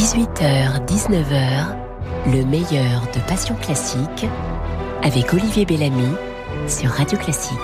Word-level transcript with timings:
18h-19h, 0.00 1.76
le 2.32 2.42
meilleur 2.46 3.02
de 3.14 3.20
Passion 3.28 3.54
Classique 3.56 4.24
avec 5.02 5.34
Olivier 5.34 5.66
Bellamy 5.66 6.14
sur 6.66 6.88
Radio 6.88 7.18
Classique. 7.18 7.58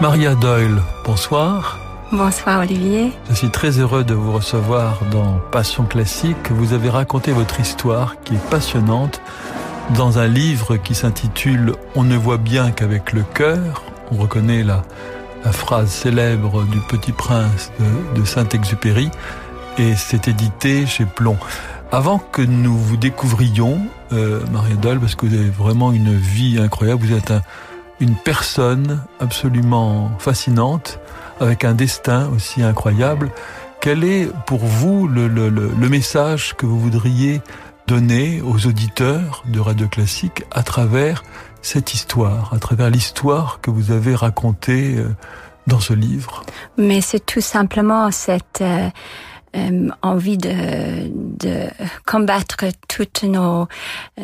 Maria 0.00 0.34
Doyle, 0.34 0.80
bonsoir. 1.04 1.78
Bonsoir 2.10 2.60
Olivier. 2.60 3.12
Je 3.28 3.34
suis 3.34 3.50
très 3.50 3.80
heureux 3.80 4.02
de 4.02 4.14
vous 4.14 4.32
recevoir 4.32 4.98
dans 5.10 5.38
Passion 5.50 5.84
Classique. 5.84 6.50
Vous 6.50 6.72
avez 6.72 6.88
raconté 6.88 7.32
votre 7.32 7.60
histoire 7.60 8.16
qui 8.24 8.32
est 8.32 8.50
passionnante 8.50 9.20
dans 9.94 10.18
un 10.18 10.26
livre 10.26 10.78
qui 10.78 10.94
s'intitule 10.94 11.74
On 11.96 12.02
ne 12.02 12.16
voit 12.16 12.38
bien 12.38 12.70
qu'avec 12.70 13.12
le 13.12 13.24
cœur. 13.34 13.82
On 14.10 14.16
reconnaît 14.16 14.62
la, 14.62 14.84
la 15.44 15.52
phrase 15.52 15.90
célèbre 15.90 16.64
du 16.64 16.78
Petit 16.88 17.12
Prince 17.12 17.70
de, 17.78 18.18
de 18.18 18.24
Saint-Exupéry 18.24 19.10
et 19.78 19.94
c'est 19.96 20.28
édité 20.28 20.86
chez 20.86 21.04
Plomb. 21.04 21.36
Avant 21.90 22.18
que 22.18 22.40
nous 22.42 22.76
vous 22.76 22.96
découvrions, 22.96 23.80
euh, 24.12 24.40
Maria 24.50 24.76
Doll, 24.76 24.98
parce 24.98 25.14
que 25.14 25.26
vous 25.26 25.34
avez 25.34 25.50
vraiment 25.50 25.92
une 25.92 26.14
vie 26.14 26.58
incroyable, 26.58 27.04
vous 27.04 27.12
êtes 27.12 27.30
un, 27.30 27.42
une 28.00 28.14
personne 28.14 29.02
absolument 29.20 30.10
fascinante, 30.18 30.98
avec 31.40 31.64
un 31.64 31.74
destin 31.74 32.30
aussi 32.34 32.62
incroyable. 32.62 33.30
Quel 33.80 34.04
est 34.04 34.28
pour 34.46 34.60
vous 34.60 35.06
le, 35.06 35.28
le, 35.28 35.48
le, 35.48 35.70
le 35.78 35.88
message 35.88 36.54
que 36.56 36.66
vous 36.66 36.80
voudriez 36.80 37.42
donner 37.86 38.40
aux 38.40 38.66
auditeurs 38.66 39.42
de 39.46 39.60
Radio 39.60 39.88
Classique 39.88 40.44
à 40.50 40.62
travers 40.62 41.22
cette 41.60 41.92
histoire, 41.92 42.54
à 42.54 42.58
travers 42.58 42.90
l'histoire 42.90 43.60
que 43.60 43.70
vous 43.70 43.90
avez 43.90 44.14
racontée 44.14 44.96
euh, 44.96 45.08
dans 45.66 45.80
ce 45.80 45.92
livre? 45.92 46.42
Mais 46.78 47.00
c'est 47.00 47.24
tout 47.24 47.40
simplement 47.42 48.10
cette... 48.10 48.60
Euh 48.62 48.88
euh, 49.56 49.88
envie 50.02 50.38
de, 50.38 51.08
de 51.12 51.68
combattre 52.06 52.64
toutes 52.88 53.22
nos, 53.24 53.68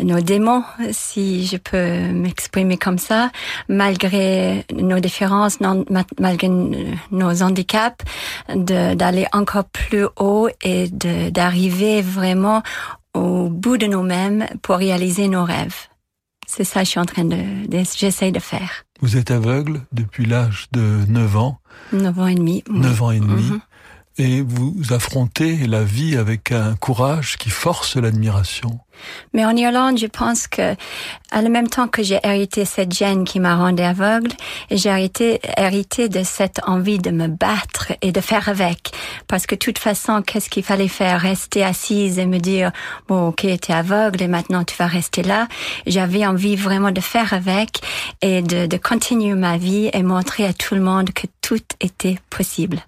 nos 0.02 0.20
démons, 0.20 0.64
si 0.90 1.46
je 1.46 1.56
peux 1.56 2.12
m'exprimer 2.12 2.78
comme 2.78 2.98
ça, 2.98 3.30
malgré 3.68 4.64
nos 4.74 5.00
différences, 5.00 5.60
non, 5.60 5.84
malgré 6.18 6.48
nos 6.48 7.42
handicaps, 7.42 8.04
d'aller 8.48 9.26
encore 9.32 9.64
plus 9.64 10.06
haut 10.16 10.48
et 10.62 10.88
d'arriver 10.88 12.00
vraiment 12.02 12.62
au 13.14 13.48
bout 13.48 13.76
de 13.76 13.86
nous-mêmes 13.86 14.46
pour 14.62 14.76
réaliser 14.76 15.28
nos 15.28 15.44
rêves. 15.44 15.88
C'est 16.46 16.64
ça 16.64 16.80
que 16.80 16.86
je 16.86 16.90
suis 16.92 17.00
en 17.00 17.04
train 17.04 17.24
de, 17.24 17.66
de 17.68 17.82
j'essaye 17.96 18.32
de 18.32 18.38
faire. 18.38 18.84
Vous 19.00 19.16
êtes 19.18 19.30
aveugle 19.30 19.82
depuis 19.92 20.24
l'âge 20.24 20.68
de 20.72 21.04
9 21.08 21.36
ans. 21.36 21.58
9 21.92 22.18
ans 22.18 22.26
et 22.26 22.34
demi. 22.34 22.64
9 22.70 23.02
ans 23.02 23.10
et 23.10 23.20
demi. 23.20 23.42
Mm 23.42 23.56
-hmm 23.56 23.67
et 24.18 24.42
vous 24.42 24.74
affrontez 24.90 25.56
la 25.66 25.84
vie 25.84 26.16
avec 26.16 26.52
un 26.52 26.74
courage 26.74 27.36
qui 27.36 27.50
force 27.50 27.96
l'admiration. 27.96 28.80
Mais 29.32 29.44
en 29.44 29.54
Irlande, 29.56 29.96
je 29.96 30.06
pense 30.06 30.48
que, 30.48 30.74
à 31.30 31.42
le 31.42 31.48
même 31.48 31.68
temps 31.68 31.86
que 31.86 32.02
j'ai 32.02 32.18
hérité 32.24 32.64
cette 32.64 32.92
gêne 32.92 33.24
qui 33.24 33.38
m'a 33.38 33.54
rendu 33.54 33.82
aveugle, 33.82 34.32
j'ai 34.72 34.88
hérité, 34.88 35.40
hérité 35.56 36.08
de 36.08 36.24
cette 36.24 36.60
envie 36.66 36.98
de 36.98 37.10
me 37.10 37.28
battre 37.28 37.92
et 38.02 38.10
de 38.10 38.20
faire 38.20 38.48
avec. 38.48 38.90
Parce 39.28 39.46
que 39.46 39.54
de 39.54 39.60
toute 39.60 39.78
façon, 39.78 40.20
qu'est-ce 40.22 40.50
qu'il 40.50 40.64
fallait 40.64 40.88
faire? 40.88 41.20
Rester 41.20 41.62
assise 41.62 42.18
et 42.18 42.26
me 42.26 42.38
dire, 42.38 42.72
bon, 43.06 43.28
ok, 43.28 43.46
t'es 43.60 43.72
aveugle 43.72 44.22
et 44.22 44.28
maintenant 44.28 44.64
tu 44.64 44.74
vas 44.76 44.88
rester 44.88 45.22
là. 45.22 45.46
J'avais 45.86 46.26
envie 46.26 46.56
vraiment 46.56 46.90
de 46.90 47.00
faire 47.00 47.32
avec 47.32 47.80
et 48.20 48.42
de, 48.42 48.66
de 48.66 48.76
continuer 48.76 49.34
ma 49.34 49.58
vie 49.58 49.90
et 49.92 50.02
montrer 50.02 50.44
à 50.44 50.52
tout 50.52 50.74
le 50.74 50.80
monde 50.80 51.10
que 51.12 51.28
tout 51.40 51.62
était 51.80 52.18
possible. 52.30 52.82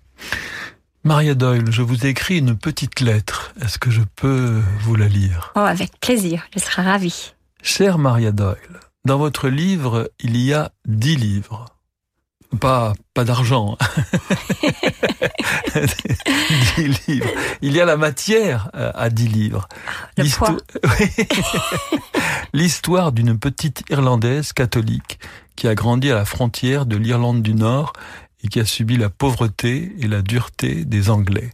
Maria 1.02 1.34
Doyle, 1.34 1.72
je 1.72 1.80
vous 1.80 2.04
ai 2.04 2.10
écrit 2.10 2.38
une 2.38 2.58
petite 2.58 3.00
lettre. 3.00 3.54
Est-ce 3.62 3.78
que 3.78 3.90
je 3.90 4.02
peux 4.16 4.60
vous 4.80 4.94
la 4.94 5.08
lire? 5.08 5.50
Oh, 5.56 5.60
avec 5.60 5.98
plaisir, 5.98 6.46
je 6.54 6.60
serai 6.60 6.82
ravie. 6.82 7.32
Chère 7.62 7.96
Maria 7.96 8.32
Doyle, 8.32 8.80
dans 9.06 9.16
votre 9.16 9.48
livre, 9.48 10.10
il 10.20 10.36
y 10.36 10.52
a 10.52 10.72
dix 10.86 11.16
livres. 11.16 11.64
Pas, 12.60 12.92
pas 13.14 13.24
d'argent. 13.24 13.78
dix 16.76 16.88
livres. 17.08 17.30
Il 17.62 17.72
y 17.72 17.80
a 17.80 17.86
la 17.86 17.96
matière 17.96 18.68
à 18.74 19.08
dix 19.08 19.28
livres. 19.28 19.68
L'histoire 22.52 23.12
d'une 23.12 23.38
petite 23.38 23.84
Irlandaise 23.88 24.52
catholique 24.52 25.18
qui 25.56 25.66
a 25.66 25.74
grandi 25.74 26.10
à 26.10 26.14
la 26.14 26.24
frontière 26.26 26.84
de 26.84 26.96
l'Irlande 26.96 27.40
du 27.40 27.54
Nord 27.54 27.94
et 28.42 28.48
qui 28.48 28.60
a 28.60 28.64
subi 28.64 28.96
la 28.96 29.10
pauvreté 29.10 29.92
et 29.98 30.08
la 30.08 30.22
dureté 30.22 30.84
des 30.84 31.10
Anglais. 31.10 31.50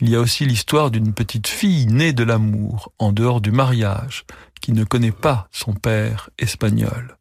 Il 0.00 0.08
y 0.08 0.16
a 0.16 0.20
aussi 0.20 0.44
l'histoire 0.44 0.90
d'une 0.90 1.12
petite 1.12 1.48
fille 1.48 1.86
née 1.86 2.12
de 2.12 2.24
l'amour, 2.24 2.92
en 2.98 3.12
dehors 3.12 3.40
du 3.40 3.50
mariage, 3.50 4.24
qui 4.60 4.72
ne 4.72 4.84
connaît 4.84 5.12
pas 5.12 5.48
son 5.52 5.72
père 5.72 6.30
espagnol. 6.38 7.16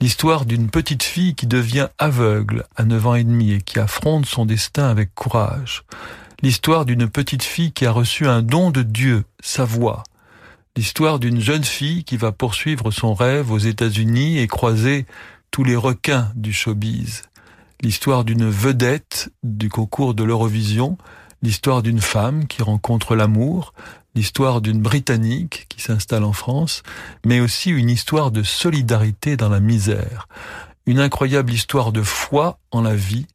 L'histoire 0.00 0.44
d'une 0.46 0.70
petite 0.70 1.02
fille 1.02 1.34
qui 1.34 1.46
devient 1.46 1.88
aveugle 1.98 2.64
à 2.76 2.84
9 2.84 3.06
ans 3.06 3.14
et 3.16 3.24
demi 3.24 3.52
et 3.52 3.60
qui 3.60 3.80
affronte 3.80 4.26
son 4.26 4.46
destin 4.46 4.88
avec 4.88 5.14
courage. 5.14 5.84
L'histoire 6.40 6.84
d'une 6.84 7.08
petite 7.08 7.42
fille 7.42 7.72
qui 7.72 7.84
a 7.84 7.90
reçu 7.90 8.28
un 8.28 8.42
don 8.42 8.70
de 8.70 8.82
Dieu, 8.82 9.24
sa 9.40 9.64
voix. 9.64 10.04
L'histoire 10.76 11.18
d'une 11.18 11.40
jeune 11.40 11.64
fille 11.64 12.04
qui 12.04 12.16
va 12.16 12.30
poursuivre 12.30 12.92
son 12.92 13.12
rêve 13.12 13.50
aux 13.50 13.58
États-Unis 13.58 14.38
et 14.38 14.46
croiser 14.46 15.04
tous 15.50 15.64
les 15.64 15.74
requins 15.74 16.30
du 16.36 16.52
showbiz 16.52 17.22
l'histoire 17.80 18.24
d'une 18.24 18.48
vedette 18.48 19.30
du 19.42 19.68
concours 19.68 20.14
de 20.14 20.24
l'Eurovision, 20.24 20.98
l'histoire 21.42 21.82
d'une 21.82 22.00
femme 22.00 22.46
qui 22.46 22.62
rencontre 22.62 23.14
l'amour, 23.14 23.72
l'histoire 24.14 24.60
d'une 24.60 24.82
Britannique 24.82 25.66
qui 25.68 25.80
s'installe 25.80 26.24
en 26.24 26.32
France, 26.32 26.82
mais 27.24 27.40
aussi 27.40 27.70
une 27.70 27.90
histoire 27.90 28.30
de 28.30 28.42
solidarité 28.42 29.36
dans 29.36 29.48
la 29.48 29.60
misère, 29.60 30.28
une 30.86 30.98
incroyable 30.98 31.52
histoire 31.52 31.92
de 31.92 32.02
foi 32.02 32.58
en 32.70 32.82
la 32.82 32.96
vie, 32.96 33.26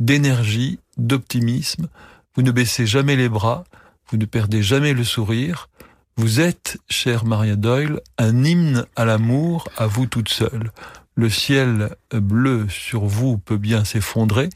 d'énergie, 0.00 0.80
d'optimisme. 0.96 1.88
Vous 2.34 2.42
ne 2.42 2.50
baissez 2.50 2.86
jamais 2.86 3.16
les 3.16 3.28
bras, 3.28 3.64
vous 4.10 4.16
ne 4.16 4.24
perdez 4.24 4.62
jamais 4.62 4.94
le 4.94 5.04
sourire. 5.04 5.68
Vous 6.16 6.40
êtes, 6.40 6.78
chère 6.90 7.24
Maria 7.24 7.56
Doyle, 7.56 8.00
un 8.18 8.44
hymne 8.44 8.84
à 8.96 9.04
l'amour 9.04 9.68
à 9.76 9.86
vous 9.86 10.06
toute 10.06 10.28
seule 10.28 10.72
le 11.14 11.28
ciel 11.28 11.96
bleu 12.12 12.68
sur 12.68 13.04
vous 13.04 13.38
peut 13.38 13.56
bien 13.56 13.84
s'effondrer 13.84 14.48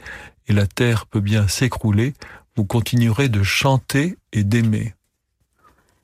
et 0.47 0.53
la 0.53 0.67
terre 0.67 1.05
peut 1.05 1.19
bien 1.19 1.47
s'écrouler, 1.47 2.13
vous 2.55 2.65
continuerez 2.65 3.29
de 3.29 3.43
chanter 3.43 4.17
et 4.33 4.43
d'aimer. 4.43 4.96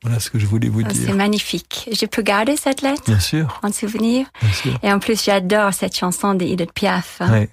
Voilà 0.04 0.20
ce 0.20 0.30
que 0.30 0.38
je 0.38 0.46
voulais 0.46 0.68
vous 0.68 0.84
dire. 0.84 1.02
C'est 1.08 1.14
magnifique. 1.14 1.90
Je 1.92 2.06
peux 2.06 2.22
garder 2.22 2.58
cette 2.58 2.82
lettre 2.82 3.04
Bien 3.06 3.22
sûr. 3.22 3.60
En 3.64 3.72
souvenir 3.72 4.28
Bien 4.42 4.52
sûr. 4.52 4.80
Et 4.84 4.92
en 4.92 5.00
plus, 5.00 5.24
j'adore 5.24 5.74
cette 5.74 5.96
chanson 5.96 6.34
d'Edith 6.34 6.74
Piaf. 6.74 7.22
Oui. 7.22 7.48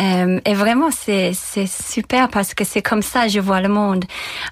Euh, 0.00 0.38
et 0.44 0.54
vraiment, 0.54 0.90
c'est 0.90 1.32
super 1.66 2.28
parce 2.28 2.52
que 2.52 2.64
c'est 2.64 2.82
comme 2.82 3.00
ça 3.02 3.26
je 3.28 3.40
vois 3.40 3.62
le 3.62 3.68
monde. 3.68 4.04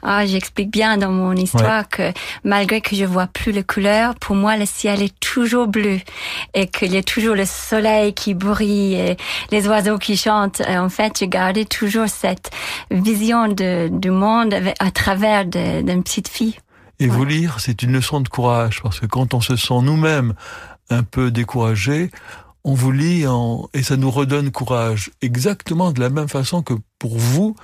Ah, 0.03 0.25
J'explique 0.25 0.71
bien 0.71 0.97
dans 0.97 1.11
mon 1.11 1.35
histoire 1.35 1.89
que 1.89 2.13
malgré 2.43 2.81
que 2.81 2.97
je 2.97 3.05
vois 3.05 3.27
plus 3.27 3.53
les 3.53 3.65
couleurs, 3.65 4.15
pour 4.15 4.35
moi, 4.35 4.57
le 4.57 4.65
ciel 4.65 5.03
est 5.03 5.19
toujours 5.21 5.67
bleu 5.67 5.99
et 6.55 6.67
qu'il 6.69 6.93
y 6.93 6.97
a 6.97 7.03
toujours 7.03 7.35
le 7.35 7.45
soleil 7.45 8.15
qui 8.15 8.33
brille 8.33 8.95
et 8.95 9.17
les 9.51 9.69
oiseaux 9.69 9.99
qui 9.99 10.17
chantent. 10.17 10.61
Et 10.61 10.79
en 10.79 10.89
fait, 10.89 11.19
j'ai 11.19 11.29
gardé 11.29 11.67
toujours 11.67 12.09
cette 12.09 12.51
vision 12.91 13.49
de, 13.49 13.89
du 13.93 14.11
monde 14.11 14.55
à 14.79 14.91
travers 14.91 15.45
d'une 15.45 16.03
petite 16.03 16.29
fille. 16.29 16.57
Et 16.99 17.07
vous 17.07 17.25
lire, 17.25 17.59
c'est 17.59 17.83
une 17.83 17.93
leçon 17.93 18.21
de 18.21 18.29
courage, 18.29 18.81
parce 18.83 19.01
que 19.01 19.07
quand 19.07 19.35
on 19.35 19.41
se 19.41 19.57
sent 19.57 19.81
nous-mêmes 19.83 20.35
un 20.91 21.03
peu 21.03 21.31
découragé, 21.31 22.11
on 22.65 22.75
vous 22.75 22.93
lit 22.93 23.27
en... 23.27 23.69
et 23.75 23.83
ça 23.83 23.97
nous 23.97 24.11
redonne 24.11 24.51
courage. 24.51 25.11
Exactement 25.21 25.93
de 25.93 26.01
la 26.01 26.11
même 26.11 26.29
façon 26.29 26.63
que 26.63 26.75
pour 26.99 27.19
vous, 27.19 27.57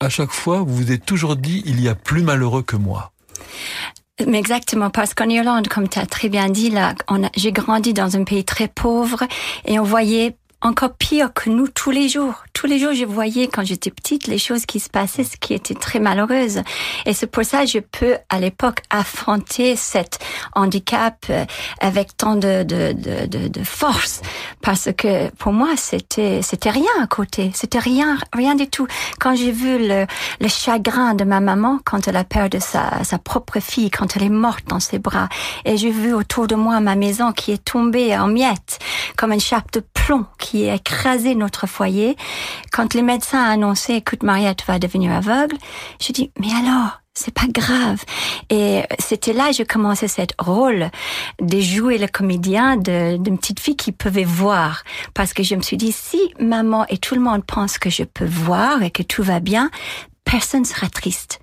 à 0.00 0.08
chaque 0.08 0.32
fois, 0.32 0.58
vous 0.60 0.74
vous 0.74 0.92
êtes 0.92 1.04
toujours 1.04 1.36
dit, 1.36 1.62
il 1.64 1.80
y 1.80 1.88
a 1.88 1.94
plus 1.94 2.22
malheureux 2.22 2.62
que 2.62 2.76
moi. 2.76 3.12
Mais 4.26 4.38
exactement, 4.38 4.90
parce 4.90 5.14
qu'en 5.14 5.28
Irlande, 5.28 5.68
comme 5.68 5.88
tu 5.88 5.98
as 5.98 6.06
très 6.06 6.28
bien 6.28 6.48
dit, 6.48 6.70
là, 6.70 6.94
j'ai 7.36 7.52
grandi 7.52 7.94
dans 7.94 8.16
un 8.16 8.24
pays 8.24 8.44
très 8.44 8.68
pauvre 8.68 9.24
et 9.64 9.78
on 9.78 9.84
voyait 9.84 10.36
encore 10.62 10.94
pire 10.94 11.32
que 11.34 11.50
nous 11.50 11.68
tous 11.68 11.90
les 11.90 12.08
jours. 12.08 12.44
Tous 12.52 12.66
les 12.66 12.78
jours, 12.78 12.92
je 12.94 13.04
voyais 13.04 13.48
quand 13.48 13.64
j'étais 13.64 13.90
petite 13.90 14.28
les 14.28 14.38
choses 14.38 14.64
qui 14.64 14.78
se 14.78 14.88
passaient, 14.88 15.24
ce 15.24 15.36
qui 15.36 15.54
était 15.54 15.74
très 15.74 15.98
malheureuse. 15.98 16.62
Et 17.04 17.12
c'est 17.12 17.26
pour 17.26 17.44
ça 17.44 17.62
que 17.62 17.70
je 17.70 17.80
peux 17.80 18.16
à 18.28 18.38
l'époque 18.38 18.80
affronter 18.90 19.74
cet 19.76 20.20
handicap 20.54 21.26
euh, 21.30 21.44
avec 21.80 22.16
tant 22.16 22.36
de, 22.36 22.62
de, 22.62 22.92
de, 22.92 23.48
de, 23.48 23.64
force, 23.64 24.22
parce 24.60 24.90
que 24.96 25.30
pour 25.30 25.52
moi 25.52 25.70
c'était 25.76 26.42
c'était 26.42 26.70
rien 26.70 26.90
à 27.00 27.06
côté, 27.06 27.50
c'était 27.54 27.78
rien 27.78 28.18
rien 28.32 28.54
du 28.54 28.68
tout. 28.68 28.86
Quand 29.18 29.34
j'ai 29.34 29.50
vu 29.50 29.78
le, 29.78 30.06
le 30.40 30.48
chagrin 30.48 31.14
de 31.14 31.24
ma 31.24 31.40
maman 31.40 31.80
quand 31.84 32.06
elle 32.06 32.16
a 32.16 32.24
perdu 32.24 32.58
sa, 32.60 33.02
sa 33.04 33.18
propre 33.18 33.60
fille, 33.60 33.90
quand 33.90 34.16
elle 34.16 34.24
est 34.24 34.28
morte 34.28 34.64
dans 34.68 34.80
ses 34.80 34.98
bras, 34.98 35.28
et 35.64 35.76
j'ai 35.76 35.90
vu 35.90 36.12
autour 36.14 36.46
de 36.46 36.54
moi 36.54 36.80
ma 36.80 36.94
maison 36.94 37.32
qui 37.32 37.52
est 37.52 37.64
tombée 37.64 38.16
en 38.16 38.28
miettes 38.28 38.78
comme 39.16 39.32
une 39.32 39.40
chape 39.40 39.72
de 39.72 39.82
plomb 39.94 40.26
qui 40.52 40.68
a 40.68 40.74
écrasé 40.74 41.34
notre 41.34 41.66
foyer. 41.66 42.14
Quand 42.72 42.92
les 42.92 43.00
médecins 43.00 43.42
ont 43.42 43.52
annoncé, 43.52 43.94
écoute 43.94 44.22
Maria, 44.22 44.54
tu 44.54 44.66
vas 44.66 44.78
devenir 44.78 45.10
aveugle, 45.10 45.56
je 45.98 46.12
dis, 46.12 46.30
mais 46.38 46.52
alors, 46.52 47.00
c'est 47.14 47.32
pas 47.32 47.46
grave. 47.48 48.04
Et 48.50 48.82
c'était 48.98 49.32
là 49.32 49.50
j'ai 49.52 49.64
commencé 49.64 50.08
cette 50.08 50.34
rôle 50.38 50.90
de 51.40 51.60
jouer 51.60 51.96
le 51.96 52.06
comédien 52.06 52.76
d'une 52.76 53.38
petite 53.38 53.60
fille 53.60 53.76
qui 53.76 53.92
pouvait 53.92 54.24
voir. 54.24 54.84
Parce 55.14 55.32
que 55.32 55.42
je 55.42 55.54
me 55.54 55.62
suis 55.62 55.78
dit, 55.78 55.92
si 55.92 56.20
maman 56.38 56.84
et 56.88 56.98
tout 56.98 57.14
le 57.14 57.22
monde 57.22 57.44
pense 57.46 57.78
que 57.78 57.88
je 57.88 58.04
peux 58.04 58.26
voir 58.26 58.82
et 58.82 58.90
que 58.90 59.02
tout 59.02 59.22
va 59.22 59.40
bien, 59.40 59.70
personne 60.24 60.66
sera 60.66 60.90
triste. 60.90 61.41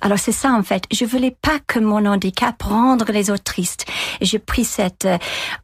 Alors 0.00 0.18
c'est 0.18 0.32
ça 0.32 0.52
en 0.52 0.62
fait. 0.62 0.84
Je 0.92 1.04
voulais 1.04 1.36
pas 1.42 1.58
que 1.66 1.78
mon 1.78 2.06
handicap 2.06 2.60
rende 2.62 3.04
les 3.08 3.30
autres 3.30 3.44
tristes. 3.44 3.86
Et 4.20 4.24
j'ai 4.24 4.38
pris 4.38 4.64
cette 4.64 5.06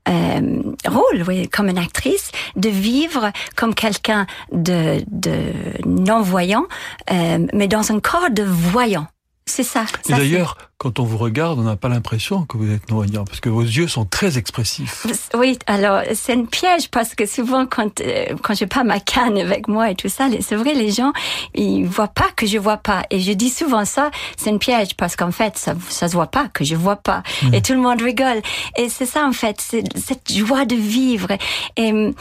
euh, 0.08 0.62
rôle, 0.86 1.24
oui, 1.26 1.48
comme 1.48 1.68
une 1.68 1.78
actrice, 1.78 2.30
de 2.56 2.68
vivre 2.68 3.30
comme 3.56 3.74
quelqu'un 3.74 4.26
de, 4.52 5.02
de 5.08 5.52
non 5.84 6.22
voyant, 6.22 6.66
euh, 7.10 7.46
mais 7.52 7.68
dans 7.68 7.92
un 7.92 8.00
corps 8.00 8.30
de 8.30 8.42
voyant. 8.42 9.06
C'est 9.46 9.62
ça. 9.62 9.84
Et 10.08 10.12
d'ailleurs, 10.12 10.56
quand 10.78 10.98
on 10.98 11.04
vous 11.04 11.16
regarde, 11.16 11.58
on 11.58 11.62
n'a 11.62 11.76
pas 11.76 11.88
l'impression 11.88 12.44
que 12.44 12.58
vous 12.58 12.70
êtes 12.70 12.90
noyant, 12.90 13.24
parce 13.24 13.40
que 13.40 13.48
vos 13.48 13.62
yeux 13.62 13.88
sont 13.88 14.04
très 14.04 14.36
expressifs. 14.36 15.06
Oui, 15.34 15.58
alors 15.66 16.02
c'est 16.14 16.32
un 16.32 16.44
piège 16.44 16.88
parce 16.90 17.14
que 17.14 17.26
souvent 17.26 17.66
quand 17.66 18.00
euh, 18.00 18.26
quand 18.42 18.54
j'ai 18.54 18.66
pas 18.66 18.84
ma 18.84 19.00
canne 19.00 19.36
avec 19.36 19.68
moi 19.68 19.90
et 19.90 19.94
tout 19.94 20.08
ça, 20.08 20.28
c'est 20.40 20.54
vrai 20.54 20.72
les 20.72 20.90
gens 20.90 21.12
ils 21.54 21.84
voient 21.84 22.08
pas 22.08 22.28
que 22.36 22.46
je 22.46 22.58
vois 22.58 22.76
pas. 22.76 23.04
Et 23.10 23.20
je 23.20 23.32
dis 23.32 23.50
souvent 23.50 23.84
ça, 23.84 24.10
c'est 24.36 24.50
un 24.50 24.58
piège 24.58 24.94
parce 24.96 25.16
qu'en 25.16 25.32
fait 25.32 25.58
ça 25.58 25.74
ça 25.88 26.08
se 26.08 26.14
voit 26.14 26.28
pas 26.28 26.48
que 26.48 26.64
je 26.64 26.74
vois 26.74 26.96
pas. 26.96 27.22
Hmm. 27.42 27.54
et 27.54 27.60
tout 27.60 27.72
le 27.72 27.80
monde 27.80 28.00
rigole. 28.00 28.40
Et 28.76 28.88
c'est 28.88 29.06
ça 29.06 29.26
en 29.26 29.32
fait, 29.32 29.60
c'est 29.60 29.84
cette 29.98 30.32
joie 30.32 30.64
de 30.64 30.76
vivre. 30.76 31.28
Et 31.76 31.92
euh, 31.92 32.12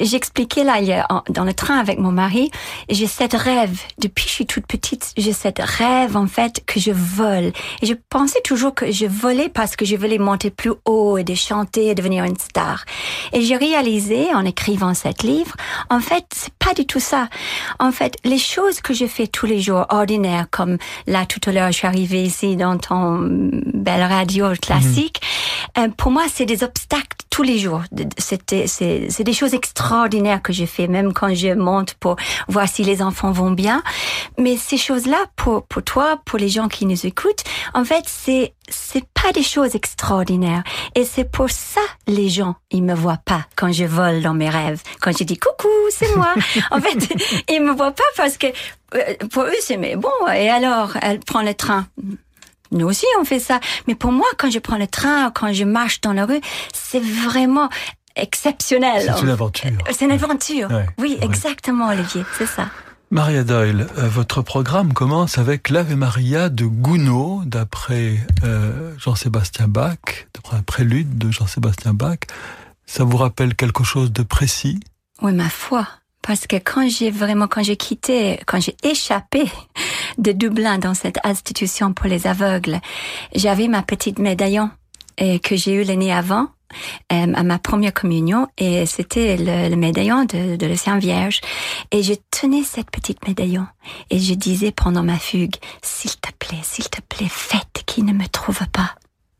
j'expliquais 0.00 0.64
là 0.64 0.78
il 0.80 0.86
y 0.86 0.92
a, 0.92 1.06
dans 1.30 1.44
le 1.44 1.54
train 1.54 1.78
avec 1.78 1.98
mon 1.98 2.12
mari, 2.12 2.50
j'ai 2.88 3.06
cette 3.06 3.34
rêve. 3.34 3.80
Depuis 3.98 4.24
que 4.24 4.30
je 4.30 4.34
suis 4.34 4.46
toute 4.46 4.66
petite, 4.66 5.12
j'ai 5.16 5.32
cette 5.32 5.60
rêve 5.60 6.16
en 6.16 6.26
fait 6.26 6.62
que 6.66 6.78
je 6.78 6.92
vole 6.92 7.52
et 7.82 7.86
je 7.86 7.94
pensais 8.08 8.40
toujours 8.42 8.74
que 8.74 8.90
je 8.90 9.06
volais 9.06 9.48
parce 9.48 9.76
que 9.76 9.84
je 9.84 9.96
voulais 9.96 10.18
monter 10.18 10.50
plus 10.50 10.72
haut 10.84 11.18
et 11.18 11.24
de 11.24 11.34
chanter 11.34 11.88
et 11.88 11.94
devenir 11.94 12.24
une 12.24 12.38
star. 12.38 12.84
Et 13.32 13.42
j'ai 13.42 13.56
réalisé 13.56 14.34
en 14.34 14.44
écrivant 14.44 14.94
cet 14.94 15.22
livre, 15.22 15.56
en 15.90 16.00
fait, 16.00 16.24
c'est 16.34 16.54
pas 16.54 16.74
du 16.74 16.86
tout 16.86 17.00
ça. 17.00 17.28
En 17.78 17.92
fait, 17.92 18.16
les 18.24 18.38
choses 18.38 18.80
que 18.80 18.94
je 18.94 19.06
fais 19.06 19.26
tous 19.26 19.46
les 19.46 19.60
jours, 19.60 19.86
ordinaires, 19.90 20.46
comme 20.50 20.78
là 21.06 21.26
tout 21.26 21.40
à 21.46 21.52
l'heure, 21.52 21.72
je 21.72 21.78
suis 21.78 21.86
arrivée 21.86 22.22
ici 22.22 22.56
dans 22.56 22.78
ton 22.78 23.20
belle 23.74 24.02
radio 24.02 24.52
classique, 24.60 25.20
mhm. 25.76 25.84
euh, 25.84 25.88
pour 25.96 26.10
moi, 26.10 26.24
c'est 26.32 26.46
des 26.46 26.62
obstacles 26.62 27.16
tous 27.30 27.42
les 27.42 27.58
jours. 27.58 27.82
C'était, 28.16 28.66
c'est, 28.66 29.08
c'est 29.10 29.24
des 29.24 29.34
choses 29.34 29.52
extraordinaires 29.52 30.40
que 30.40 30.54
j'ai 30.54 30.64
fait, 30.64 30.88
même 30.88 31.12
quand 31.12 31.34
je 31.34 31.52
monte 31.52 31.92
pour 31.94 32.16
voir 32.48 32.66
si 32.66 32.82
les 32.82 33.02
enfants 33.02 33.30
vont 33.30 33.50
bien. 33.50 33.82
Mais 34.38 34.56
ces 34.56 34.78
choses-là, 34.78 35.18
pour, 35.36 35.66
pour 35.66 35.82
toi, 35.82 36.18
pour 36.24 36.38
les 36.38 36.48
gens 36.48 36.68
qui 36.68 36.86
nous 36.86 37.04
écoutent, 37.04 37.44
en 37.74 37.84
fait, 37.84 38.04
c'est 38.06 38.54
c'est 38.68 39.04
pas 39.14 39.32
des 39.32 39.42
choses 39.42 39.74
extraordinaires. 39.74 40.62
Et 40.94 41.04
c'est 41.04 41.30
pour 41.30 41.50
ça 41.50 41.80
les 42.06 42.28
gens, 42.28 42.56
ils 42.70 42.82
me 42.82 42.94
voient 42.94 43.20
pas 43.24 43.46
quand 43.56 43.72
je 43.72 43.84
vole 43.84 44.22
dans 44.22 44.34
mes 44.34 44.48
rêves. 44.48 44.82
Quand 45.00 45.16
je 45.16 45.24
dis 45.24 45.38
coucou, 45.38 45.68
c'est 45.90 46.14
moi. 46.16 46.34
en 46.70 46.80
fait, 46.80 47.44
ils 47.50 47.62
me 47.62 47.72
voient 47.72 47.92
pas 47.92 48.04
parce 48.16 48.36
que 48.36 48.46
euh, 48.94 49.14
pour 49.30 49.44
eux, 49.44 49.60
c'est 49.60 49.76
mais 49.76 49.96
bon, 49.96 50.10
et 50.34 50.48
alors, 50.48 50.96
elle 51.02 51.20
prend 51.20 51.42
le 51.42 51.54
train. 51.54 51.86
Nous 52.72 52.86
aussi, 52.86 53.06
on 53.20 53.24
fait 53.24 53.38
ça. 53.38 53.60
Mais 53.86 53.94
pour 53.94 54.12
moi, 54.12 54.26
quand 54.38 54.50
je 54.50 54.58
prends 54.58 54.78
le 54.78 54.86
train, 54.86 55.30
quand 55.30 55.52
je 55.52 55.64
marche 55.64 56.00
dans 56.00 56.12
la 56.12 56.26
rue, 56.26 56.40
c'est 56.72 57.02
vraiment 57.02 57.68
exceptionnel. 58.16 59.12
C'est 59.14 59.22
une 59.22 59.30
aventure. 59.30 59.72
C'est 59.90 60.04
une 60.04 60.12
aventure. 60.12 60.68
Oui, 60.98 61.18
exactement, 61.20 61.88
Olivier, 61.88 62.24
c'est 62.36 62.46
ça. 62.46 62.66
Maria 63.10 63.44
Doyle, 63.44 63.86
euh, 63.98 64.08
votre 64.08 64.42
programme 64.42 64.92
commence 64.92 65.38
avec 65.38 65.70
l'Ave 65.70 65.94
Maria 65.94 66.48
de 66.48 66.64
Gounod, 66.64 67.48
d'après 67.48 68.16
euh, 68.42 68.92
Jean-Sébastien 68.98 69.68
Bach, 69.68 70.26
d'après 70.34 70.56
un 70.56 70.62
prélude 70.62 71.16
de 71.16 71.30
Jean-Sébastien 71.30 71.94
Bach. 71.94 72.18
Ça 72.84 73.04
vous 73.04 73.16
rappelle 73.16 73.54
quelque 73.54 73.84
chose 73.84 74.12
de 74.12 74.24
précis? 74.24 74.80
Oui, 75.22 75.32
ma 75.32 75.48
foi. 75.48 75.86
Parce 76.20 76.48
que 76.48 76.56
quand 76.56 76.88
j'ai 76.88 77.12
vraiment, 77.12 77.46
quand 77.46 77.62
j'ai 77.62 77.76
quitté, 77.76 78.40
quand 78.46 78.60
j'ai 78.60 78.76
échappé 78.82 79.44
de 80.18 80.32
Dublin 80.32 80.78
dans 80.78 80.94
cette 80.94 81.18
institution 81.24 81.92
pour 81.92 82.06
les 82.06 82.26
aveugles, 82.26 82.80
j'avais 83.36 83.68
ma 83.68 83.82
petite 83.82 84.18
médaillon 84.18 84.68
que 85.18 85.56
j'ai 85.56 85.72
eu 85.72 85.82
l'année 85.82 86.12
avant 86.12 86.48
euh, 87.12 87.32
à 87.34 87.42
ma 87.42 87.58
première 87.58 87.94
communion 87.94 88.48
et 88.58 88.84
c'était 88.86 89.36
le, 89.38 89.76
médaillon 89.76 90.24
de, 90.24 90.56
de 90.56 90.74
Saint 90.74 90.98
Vierge. 90.98 91.40
Et 91.92 92.02
je 92.02 92.14
tenais 92.30 92.64
cette 92.64 92.90
petite 92.90 93.26
médaillon 93.26 93.66
et 94.10 94.18
je 94.18 94.34
disais 94.34 94.72
pendant 94.72 95.02
ma 95.02 95.18
fugue 95.18 95.56
s'il 95.82 96.16
te 96.16 96.30
plaît 96.38 96.60
s'il 96.62 96.88
te 96.88 97.00
plaît 97.00 97.28
faites 97.30 97.84
qu'il 97.86 98.04
ne 98.04 98.12
me 98.12 98.26
trouve 98.26 98.66
pas 98.72 98.96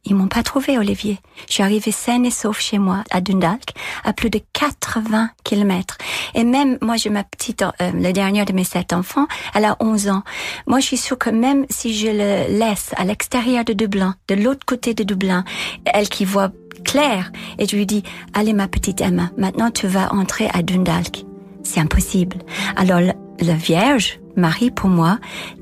ils 0.06 0.14
m'ont 0.14 0.29
pas 0.29 0.43
trouvé, 0.43 0.79
Olivier. 0.79 1.19
Je 1.49 1.55
suis 1.55 1.62
arrivée 1.62 1.91
saine 1.91 2.25
et 2.25 2.31
sauf 2.31 2.61
chez 2.61 2.79
moi, 2.79 3.03
à 3.11 3.20
Dundalk, 3.20 3.70
à 4.05 4.12
plus 4.12 4.31
de 4.31 4.41
80 4.53 5.31
kilomètres. 5.44 5.99
Et 6.35 6.44
même, 6.44 6.79
moi, 6.81 6.97
j'ai 6.97 7.11
ma 7.11 7.25
petite, 7.25 7.62
euh, 7.62 7.91
le 7.93 8.12
dernier 8.12 8.44
de 8.44 8.53
mes 8.53 8.64
sept 8.64 8.93
enfants, 8.93 9.26
elle 9.55 9.64
a 9.64 9.76
11 9.81 10.08
ans. 10.08 10.23
Moi, 10.67 10.79
je 10.79 10.87
suis 10.87 10.97
sûre 10.97 11.19
que 11.19 11.31
même 11.31 11.67
si 11.70 11.94
je 11.94 12.06
le 12.06 12.58
laisse 12.58 12.93
à 12.97 13.05
l'extérieur 13.05 13.64
de 13.64 13.73
Dublin, 13.73 14.14
de 14.29 14.37
l'autre 14.37 14.64
côté 14.64 14.94
de 14.94 15.03
Dublin, 15.03 15.44
elle 15.85 16.08
qui 16.08 16.25
voit 16.25 16.53
clair, 16.85 17.32
et 17.58 17.67
je 17.67 17.76
lui 17.76 17.87
dis, 17.87 18.05
allez, 18.32 18.53
ma 18.53 18.69
petite 18.69 19.00
Emma, 19.00 19.31
maintenant 19.37 19.70
tu 19.70 19.88
vas 19.88 20.12
entrer 20.12 20.49
à 20.55 20.62
Dundalk. 20.62 21.25
C'est 21.64 21.81
impossible. 21.81 22.37
Alors, 22.76 23.00
la 23.40 23.54
Vierge, 23.54 24.20
Marie, 24.36 24.70
pour 24.70 24.90
moi, 24.90 25.18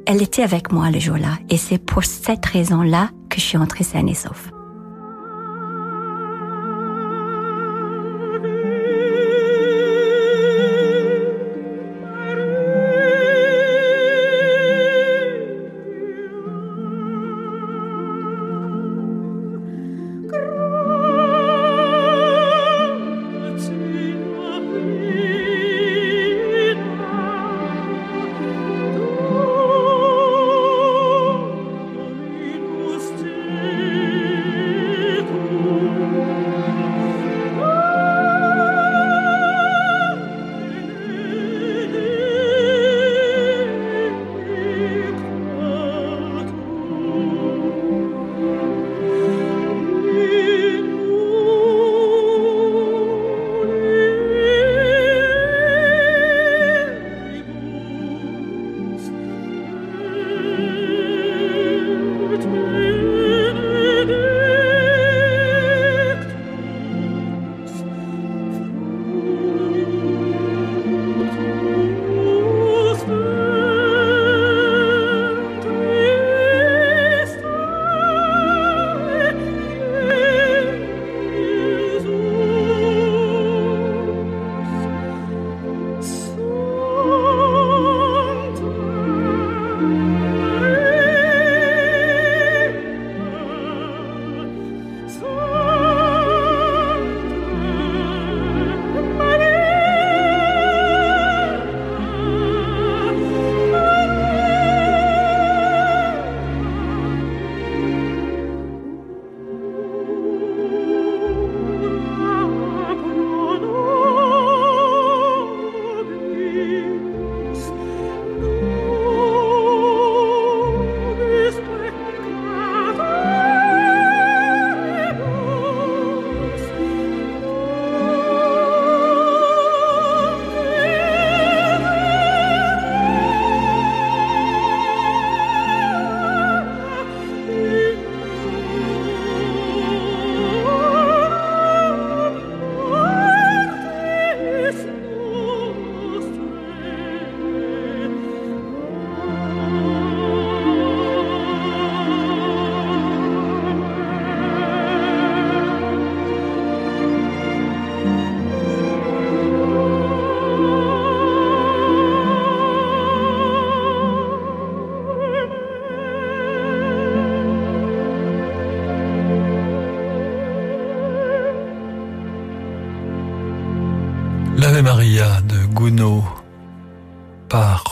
elle 0.07 0.23
était 0.23 0.43
avec 0.43 0.73
moi 0.73 0.91
le 0.91 0.99
jour-là. 0.99 1.39
Et 1.51 1.57
c'est 1.57 1.79
pour 1.79 2.05
cette 2.05 2.45
raison-là 2.47 3.11
que 3.29 3.41
je 3.41 3.45
suis 3.45 3.59
entrée 3.59 3.85
saine 3.85 4.09
et 4.09 4.15
sauf. 4.15 4.51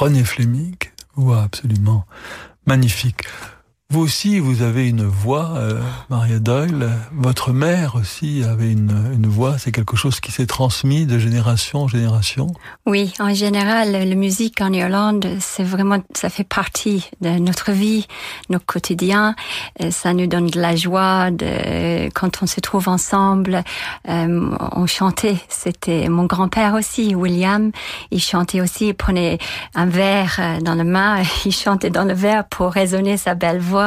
René 0.02 0.24
Fleming, 0.24 0.74
voix 1.14 1.42
absolument 1.44 2.04
magnifique. 2.66 3.21
Vous 3.92 4.00
aussi, 4.00 4.38
vous 4.38 4.62
avez 4.62 4.88
une 4.88 5.04
voix, 5.04 5.52
euh, 5.56 5.78
Maria 6.08 6.38
Doyle. 6.38 6.88
Votre 7.12 7.52
mère 7.52 7.94
aussi 7.94 8.42
avait 8.42 8.72
une, 8.72 9.26
voix. 9.26 9.58
C'est 9.58 9.70
quelque 9.70 9.96
chose 9.96 10.18
qui 10.18 10.32
s'est 10.32 10.46
transmis 10.46 11.04
de 11.04 11.18
génération 11.18 11.82
en 11.82 11.88
génération. 11.88 12.46
Oui, 12.86 13.12
en 13.20 13.34
général, 13.34 13.92
la 13.92 14.14
musique 14.14 14.62
en 14.62 14.72
Irlande, 14.72 15.26
c'est 15.40 15.62
vraiment, 15.62 15.98
ça 16.14 16.30
fait 16.30 16.42
partie 16.44 17.10
de 17.20 17.28
notre 17.38 17.72
vie, 17.72 18.06
nos 18.48 18.58
quotidiens. 18.58 19.34
Euh, 19.82 19.90
ça 19.90 20.14
nous 20.14 20.26
donne 20.26 20.46
de 20.46 20.58
la 20.58 20.74
joie. 20.74 21.30
De, 21.30 22.08
quand 22.14 22.42
on 22.42 22.46
se 22.46 22.60
trouve 22.60 22.88
ensemble, 22.88 23.62
euh, 24.08 24.56
on 24.72 24.86
chantait. 24.86 25.36
C'était 25.50 26.08
mon 26.08 26.24
grand-père 26.24 26.72
aussi, 26.72 27.14
William. 27.14 27.72
Il 28.10 28.22
chantait 28.22 28.62
aussi. 28.62 28.88
Il 28.88 28.94
prenait 28.94 29.36
un 29.74 29.84
verre 29.84 30.40
dans 30.62 30.74
la 30.74 30.84
main. 30.84 31.22
Il 31.44 31.52
chantait 31.52 31.90
dans 31.90 32.04
le 32.04 32.14
verre 32.14 32.46
pour 32.46 32.72
résonner 32.72 33.18
sa 33.18 33.34
belle 33.34 33.60
voix 33.60 33.81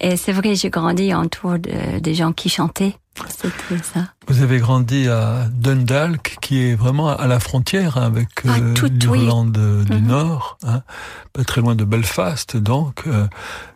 et 0.00 0.16
c'est 0.16 0.32
vrai, 0.32 0.54
j'ai 0.54 0.70
grandi 0.70 1.14
autour 1.14 1.58
de, 1.58 1.98
des 1.98 2.14
gens 2.14 2.32
qui 2.32 2.48
chantaient. 2.48 2.94
C'était 3.28 3.82
ça. 3.82 4.08
Vous 4.28 4.42
avez 4.42 4.58
grandi 4.58 5.08
à 5.08 5.46
Dundalk, 5.52 6.38
qui 6.40 6.62
est 6.62 6.74
vraiment 6.74 7.08
à 7.08 7.26
la 7.26 7.40
frontière 7.40 7.98
hein, 7.98 8.02
avec 8.02 8.28
ah, 8.46 8.56
euh, 8.60 8.88
l'Irlande 8.88 9.84
du 9.84 9.92
mhm. 9.92 10.06
Nord, 10.06 10.58
hein, 10.62 10.82
pas 11.32 11.44
très 11.44 11.60
loin 11.60 11.74
de 11.74 11.84
Belfast, 11.84 12.56
donc, 12.56 13.02
euh, 13.06 13.26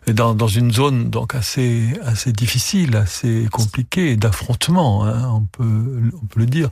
et 0.07 0.13
dans, 0.13 0.33
dans 0.33 0.47
une 0.47 0.71
zone 0.71 1.09
donc 1.09 1.35
assez 1.35 1.87
assez 2.03 2.31
difficile, 2.31 2.95
assez 2.95 3.47
compliquée 3.51 4.15
d'affrontement, 4.15 5.05
hein, 5.05 5.29
on 5.33 5.41
peut 5.41 6.11
on 6.21 6.25
peut 6.25 6.39
le 6.39 6.45
dire. 6.45 6.69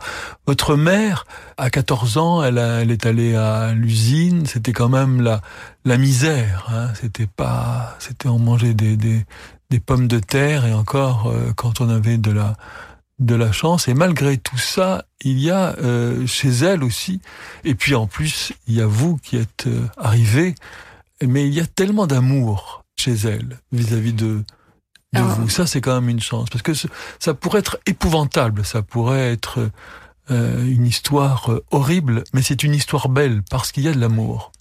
Votre 0.47 0.75
mère, 0.75 1.25
à 1.57 1.69
14 1.69 2.17
ans, 2.17 2.43
elle, 2.43 2.57
a, 2.57 2.81
elle 2.81 2.91
est 2.91 3.05
allée 3.05 3.35
à 3.35 3.73
l'usine. 3.73 4.45
C'était 4.45 4.73
quand 4.73 4.89
même 4.89 5.21
la 5.21 5.41
la 5.85 5.97
misère. 5.97 6.67
Hein, 6.69 6.87
c'était 6.99 7.27
pas, 7.27 7.95
c'était 7.99 8.29
on 8.29 8.39
mangeait 8.39 8.73
des, 8.73 8.95
des 8.95 9.25
des 9.73 9.79
pommes 9.79 10.07
de 10.07 10.19
terre 10.19 10.67
et 10.67 10.73
encore 10.73 11.27
euh, 11.27 11.51
quand 11.55 11.81
on 11.81 11.89
avait 11.89 12.19
de 12.19 12.31
la 12.31 12.55
de 13.19 13.35
la 13.35 13.51
chance. 13.51 13.87
Et 13.87 13.95
malgré 13.95 14.37
tout 14.37 14.57
ça, 14.57 15.05
il 15.21 15.39
y 15.39 15.49
a 15.49 15.75
euh, 15.79 16.27
chez 16.27 16.49
elle 16.49 16.83
aussi. 16.83 17.21
Et 17.63 17.73
puis 17.73 17.95
en 17.95 18.05
plus, 18.05 18.53
il 18.67 18.75
y 18.75 18.81
a 18.81 18.85
vous 18.85 19.17
qui 19.17 19.37
êtes 19.37 19.65
euh, 19.67 19.87
arrivé. 19.97 20.53
Mais 21.25 21.47
il 21.47 21.53
y 21.53 21.59
a 21.59 21.65
tellement 21.65 22.05
d'amour 22.05 22.83
chez 22.95 23.13
elle 23.13 23.59
vis-à-vis 23.71 24.13
de, 24.13 24.25
de 24.27 24.43
ah. 25.15 25.21
vous. 25.21 25.49
Ça, 25.49 25.65
c'est 25.65 25.81
quand 25.81 25.99
même 25.99 26.09
une 26.09 26.21
chance. 26.21 26.49
Parce 26.51 26.61
que 26.61 26.73
ça 27.19 27.33
pourrait 27.33 27.59
être 27.59 27.79
épouvantable. 27.87 28.65
Ça 28.65 28.83
pourrait 28.83 29.31
être 29.31 29.69
euh, 30.29 30.65
une 30.65 30.85
histoire 30.85 31.49
horrible. 31.71 32.23
Mais 32.33 32.43
c'est 32.43 32.61
une 32.63 32.75
histoire 32.75 33.09
belle 33.09 33.41
parce 33.49 33.71
qu'il 33.71 33.83
y 33.83 33.87
a 33.87 33.93
de 33.93 33.99
l'amour. 33.99 34.51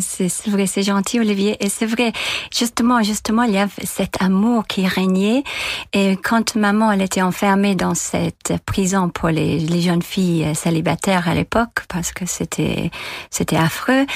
C'est 0.00 0.48
vrai, 0.48 0.66
c'est 0.66 0.82
gentil, 0.82 1.20
Olivier. 1.20 1.56
Et 1.60 1.68
c'est 1.68 1.86
vrai, 1.86 2.12
justement, 2.56 3.02
justement, 3.02 3.42
il 3.42 3.52
y 3.52 3.58
a 3.58 3.68
cet 3.84 4.22
amour 4.22 4.66
qui 4.66 4.86
régnait. 4.86 5.44
Et 5.92 6.16
quand 6.16 6.54
maman, 6.54 6.92
elle 6.92 7.02
était 7.02 7.22
enfermée 7.22 7.74
dans 7.74 7.94
cette 7.94 8.54
prison 8.64 9.10
pour 9.10 9.28
les, 9.28 9.80
jeunes 9.82 10.02
filles 10.02 10.54
célibataires 10.54 11.28
à 11.28 11.34
l'époque, 11.34 11.84
parce 11.88 12.12
que 12.12 12.24
c'était, 12.24 12.90
c'était 13.30 13.56
affreux, 13.56 14.06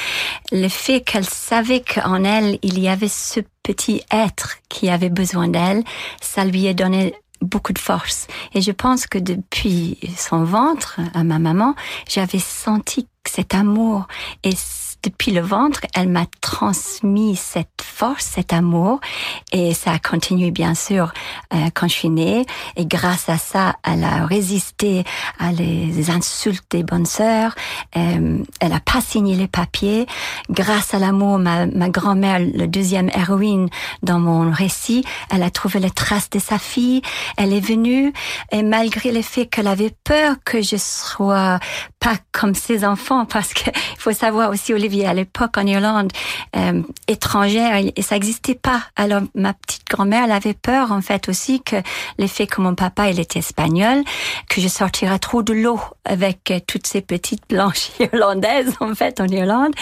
le 0.51 0.69
fait 0.69 1.01
qu'elle 1.01 1.25
savait 1.25 1.81
qu'en 1.81 2.23
elle, 2.23 2.57
il 2.63 2.79
y 2.79 2.87
avait 2.87 3.09
ce 3.09 3.41
petit 3.63 4.01
être 4.11 4.57
qui 4.69 4.89
avait 4.89 5.09
besoin 5.09 5.49
d'elle, 5.49 5.83
ça 6.21 6.45
lui 6.45 6.67
a 6.67 6.73
donné 6.73 7.13
beaucoup 7.41 7.73
de 7.73 7.79
force. 7.79 8.27
Et 8.53 8.61
je 8.61 8.71
pense 8.71 9.07
que 9.07 9.19
depuis 9.19 9.99
son 10.17 10.43
ventre, 10.43 10.99
à 11.13 11.23
ma 11.23 11.37
maman, 11.37 11.75
j'avais 12.07 12.39
senti 12.39 13.07
cet 13.25 13.53
amour 13.53 14.07
et 14.43 14.53
depuis 15.07 15.31
le 15.31 15.41
ventre, 15.41 15.81
elle 15.95 16.09
m'a 16.09 16.25
transmis 16.41 17.35
cette 17.35 17.81
force, 17.81 18.25
cet 18.25 18.51
amour, 18.51 18.99
et 19.51 19.73
ça 19.73 19.91
a 19.91 19.99
continué 19.99 20.51
bien 20.51 20.75
sûr 20.75 21.13
euh, 21.53 21.67
quand 21.73 21.87
je 21.87 21.93
suis 21.93 22.09
née. 22.09 22.45
Et 22.75 22.85
grâce 22.85 23.29
à 23.29 23.37
ça, 23.37 23.75
elle 23.83 24.03
a 24.03 24.25
résisté 24.25 25.03
à 25.39 25.51
les 25.51 26.09
insultes 26.09 26.65
des 26.71 26.83
bonnes 26.83 27.05
sœurs. 27.05 27.55
Euh, 27.95 28.39
elle 28.59 28.73
a 28.73 28.79
pas 28.79 29.01
signé 29.01 29.35
les 29.35 29.47
papiers. 29.47 30.05
Grâce 30.49 30.93
à 30.93 30.99
l'amour, 30.99 31.39
ma, 31.39 31.65
ma 31.67 31.89
grand-mère, 31.89 32.39
le 32.39 32.67
deuxième 32.67 33.09
héroïne 33.15 33.69
dans 34.03 34.19
mon 34.19 34.51
récit, 34.51 35.03
elle 35.31 35.43
a 35.43 35.49
trouvé 35.49 35.79
les 35.79 35.91
traces 35.91 36.29
de 36.29 36.39
sa 36.39 36.59
fille. 36.59 37.01
Elle 37.37 37.53
est 37.53 37.65
venue, 37.65 38.13
et 38.51 38.61
malgré 38.61 39.11
le 39.11 39.21
fait 39.21 39.45
qu'elle 39.45 39.67
avait 39.67 39.93
peur 40.03 40.35
que 40.43 40.61
je 40.61 40.75
sois 40.77 41.59
pas 41.99 42.15
comme 42.31 42.55
ses 42.55 42.85
enfants, 42.85 43.25
parce 43.37 43.53
qu'il 43.53 43.71
faut 43.97 44.11
savoir 44.11 44.49
aussi, 44.49 44.73
Olivier, 44.73 44.96
à 45.05 45.13
l'époque 45.13 45.57
en 45.57 45.65
Irlande, 45.65 46.11
euh, 46.55 46.81
étrangère, 47.07 47.75
et 47.75 48.01
ça 48.01 48.15
n'existait 48.15 48.55
pas. 48.55 48.81
Alors 48.95 49.21
ma 49.35 49.53
petite 49.53 49.87
grand-mère, 49.89 50.25
elle 50.25 50.31
avait 50.31 50.53
peur 50.53 50.91
en 50.91 51.01
fait 51.01 51.29
aussi 51.29 51.61
que 51.61 51.75
l'effet 52.17 52.47
que 52.47 52.61
mon 52.61 52.75
papa, 52.75 53.09
il 53.09 53.19
était 53.19 53.39
espagnol, 53.39 54.03
que 54.49 54.61
je 54.61 54.67
sortirais 54.67 55.19
trop 55.19 55.43
de 55.43 55.53
l'eau 55.53 55.79
avec 56.05 56.53
toutes 56.67 56.87
ces 56.87 57.01
petites 57.01 57.43
blanches 57.49 57.91
irlandaises 57.99 58.73
en 58.79 58.95
fait 58.95 59.19
en 59.19 59.27
Irlande. 59.27 59.73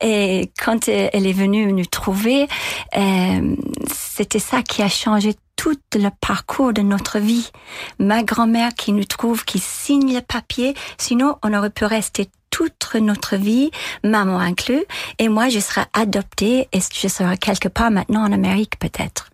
Et 0.00 0.50
quand 0.62 0.88
elle 0.88 1.26
est 1.26 1.32
venue 1.32 1.72
nous 1.72 1.86
trouver, 1.86 2.48
euh, 2.96 3.56
c'était 3.92 4.38
ça 4.38 4.62
qui 4.62 4.82
a 4.82 4.88
changé 4.88 5.34
tout 5.56 5.76
le 5.94 6.10
parcours 6.20 6.72
de 6.72 6.82
notre 6.82 7.18
vie. 7.18 7.50
Ma 7.98 8.22
grand-mère 8.22 8.74
qui 8.74 8.92
nous 8.92 9.04
trouve, 9.04 9.44
qui 9.44 9.58
signe 9.58 10.14
le 10.14 10.20
papier, 10.20 10.74
sinon 10.98 11.36
on 11.42 11.54
aurait 11.54 11.70
pu 11.70 11.84
rester 11.84 12.28
toute 12.54 12.94
notre 12.94 13.34
vie, 13.34 13.72
maman 14.04 14.38
inclus, 14.38 14.84
et 15.18 15.28
moi 15.28 15.48
je 15.48 15.58
serai 15.58 15.80
adoptée 15.92 16.68
et 16.72 16.78
je 16.78 17.08
serai 17.08 17.36
quelque 17.36 17.66
part 17.66 17.90
maintenant 17.90 18.22
en 18.22 18.30
Amérique 18.30 18.78
peut-être. 18.78 19.30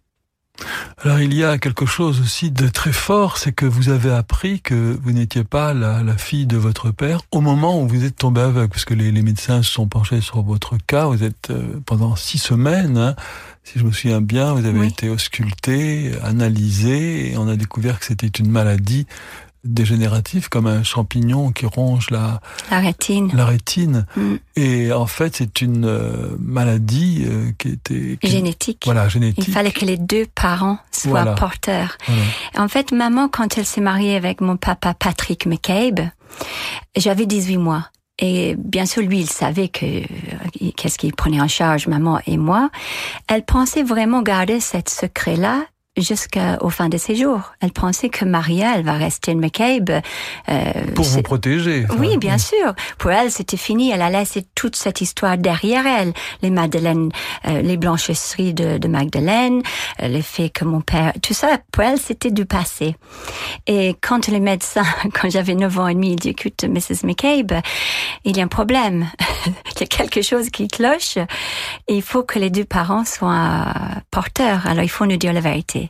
Alors 1.02 1.20
il 1.20 1.34
y 1.34 1.44
a 1.44 1.58
quelque 1.58 1.84
chose 1.84 2.18
aussi 2.20 2.50
de 2.50 2.68
très 2.68 2.92
fort, 2.92 3.36
c'est 3.36 3.52
que 3.52 3.66
vous 3.66 3.90
avez 3.90 4.10
appris 4.10 4.62
que 4.62 4.98
vous 5.02 5.12
n'étiez 5.12 5.44
pas 5.44 5.74
la, 5.74 6.02
la, 6.02 6.16
fille 6.16 6.46
de 6.46 6.56
votre 6.56 6.90
père 6.90 7.20
au 7.30 7.42
moment 7.42 7.82
où 7.82 7.86
vous 7.86 8.04
êtes 8.04 8.16
tombé 8.16 8.40
aveugle, 8.40 8.70
parce 8.70 8.86
que 8.86 8.94
les, 8.94 9.12
les 9.12 9.22
médecins 9.22 9.62
se 9.62 9.70
sont 9.70 9.86
penchés 9.86 10.22
sur 10.22 10.42
votre 10.42 10.78
cas. 10.86 11.06
Vous 11.06 11.22
êtes 11.22 11.50
euh, 11.50 11.78
pendant 11.84 12.16
six 12.16 12.38
semaines, 12.38 12.96
hein, 12.96 13.16
si 13.64 13.78
je 13.78 13.84
me 13.84 13.92
souviens 13.92 14.22
bien, 14.22 14.54
vous 14.54 14.64
avez 14.64 14.86
été 14.86 15.10
ausculté, 15.10 16.12
analysé, 16.22 17.32
et 17.32 17.38
on 17.38 17.48
a 17.48 17.56
découvert 17.56 17.98
que 17.98 18.06
c'était 18.06 18.26
une 18.26 18.50
maladie 18.50 19.06
dégénératif 19.64 20.48
comme 20.48 20.66
un 20.66 20.82
champignon 20.82 21.52
qui 21.52 21.66
ronge 21.66 22.10
la, 22.10 22.40
la 22.70 22.80
rétine. 22.80 23.30
La 23.34 23.44
rétine. 23.44 24.06
Mm. 24.16 24.34
Et 24.56 24.92
en 24.92 25.06
fait, 25.06 25.36
c'est 25.36 25.60
une 25.60 25.84
euh, 25.84 26.36
maladie 26.38 27.24
euh, 27.26 27.50
qui 27.58 27.68
était 27.68 28.18
génétique. 28.22 28.82
Voilà, 28.84 29.08
génétique. 29.08 29.46
Il 29.46 29.52
fallait 29.52 29.72
que 29.72 29.84
les 29.84 29.96
deux 29.96 30.26
parents 30.34 30.78
soient 30.90 31.34
porteurs. 31.34 31.96
En 32.56 32.68
fait, 32.68 32.92
maman, 32.92 33.28
quand 33.28 33.58
elle 33.58 33.66
s'est 33.66 33.80
mariée 33.80 34.16
avec 34.16 34.40
mon 34.40 34.56
papa 34.56 34.94
Patrick 34.94 35.46
McCabe, 35.46 36.00
j'avais 36.96 37.26
18 37.26 37.56
mois. 37.58 37.88
Et 38.18 38.54
bien 38.58 38.84
sûr, 38.84 39.02
lui, 39.02 39.20
il 39.20 39.30
savait 39.30 39.68
que 39.68 40.02
qu'est-ce 40.76 40.98
qu'il 40.98 41.14
prenait 41.14 41.40
en 41.40 41.48
charge, 41.48 41.86
maman 41.86 42.20
et 42.26 42.36
moi. 42.36 42.70
Elle 43.28 43.44
pensait 43.44 43.82
vraiment 43.82 44.20
garder 44.22 44.60
cette 44.60 44.90
secret-là 44.90 45.64
jusqu'au 46.02 46.70
fin 46.70 46.88
de 46.88 46.98
ses 46.98 47.14
jours. 47.16 47.52
Elle 47.60 47.72
pensait 47.72 48.08
que 48.08 48.24
Maria, 48.24 48.76
elle 48.76 48.84
va 48.84 48.94
rester 48.94 49.32
une 49.32 49.40
McCabe. 49.40 49.90
Euh, 50.48 50.72
pour 50.94 51.04
vous 51.04 51.22
protéger. 51.22 51.86
Oui, 51.98 52.16
bien 52.18 52.38
sûr. 52.38 52.74
Pour 52.98 53.10
elle, 53.10 53.30
c'était 53.30 53.56
fini. 53.56 53.90
Elle 53.90 54.02
a 54.02 54.10
laissé 54.10 54.46
toute 54.54 54.76
cette 54.76 55.00
histoire 55.00 55.38
derrière 55.38 55.86
elle. 55.86 56.12
Les 56.42 56.50
Madeleines, 56.50 57.10
euh, 57.46 57.62
les 57.62 57.76
blanchisseries 57.76 58.54
de, 58.54 58.78
de 58.78 58.88
Magdalene, 58.88 59.62
euh, 60.02 60.08
le 60.08 60.22
fait 60.22 60.50
que 60.50 60.64
mon 60.64 60.80
père, 60.80 61.12
tout 61.22 61.34
ça, 61.34 61.58
pour 61.72 61.84
elle, 61.84 61.98
c'était 61.98 62.30
du 62.30 62.46
passé. 62.46 62.96
Et 63.66 63.96
quand 64.00 64.28
le 64.28 64.40
médecin, 64.40 64.84
quand 65.14 65.30
j'avais 65.30 65.54
9 65.54 65.78
ans 65.78 65.88
et 65.88 65.94
demi, 65.94 66.12
il 66.12 66.16
dit, 66.16 66.30
écoute, 66.30 66.64
Mrs. 66.64 67.04
McCabe, 67.06 67.52
il 68.24 68.36
y 68.36 68.40
a 68.40 68.44
un 68.44 68.48
problème. 68.48 69.06
il 69.46 69.80
y 69.80 69.84
a 69.84 69.86
quelque 69.86 70.22
chose 70.22 70.50
qui 70.50 70.68
cloche. 70.68 71.16
Et 71.88 71.96
il 71.96 72.02
faut 72.02 72.22
que 72.22 72.38
les 72.38 72.50
deux 72.50 72.64
parents 72.64 73.04
soient 73.04 73.66
porteurs. 74.10 74.66
Alors, 74.66 74.84
il 74.84 74.90
faut 74.90 75.06
nous 75.06 75.16
dire 75.16 75.32
la 75.32 75.40
vérité. 75.40 75.89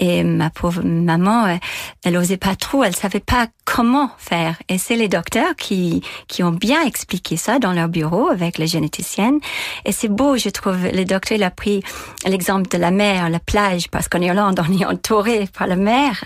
Et 0.00 0.24
ma 0.24 0.50
pauvre 0.50 0.82
maman, 0.82 1.46
euh, 1.46 1.56
elle 2.04 2.16
osait 2.16 2.36
pas 2.36 2.56
trop, 2.56 2.84
elle 2.84 2.96
savait 2.96 3.20
pas 3.20 3.46
comment 3.64 4.10
faire. 4.18 4.56
Et 4.68 4.78
c'est 4.78 4.96
les 4.96 5.08
docteurs 5.08 5.54
qui, 5.56 6.02
qui 6.28 6.42
ont 6.42 6.52
bien 6.52 6.82
expliqué 6.84 7.36
ça 7.36 7.58
dans 7.58 7.72
leur 7.72 7.88
bureau 7.88 8.28
avec 8.28 8.58
les 8.58 8.66
généticiennes. 8.66 9.40
Et 9.84 9.92
c'est 9.92 10.08
beau, 10.08 10.36
je 10.36 10.48
trouve. 10.48 10.86
Le 10.86 11.04
docteur, 11.04 11.36
il 11.36 11.44
a 11.44 11.50
pris 11.50 11.82
l'exemple 12.26 12.68
de 12.68 12.78
la 12.78 12.90
mer, 12.90 13.30
la 13.30 13.40
plage, 13.40 13.88
parce 13.90 14.08
qu'en 14.08 14.20
Irlande, 14.20 14.60
on 14.66 14.78
est 14.78 14.84
entouré 14.84 15.48
par 15.56 15.66
la 15.66 15.76
mer. 15.76 16.24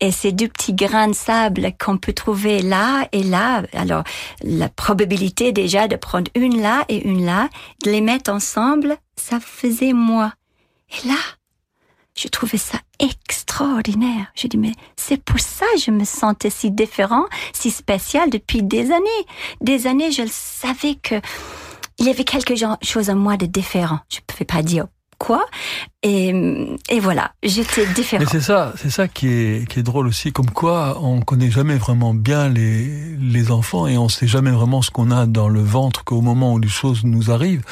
Et 0.00 0.10
ces 0.10 0.32
deux 0.32 0.48
petits 0.48 0.74
grains 0.74 1.08
de 1.08 1.14
sable 1.14 1.72
qu'on 1.78 1.98
peut 1.98 2.12
trouver 2.12 2.62
là 2.62 3.06
et 3.12 3.22
là. 3.22 3.62
Alors, 3.72 4.04
la 4.42 4.68
probabilité 4.68 5.52
déjà 5.52 5.88
de 5.88 5.96
prendre 5.96 6.30
une 6.34 6.60
là 6.60 6.84
et 6.88 7.06
une 7.06 7.24
là, 7.24 7.48
de 7.84 7.90
les 7.90 8.00
mettre 8.00 8.30
ensemble, 8.30 8.96
ça 9.16 9.38
faisait 9.40 9.92
moi. 9.92 10.32
Et 10.90 11.08
là, 11.08 11.14
Je 12.14 12.28
trouvais 12.28 12.58
ça 12.58 12.78
extraordinaire. 12.98 14.26
Je 14.34 14.46
dis, 14.46 14.58
mais 14.58 14.72
c'est 14.96 15.22
pour 15.22 15.40
ça 15.40 15.66
que 15.74 15.80
je 15.80 15.90
me 15.90 16.04
sentais 16.04 16.50
si 16.50 16.70
différent, 16.70 17.24
si 17.52 17.70
spécial 17.70 18.30
depuis 18.30 18.62
des 18.62 18.92
années. 18.92 19.26
Des 19.60 19.86
années, 19.86 20.12
je 20.12 20.24
savais 20.28 20.96
que 20.96 21.16
il 21.98 22.06
y 22.06 22.10
avait 22.10 22.24
quelque 22.24 22.54
chose 22.82 23.10
en 23.10 23.16
moi 23.16 23.36
de 23.36 23.46
différent. 23.46 24.00
Je 24.10 24.18
ne 24.18 24.22
pouvais 24.26 24.44
pas 24.44 24.62
dire 24.62 24.86
quoi. 25.22 25.46
Et, 26.02 26.34
et 26.88 26.98
voilà, 26.98 27.30
j'étais 27.44 27.86
différente. 27.86 28.26
Mais 28.26 28.30
c'est 28.40 28.44
ça, 28.44 28.72
c'est 28.76 28.90
ça 28.90 29.06
qui 29.06 29.28
est, 29.28 29.68
qui 29.68 29.78
est 29.78 29.82
drôle 29.84 30.08
aussi. 30.08 30.32
Comme 30.32 30.50
quoi, 30.50 30.98
on 31.00 31.20
connaît 31.20 31.50
jamais 31.50 31.76
vraiment 31.76 32.12
bien 32.12 32.48
les, 32.48 32.86
les 33.20 33.50
enfants 33.52 33.86
et 33.86 33.96
on 33.96 34.08
sait 34.08 34.26
jamais 34.26 34.50
vraiment 34.50 34.82
ce 34.82 34.90
qu'on 34.90 35.12
a 35.12 35.26
dans 35.26 35.48
le 35.48 35.62
ventre 35.62 36.02
qu'au 36.04 36.20
moment 36.20 36.54
où 36.54 36.58
les 36.58 36.68
choses 36.68 37.04
nous 37.04 37.30
arrivent. 37.30 37.62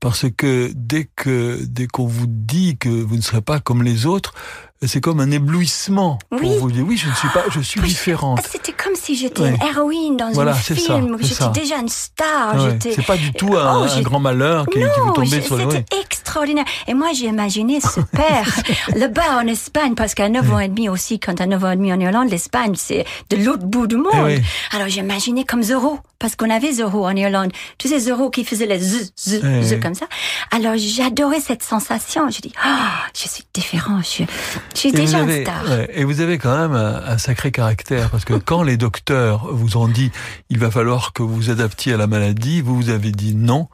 Parce 0.00 0.26
que 0.36 0.72
dès 0.74 1.08
que, 1.14 1.60
dès 1.64 1.86
qu'on 1.86 2.06
vous 2.06 2.26
dit 2.28 2.76
que 2.76 2.88
vous 2.88 3.16
ne 3.16 3.22
serez 3.22 3.40
pas 3.40 3.60
comme 3.60 3.84
les 3.84 4.04
autres, 4.06 4.34
c'est 4.82 5.00
comme 5.00 5.20
un 5.20 5.30
éblouissement 5.30 6.18
Oui. 6.32 6.40
pour 6.40 6.58
vous 6.58 6.70
dire 6.70 6.84
oui 6.86 6.98
je 6.98 7.08
ne 7.08 7.14
suis 7.14 7.28
pas 7.28 7.44
je 7.50 7.60
suis 7.60 7.80
Oui. 7.80 7.88
différente 7.88 8.40
Ah, 8.44 8.48
C'était 8.52 8.72
comme 8.74 8.94
si 8.94 9.16
j'étais 9.16 9.40
Ouais. 9.40 9.54
une 9.58 9.66
héroïne 9.66 10.16
dans 10.18 10.30
Voilà, 10.32 10.50
un 10.52 10.54
c'est 10.54 10.74
ça, 10.78 10.96
film. 10.98 11.16
J'étais 11.20 11.48
déjà 11.54 11.76
une 11.78 11.88
star. 11.88 12.54
Ouais. 12.62 12.78
c'est 12.82 13.06
pas 13.06 13.16
du 13.16 13.32
tout 13.32 13.56
un, 13.56 13.80
Oh, 13.80 13.86
un 13.90 14.02
grand 14.02 14.20
malheur 14.20 14.66
qui, 14.66 14.72
qui 14.80 14.84
vous 14.84 15.06
Non, 15.06 15.12
tombait 15.14 15.26
j'ai- 15.28 15.40
sur 15.40 15.56
le 15.56 15.62
c'était 15.70 15.95
oui. 15.95 15.95
Extraordinaire. 16.36 16.64
Et 16.86 16.94
moi, 16.94 17.08
j'ai 17.14 17.26
imaginé 17.26 17.80
ce 17.80 18.00
père 18.12 18.46
là-bas 18.94 19.38
en 19.42 19.46
Espagne, 19.46 19.94
parce 19.94 20.14
qu'à 20.14 20.28
9 20.28 20.52
ans 20.52 20.58
et 20.60 20.68
demi 20.68 20.88
aussi, 20.88 21.18
quand 21.18 21.40
à 21.40 21.46
9 21.46 21.64
ans 21.64 21.70
et 21.70 21.76
demi 21.76 21.92
en 21.92 22.00
Irlande, 22.00 22.30
l'Espagne, 22.30 22.74
c'est 22.76 23.04
de 23.30 23.36
l'autre 23.36 23.64
bout 23.64 23.86
du 23.86 23.96
monde. 23.96 24.12
Eh 24.14 24.22
oui. 24.36 24.42
Alors, 24.72 24.88
j'ai 24.88 25.00
imaginé 25.00 25.44
comme 25.44 25.62
Zorro, 25.62 25.98
parce 26.18 26.36
qu'on 26.36 26.50
avait 26.50 26.72
Zorro 26.72 27.06
en 27.06 27.16
Irlande. 27.16 27.52
Tu 27.78 27.88
sais, 27.88 27.98
Zorro 28.00 28.30
qui 28.30 28.44
faisait 28.44 28.66
les 28.66 28.78
z, 28.78 29.12
z, 29.18 29.40
Eh 29.44 29.62
z 29.62 29.80
comme 29.80 29.94
ça. 29.94 30.06
Alors, 30.50 30.74
j'adorais 30.76 31.40
cette 31.40 31.62
sensation. 31.62 32.28
Je 32.30 32.40
dis, 32.40 32.52
ah, 32.62 32.88
je 33.14 33.28
suis 33.28 33.44
différent, 33.54 33.98
je, 34.00 34.06
suis- 34.06 34.26
je 34.74 34.78
suis 34.78 34.88
Et 34.90 34.92
déjà 34.92 35.18
avez, 35.18 35.38
une 35.38 35.42
star. 35.44 35.64
ouais, 35.70 35.90
et 35.94 36.04
vous 36.04 36.20
avez 36.20 36.38
quand 36.38 36.56
même 36.56 36.74
un, 36.74 37.02
un 37.06 37.18
sacré 37.18 37.50
caractère 37.50 38.10
parce 38.10 38.24
que 38.24 38.34
quand 38.50 38.62
les 38.62 38.76
docteurs 38.76 39.46
vous 39.52 39.76
ont 39.76 39.88
dit 39.88 40.10
il 40.50 40.58
va 40.58 40.70
falloir 40.70 41.12
que 41.12 41.22
vous 41.22 41.34
vous 41.34 41.50
adaptiez 41.50 41.94
à 41.94 41.96
la 41.96 42.06
maladie, 42.06 42.60
vous 42.60 42.76
vous 42.76 42.90
avez 42.90 43.10
dit 43.12 43.34
non. 43.34 43.68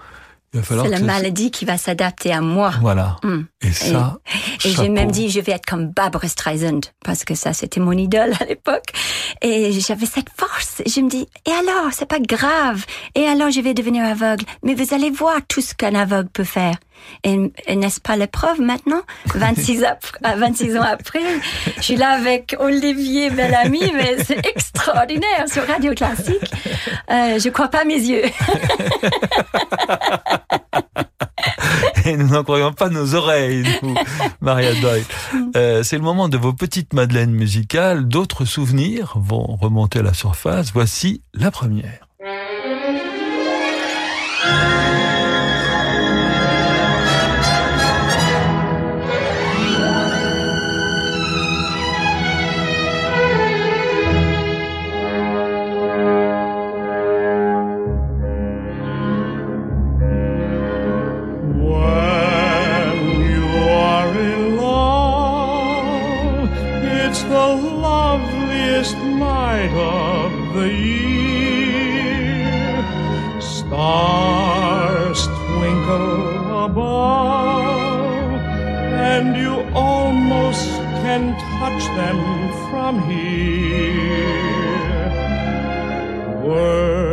C'est 0.54 0.88
la 0.88 1.00
maladie 1.00 1.50
qui 1.50 1.64
va 1.64 1.78
s'adapter 1.78 2.30
à 2.32 2.42
moi. 2.42 2.72
Voilà. 2.82 3.16
Hum. 3.24 3.46
Et 3.62 3.72
ça, 3.72 4.18
Et 4.26 4.58
j'ai 4.58 4.72
chapeau. 4.74 4.92
même 4.92 5.10
dit, 5.10 5.30
je 5.30 5.40
vais 5.40 5.52
être 5.52 5.64
comme 5.64 5.86
Barbara 5.88 6.28
Streisand, 6.28 6.80
parce 7.04 7.24
que 7.24 7.34
ça, 7.34 7.54
c'était 7.54 7.80
mon 7.80 7.92
idole 7.92 8.34
à 8.38 8.44
l'époque. 8.44 8.84
Et 9.40 9.72
j'avais 9.72 10.04
cette 10.06 10.28
force. 10.36 10.82
Je 10.86 11.00
me 11.00 11.08
dis, 11.08 11.26
et 11.46 11.50
alors, 11.50 11.90
c'est 11.92 12.06
pas 12.08 12.20
grave. 12.20 12.84
Et 13.14 13.24
alors, 13.24 13.50
je 13.50 13.60
vais 13.60 13.72
devenir 13.72 14.04
aveugle. 14.04 14.44
Mais 14.62 14.74
vous 14.74 14.92
allez 14.94 15.10
voir 15.10 15.36
tout 15.48 15.62
ce 15.62 15.74
qu'un 15.74 15.94
aveugle 15.94 16.28
peut 16.28 16.44
faire. 16.44 16.74
Et, 17.24 17.52
et 17.66 17.76
n'est-ce 17.76 18.00
pas 18.00 18.16
l'épreuve 18.16 18.60
maintenant? 18.60 19.02
26, 19.34 19.84
ap- 19.84 20.04
à 20.22 20.36
26 20.36 20.76
ans 20.76 20.82
après, 20.82 21.20
je 21.76 21.82
suis 21.82 21.96
là 21.96 22.10
avec 22.10 22.56
Olivier 22.58 23.30
Bellamy, 23.30 23.92
mais 23.94 24.16
c'est 24.24 24.44
extraordinaire 24.46 25.46
sur 25.52 25.66
Radio 25.66 25.94
Classique. 25.94 26.52
Euh, 27.10 27.38
je 27.38 27.48
crois 27.48 27.68
pas 27.68 27.84
mes 27.84 27.94
yeux. 27.98 28.24
Et 32.04 32.16
nous 32.16 32.28
n'en 32.28 32.42
croyons 32.42 32.72
pas 32.72 32.88
nos 32.88 33.14
oreilles, 33.14 33.64
nous, 33.82 33.94
Maria 34.40 34.74
Doyle. 34.74 35.04
Euh, 35.56 35.82
c'est 35.82 35.96
le 35.96 36.02
moment 36.02 36.28
de 36.28 36.36
vos 36.36 36.52
petites 36.52 36.92
madeleines 36.94 37.30
musicales. 37.32 38.06
D'autres 38.08 38.44
souvenirs 38.44 39.12
vont 39.16 39.56
remonter 39.60 40.00
à 40.00 40.02
la 40.02 40.14
surface. 40.14 40.72
Voici 40.72 41.22
la 41.34 41.50
première. 41.52 42.08
Stars 73.82 75.26
twinkle 75.26 76.66
above, 76.66 78.30
and 79.12 79.36
you 79.36 79.54
almost 79.74 80.68
can 81.02 81.34
touch 81.58 81.82
them 81.98 82.18
from 82.70 82.92
here. 83.10 84.30
Words 86.44 87.11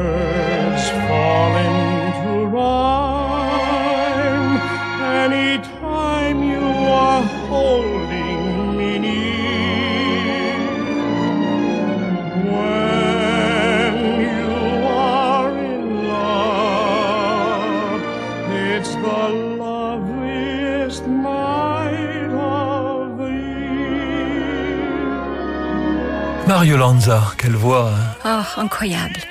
Mario 26.59 26.75
Lanza, 26.75 27.21
quelle 27.37 27.55
voix. 27.55 27.89
hein. 28.25 28.43
Oh, 28.57 28.59
incroyable. 28.59 29.21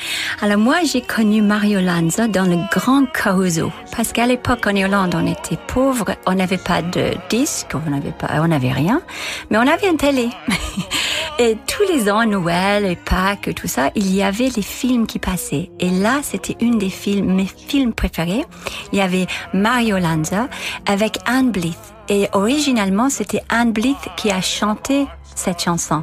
Alors 0.40 0.56
moi, 0.56 0.76
j'ai 0.90 1.02
connu 1.02 1.42
Mario 1.42 1.78
Lanza 1.78 2.26
dans 2.26 2.46
le 2.46 2.56
Grand 2.72 3.04
Caruso. 3.04 3.70
Parce 3.94 4.14
qu'à 4.14 4.26
l'époque, 4.26 4.66
en 4.66 4.74
Irlande, 4.74 5.14
on 5.14 5.26
était 5.26 5.58
pauvres, 5.66 6.06
on 6.24 6.32
n'avait 6.32 6.56
pas 6.56 6.80
de 6.80 7.10
disque, 7.28 7.74
on 7.74 7.90
n'avait 7.90 8.12
pas, 8.12 8.28
on 8.40 8.48
n'avait 8.48 8.72
rien, 8.72 9.02
mais 9.50 9.58
on 9.58 9.66
avait 9.66 9.90
une 9.90 9.98
télé. 9.98 10.30
Et 11.38 11.58
tous 11.66 11.82
les 11.92 12.10
ans, 12.10 12.24
Noël 12.24 12.86
et 12.86 12.96
Pâques 12.96 13.54
tout 13.54 13.68
ça, 13.68 13.90
il 13.94 14.10
y 14.14 14.22
avait 14.22 14.48
les 14.48 14.62
films 14.62 15.06
qui 15.06 15.18
passaient. 15.18 15.70
Et 15.80 15.90
là, 15.90 16.20
c'était 16.22 16.56
une 16.62 16.78
des 16.78 16.88
films, 16.88 17.34
mes 17.34 17.44
films 17.68 17.92
préférés. 17.92 18.46
Il 18.90 18.98
y 18.98 19.02
avait 19.02 19.26
Mario 19.52 19.98
Lanza 19.98 20.48
avec 20.86 21.18
Anne 21.26 21.50
Blyth. 21.50 21.76
Et 22.08 22.26
originalement, 22.32 23.10
c'était 23.10 23.42
Anne 23.50 23.72
Blyth 23.72 24.08
qui 24.16 24.30
a 24.30 24.40
chanté 24.40 25.06
cette 25.34 25.62
chanson. 25.62 26.02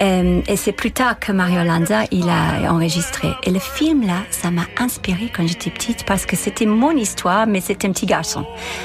Euh, 0.00 0.40
et 0.46 0.56
c'est 0.56 0.72
plus 0.72 0.92
tard 0.92 1.18
que 1.18 1.32
Mario 1.32 1.62
Lanza, 1.64 2.04
il 2.10 2.28
a 2.28 2.72
enregistré. 2.72 3.28
Et 3.44 3.50
le 3.50 3.58
film 3.58 4.06
là, 4.06 4.18
ça 4.30 4.50
m'a 4.50 4.66
inspiré 4.78 5.30
quand 5.34 5.46
j'étais 5.46 5.70
petite 5.70 6.04
parce 6.04 6.26
que 6.26 6.36
c'était 6.36 6.66
mon 6.66 6.92
histoire, 6.92 7.46
mais 7.46 7.60
c'était 7.60 7.88
un 7.88 7.92
petit 7.92 8.06
garçon. 8.06 8.44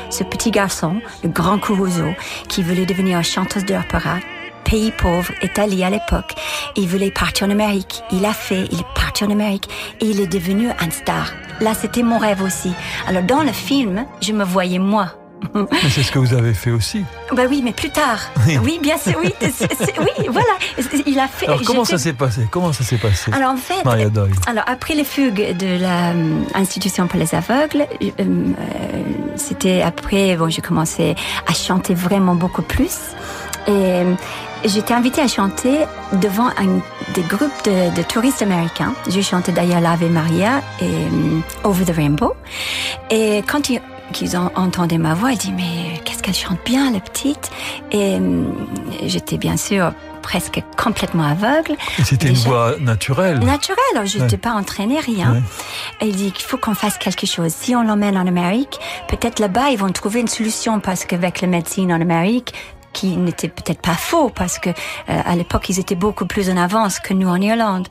Ce 0.09 0.23
petit 0.23 0.51
garçon, 0.51 1.01
le 1.23 1.29
grand 1.29 1.59
Caruso, 1.59 2.13
qui 2.47 2.63
voulait 2.63 2.85
devenir 2.85 3.23
chanteuse 3.23 3.65
d'opéra, 3.65 4.17
pays 4.63 4.91
pauvre, 4.91 5.31
Italie 5.41 5.83
à 5.83 5.89
l'époque. 5.89 6.33
Il 6.75 6.87
voulait 6.87 7.11
partir 7.11 7.47
en 7.47 7.51
Amérique. 7.51 8.03
Il 8.11 8.25
a 8.25 8.33
fait, 8.33 8.65
il 8.71 8.79
est 8.79 8.93
parti 8.95 9.23
en 9.23 9.29
Amérique 9.29 9.69
et 9.99 10.05
il 10.05 10.19
est 10.19 10.27
devenu 10.27 10.69
un 10.69 10.89
star. 10.89 11.31
Là, 11.59 11.73
c'était 11.73 12.03
mon 12.03 12.17
rêve 12.17 12.41
aussi. 12.41 12.71
Alors 13.07 13.23
dans 13.23 13.43
le 13.43 13.51
film, 13.51 14.05
je 14.21 14.33
me 14.33 14.43
voyais 14.43 14.79
moi. 14.79 15.20
C'est 15.89 16.03
ce 16.03 16.11
que 16.11 16.19
vous 16.19 16.33
avez 16.33 16.53
fait 16.53 16.71
aussi. 16.71 17.03
Bah 17.33 17.43
oui, 17.49 17.61
mais 17.63 17.71
plus 17.73 17.89
tard. 17.89 18.19
Oui. 18.63 18.79
Bien 18.81 18.97
sûr, 18.97 19.13
oui, 19.21 19.33
oui, 19.41 20.27
voilà. 20.29 20.53
Il 21.05 21.19
a 21.19 21.27
fait. 21.27 21.47
Alors 21.47 21.61
comment 21.65 21.85
ça 21.85 21.97
s'est 21.97 22.13
passé? 22.13 22.47
Comment 22.51 22.73
ça 22.73 22.83
s'est 22.83 22.97
passé 22.97 23.31
alors 23.33 23.51
en 23.51 23.57
fait, 23.57 23.83
Maria 23.85 24.09
Doyle? 24.09 24.33
alors 24.47 24.63
après 24.67 24.93
les 24.95 25.03
fugues 25.03 25.55
de 25.57 25.79
l'institution 26.53 27.07
pour 27.07 27.19
les 27.19 27.33
aveugles, 27.35 27.85
euh, 28.01 28.09
euh, 28.19 28.53
c'était 29.35 29.81
après 29.81 30.35
bon 30.35 30.49
j'ai 30.49 30.61
commencé 30.61 31.15
à 31.47 31.53
chanter 31.53 31.93
vraiment 31.93 32.35
beaucoup 32.35 32.61
plus 32.61 32.97
et 33.67 33.71
euh, 33.71 34.13
j'étais 34.65 34.93
invitée 34.93 35.21
à 35.21 35.27
chanter 35.27 35.79
devant 36.13 36.47
un 36.57 36.79
des 37.13 37.21
groupes 37.23 37.51
de, 37.65 37.95
de 37.95 38.01
touristes 38.03 38.41
américains. 38.41 38.93
J'ai 39.07 39.21
chanté 39.21 39.51
d'ailleurs 39.51 39.81
l'Ave 39.81 40.05
Maria 40.09 40.61
et 40.81 40.85
euh, 40.85 41.39
Over 41.63 41.85
the 41.85 41.95
Rainbow 41.95 42.33
et 43.09 43.43
quand 43.49 43.69
ils 43.69 43.81
qu'ils 44.11 44.37
ont 44.37 44.51
entendu 44.55 44.97
ma 44.97 45.13
voix, 45.13 45.31
ils 45.31 45.37
disent 45.37 45.53
mais 45.55 45.99
qu'est-ce 46.05 46.21
qu'elle 46.23 46.33
chante 46.35 46.59
bien 46.65 46.91
la 46.91 46.99
petite 46.99 47.49
et 47.91 48.15
euh, 48.19 48.43
j'étais 49.05 49.37
bien 49.37 49.57
sûr 49.57 49.91
presque 50.21 50.61
complètement 50.77 51.23
aveugle 51.23 51.75
c'était 52.03 52.27
une 52.29 52.35
voix 52.35 52.75
naturelle. 52.79 53.39
naturel. 53.39 53.79
alors 53.95 54.05
Je 54.05 54.17
Ouais. 54.17 54.23
n'étais 54.25 54.37
pas 54.37 54.51
entraînée, 54.51 54.99
rien. 54.99 55.33
Ouais. 55.33 55.41
Et 56.01 56.07
il 56.09 56.15
dit 56.15 56.31
qu'il 56.31 56.45
faut 56.45 56.57
qu'on 56.57 56.75
fasse 56.75 56.97
quelque 56.99 57.25
chose. 57.25 57.51
Si 57.51 57.75
on 57.75 57.81
l'emmène 57.81 58.17
en 58.17 58.27
Amérique, 58.27 58.79
peut-être 59.07 59.39
là-bas, 59.39 59.69
ils 59.71 59.77
vont 59.77 59.91
trouver 59.91 60.19
une 60.19 60.27
solution 60.27 60.79
parce 60.79 61.05
qu'avec 61.05 61.41
la 61.41 61.47
médecine 61.47 61.91
en 61.91 61.99
Amérique, 62.01 62.53
qui 62.93 63.15
n'était 63.17 63.47
peut-être 63.47 63.81
pas 63.81 63.93
faux 63.95 64.29
parce 64.29 64.59
que 64.59 64.69
euh, 64.69 64.73
à 65.07 65.35
l'époque 65.35 65.69
ils 65.69 65.79
étaient 65.79 65.95
beaucoup 65.95 66.25
plus 66.25 66.49
en 66.49 66.57
avance 66.57 66.99
que 66.99 67.13
nous 67.13 67.27
en 67.27 67.39
Irlande. 67.41 67.87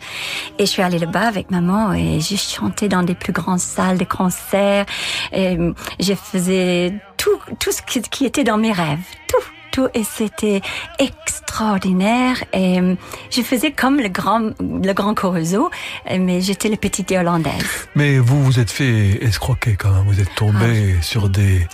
Et 0.58 0.66
je 0.66 0.70
suis 0.70 0.82
allée 0.82 0.98
là-bas 0.98 1.26
avec 1.28 1.50
maman 1.50 1.92
et 1.92 2.20
j'ai 2.20 2.36
chanté 2.36 2.88
dans 2.88 3.02
des 3.02 3.14
plus 3.14 3.32
grandes 3.32 3.60
salles 3.60 3.98
de 3.98 4.04
concert. 4.04 4.86
Et 5.32 5.56
euh, 5.56 5.72
je 5.98 6.14
faisais 6.14 6.94
tout 7.16 7.38
tout 7.58 7.72
ce 7.72 7.82
qui, 7.82 8.00
qui 8.02 8.24
était 8.24 8.44
dans 8.44 8.58
mes 8.58 8.72
rêves, 8.72 8.98
tout. 9.28 9.44
Tout. 9.72 9.86
et 9.94 10.02
c'était 10.02 10.62
extraordinaire 10.98 12.42
et 12.52 12.80
euh, 12.80 12.96
je 13.30 13.40
faisais 13.42 13.70
comme 13.70 14.00
le 14.00 14.08
grand 14.08 14.50
le 14.60 14.92
grand 14.92 15.14
Corozo 15.14 15.70
euh, 16.10 16.18
mais 16.20 16.40
j'étais 16.40 16.68
la 16.68 16.76
petite 16.76 17.08
irlandaise. 17.12 17.88
Mais 17.94 18.18
vous 18.18 18.42
vous 18.42 18.58
êtes 18.58 18.70
fait 18.72 19.22
escroquer 19.24 19.76
quand 19.76 19.90
même. 19.92 20.04
Vous 20.06 20.20
êtes 20.20 20.34
tombé 20.34 20.96
Ah. 20.98 21.02
sur 21.02 21.28
des 21.28 21.68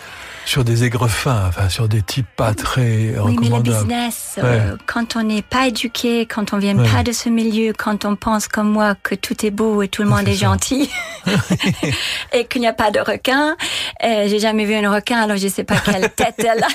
sur 0.47 0.65
des 0.65 0.85
aigrefins, 0.85 1.47
enfin 1.49 1.69
sur 1.69 1.89
des 1.89 2.01
types 2.03 2.27
pas 2.37 2.55
très 2.55 3.15
Oui, 3.19 3.37
mais 3.41 3.49
le 3.49 3.61
business, 3.61 4.39
euh, 4.39 4.77
quand 4.87 5.17
on 5.17 5.25
n'est 5.25 5.43
pas 5.43 5.67
éduqué, 5.67 6.25
quand 6.27 6.53
on 6.55 6.59
vient 6.59 6.79
Ouais. 6.79 6.89
pas 6.89 7.03
de 7.03 7.11
ce 7.13 7.29
milieu, 7.29 7.73
quand 7.77 8.05
on 8.05 8.15
pense 8.17 8.47
comme 8.49 8.71
moi 8.71 8.95
que 9.03 9.15
tout 9.17 9.45
est 9.45 9.51
beau 9.51 9.83
et 9.83 9.89
tout 9.89 10.03
le 10.03 10.09
monde 10.09 10.27
est 10.29 10.35
gentil 10.35 10.89
et 12.33 12.45
qu'il 12.47 12.61
n'y 12.61 12.67
a 12.69 12.73
pas 12.73 12.91
de 12.91 13.01
requin, 13.01 13.57
euh, 14.05 14.29
j'ai 14.29 14.39
jamais 14.39 14.65
vu 14.65 14.75
un 14.75 14.91
requin, 14.95 15.21
alors 15.21 15.37
je 15.37 15.49
sais 15.49 15.65
pas 15.65 15.77
quelle 15.85 16.11
tête 16.11 16.37
elle 16.39 16.63
a. 16.63 16.69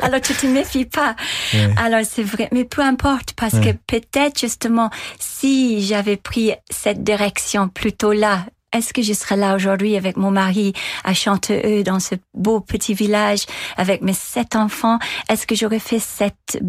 alors 0.04 0.20
tu 0.20 0.34
te 0.34 0.46
méfies 0.46 0.84
pas. 0.86 1.14
Ouais. 1.54 1.70
Alors 1.76 2.00
c'est 2.04 2.24
vrai, 2.24 2.48
mais 2.52 2.64
peu 2.64 2.82
importe 2.82 3.34
parce 3.36 3.54
que 3.60 3.70
peut-être 3.86 4.40
justement 4.40 4.90
si 5.20 5.86
j'avais 5.86 6.16
pris 6.16 6.52
cette 6.70 7.04
direction 7.04 7.68
plutôt 7.68 8.12
là. 8.12 8.44
Est-ce 8.72 8.92
que 8.92 9.00
je 9.02 9.12
serais 9.14 9.36
là 9.36 9.54
aujourd'hui 9.54 9.96
avec 9.96 10.16
mon 10.16 10.30
mari 10.30 10.72
à 11.04 11.14
Chanteux 11.14 11.82
dans 11.84 12.00
ce 12.00 12.16
beau 12.34 12.60
petit 12.60 12.92
village 12.94 13.44
avec 13.76 14.02
mes 14.02 14.12
sept 14.12 14.56
enfants? 14.56 14.98
Est-ce 15.30 15.46
que 15.46 15.54
j'aurais 15.54 15.78
fait 15.78 15.98
cet 15.98 16.60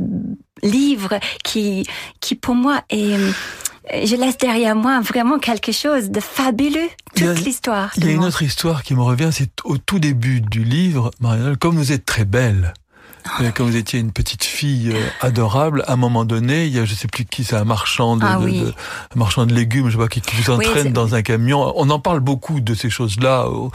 livre 0.64 1.20
qui, 1.44 1.86
qui 2.22 2.36
pour 2.36 2.56
moi 2.56 2.82
est, 2.90 3.14
euh, 3.16 3.32
je 4.06 4.16
laisse 4.16 4.38
derrière 4.38 4.76
moi 4.76 5.02
vraiment 5.02 5.40
quelque 5.40 5.72
chose 5.72 6.10
de 6.10 6.20
fabuleux, 6.20 6.90
Il 7.16 7.24
y 7.26 7.28
a- 7.28 7.34
toute 7.36 7.46
l'histoire. 7.46 7.92
Il 7.98 8.06
y 8.06 8.10
a 8.10 8.12
une 8.12 8.24
autre 8.24 8.44
histoire 8.44 8.84
qui 8.84 8.94
me 8.96 9.02
revient, 9.02 9.30
c'est 9.32 9.52
au 9.66 9.78
tout 9.78 10.00
début 10.00 10.42
du 10.42 10.64
livre, 10.64 11.12
Marianne, 11.20 11.58
comme 11.58 11.76
vous 11.76 11.92
êtes 11.92 12.06
très 12.06 12.26
belle, 12.26 12.74
Et 13.42 13.52
comme 13.52 13.68
vous 13.70 13.76
étiez 13.76 14.00
une 14.00 14.12
petite 14.12 14.44
fille 14.44 14.92
euh, 14.94 15.00
adorable, 15.22 15.84
à 15.88 15.94
un 15.94 15.96
moment 15.96 16.26
donné, 16.26 16.66
il 16.66 16.74
y 16.76 16.80
a 16.80 16.86
je 16.86 16.94
sais 16.94 17.08
plus 17.08 17.26
qui, 17.26 17.44
c'est 17.44 17.56
un 17.56 17.64
marchand 17.64 18.18
de, 18.18 18.26
Ah 18.26 18.38
de- 18.38 18.44
oui. 18.46 18.60
de- 18.62 18.70
un 19.16 19.20
marchand 19.20 19.46
de 19.46 19.54
légumes, 19.54 19.88
je 19.88 19.92
sais 19.94 19.98
pas, 19.98 20.08
qui, 20.08 20.22
qui 20.22 20.36
vous 20.38 20.52
entraîne 20.52 20.92
dans 20.94 21.16
un 21.16 21.22
camion. 21.22 21.72
On 21.76 21.90
en 21.90 22.00
parle 22.00 22.20
beaucoup 22.22 22.60
de 22.60 22.74
ces 22.74 22.90
choses-là 22.90 23.48
au- 23.50 23.72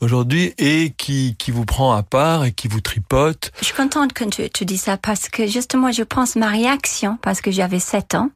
aujourd'hui, 0.00 0.54
et 0.58 0.92
qui, 0.96 1.36
qui 1.38 1.50
vous 1.50 1.64
prend 1.64 1.92
à 1.92 2.02
part 2.02 2.44
et 2.44 2.52
qui 2.52 2.68
vous 2.68 2.80
tripote. 2.80 3.50
Je 3.60 3.66
suis 3.66 3.74
contente 3.74 4.12
que 4.12 4.24
tu, 4.24 4.48
tu 4.50 4.64
dis 4.64 4.78
ça 4.78 4.96
parce 4.96 5.28
que 5.28 5.46
justement, 5.46 5.92
je 5.92 6.02
pense 6.02 6.36
ma 6.36 6.48
réaction, 6.48 7.18
parce 7.22 7.40
que 7.40 7.50
j'avais 7.50 7.80
7 7.80 8.14
ans, 8.14 8.30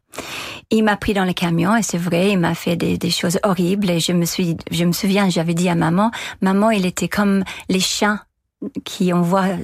il 0.70 0.82
m'a 0.84 0.96
pris 0.96 1.14
dans 1.14 1.24
le 1.24 1.32
camion 1.32 1.76
et 1.76 1.82
c'est 1.82 1.98
vrai, 1.98 2.30
il 2.32 2.38
m'a 2.38 2.54
fait 2.54 2.76
des, 2.76 2.98
des 2.98 3.10
choses 3.10 3.38
horribles 3.44 3.90
et 3.90 4.00
je 4.00 4.12
me 4.12 4.24
suis, 4.24 4.56
je 4.70 4.84
me 4.84 4.92
souviens, 4.92 5.28
j'avais 5.30 5.54
dit 5.54 5.68
à 5.68 5.74
maman, 5.74 6.10
maman, 6.40 6.70
il 6.70 6.86
était 6.86 7.08
comme 7.08 7.44
les 7.68 7.80
chiens 7.80 8.20
qui 8.84 9.12
on 9.12 9.22
voit 9.22 9.48
euh, 9.48 9.58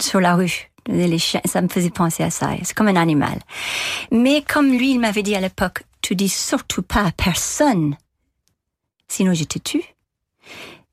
sur 0.00 0.20
la 0.20 0.34
rue. 0.34 0.70
Les 0.86 1.18
chiens, 1.18 1.40
ça 1.44 1.62
me 1.62 1.68
faisait 1.68 1.90
penser 1.90 2.22
à 2.22 2.30
ça. 2.30 2.50
C'est 2.62 2.74
comme 2.74 2.88
un 2.88 2.96
animal. 2.96 3.38
Mais 4.10 4.42
comme 4.42 4.70
lui, 4.70 4.92
il 4.92 5.00
m'avait 5.00 5.22
dit 5.22 5.34
à 5.34 5.40
l'époque, 5.40 5.82
tu 6.02 6.14
dis 6.14 6.28
surtout 6.28 6.82
pas 6.82 7.06
à 7.06 7.12
personne, 7.12 7.96
sinon 9.08 9.32
je 9.32 9.44
te 9.44 9.58
tue. 9.58 9.82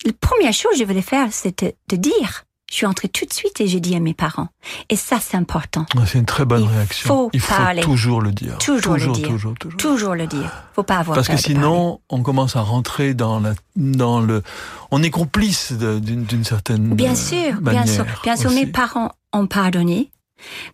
La 0.05 0.13
première 0.13 0.53
chose 0.53 0.71
que 0.71 0.79
je 0.79 0.83
voulais 0.85 1.01
faire, 1.01 1.31
c'était 1.33 1.75
de 1.89 1.97
dire. 1.97 2.45
Je 2.71 2.77
suis 2.77 2.86
entrée 2.86 3.10
tout 3.10 3.25
de 3.25 3.34
suite 3.34 3.60
et 3.60 3.67
j'ai 3.67 3.81
dit 3.81 3.95
à 3.97 3.99
mes 3.99 4.13
parents. 4.13 4.47
Et 4.89 4.95
ça, 4.95 5.17
c'est 5.19 5.36
important. 5.36 5.86
C'est 6.05 6.17
une 6.19 6.25
très 6.25 6.45
bonne 6.45 6.63
Il 6.63 6.69
réaction. 6.73 7.05
faut 7.07 7.29
il 7.34 7.41
faut 7.41 7.53
parler. 7.53 7.81
toujours 7.81 8.21
le 8.21 8.31
dire. 8.31 8.57
Toujours 8.60 8.95
le 8.95 9.07
dire. 9.12 9.27
Toujours, 9.27 9.53
toujours. 9.60 9.77
Toujours 9.77 10.15
le 10.15 10.25
dire. 10.25 10.49
Faut 10.73 10.84
pas 10.84 10.95
avoir 10.99 11.15
Parce 11.15 11.27
que 11.27 11.34
peur 11.34 11.41
sinon, 11.41 11.99
on 12.10 12.23
commence 12.23 12.55
à 12.55 12.62
rentrer 12.62 13.13
dans 13.13 13.41
la, 13.41 13.55
dans 13.75 14.21
le, 14.21 14.41
on 14.89 15.03
est 15.03 15.10
complice 15.10 15.73
d'une 15.73 16.45
certaine 16.45 16.95
Bien 16.95 17.13
sûr, 17.13 17.60
bien 17.62 17.86
sûr. 17.86 18.05
Bien 18.23 18.38
sûr, 18.38 18.49
aussi. 18.49 18.65
mes 18.65 18.71
parents 18.71 19.12
ont 19.34 19.47
pardonné. 19.47 20.10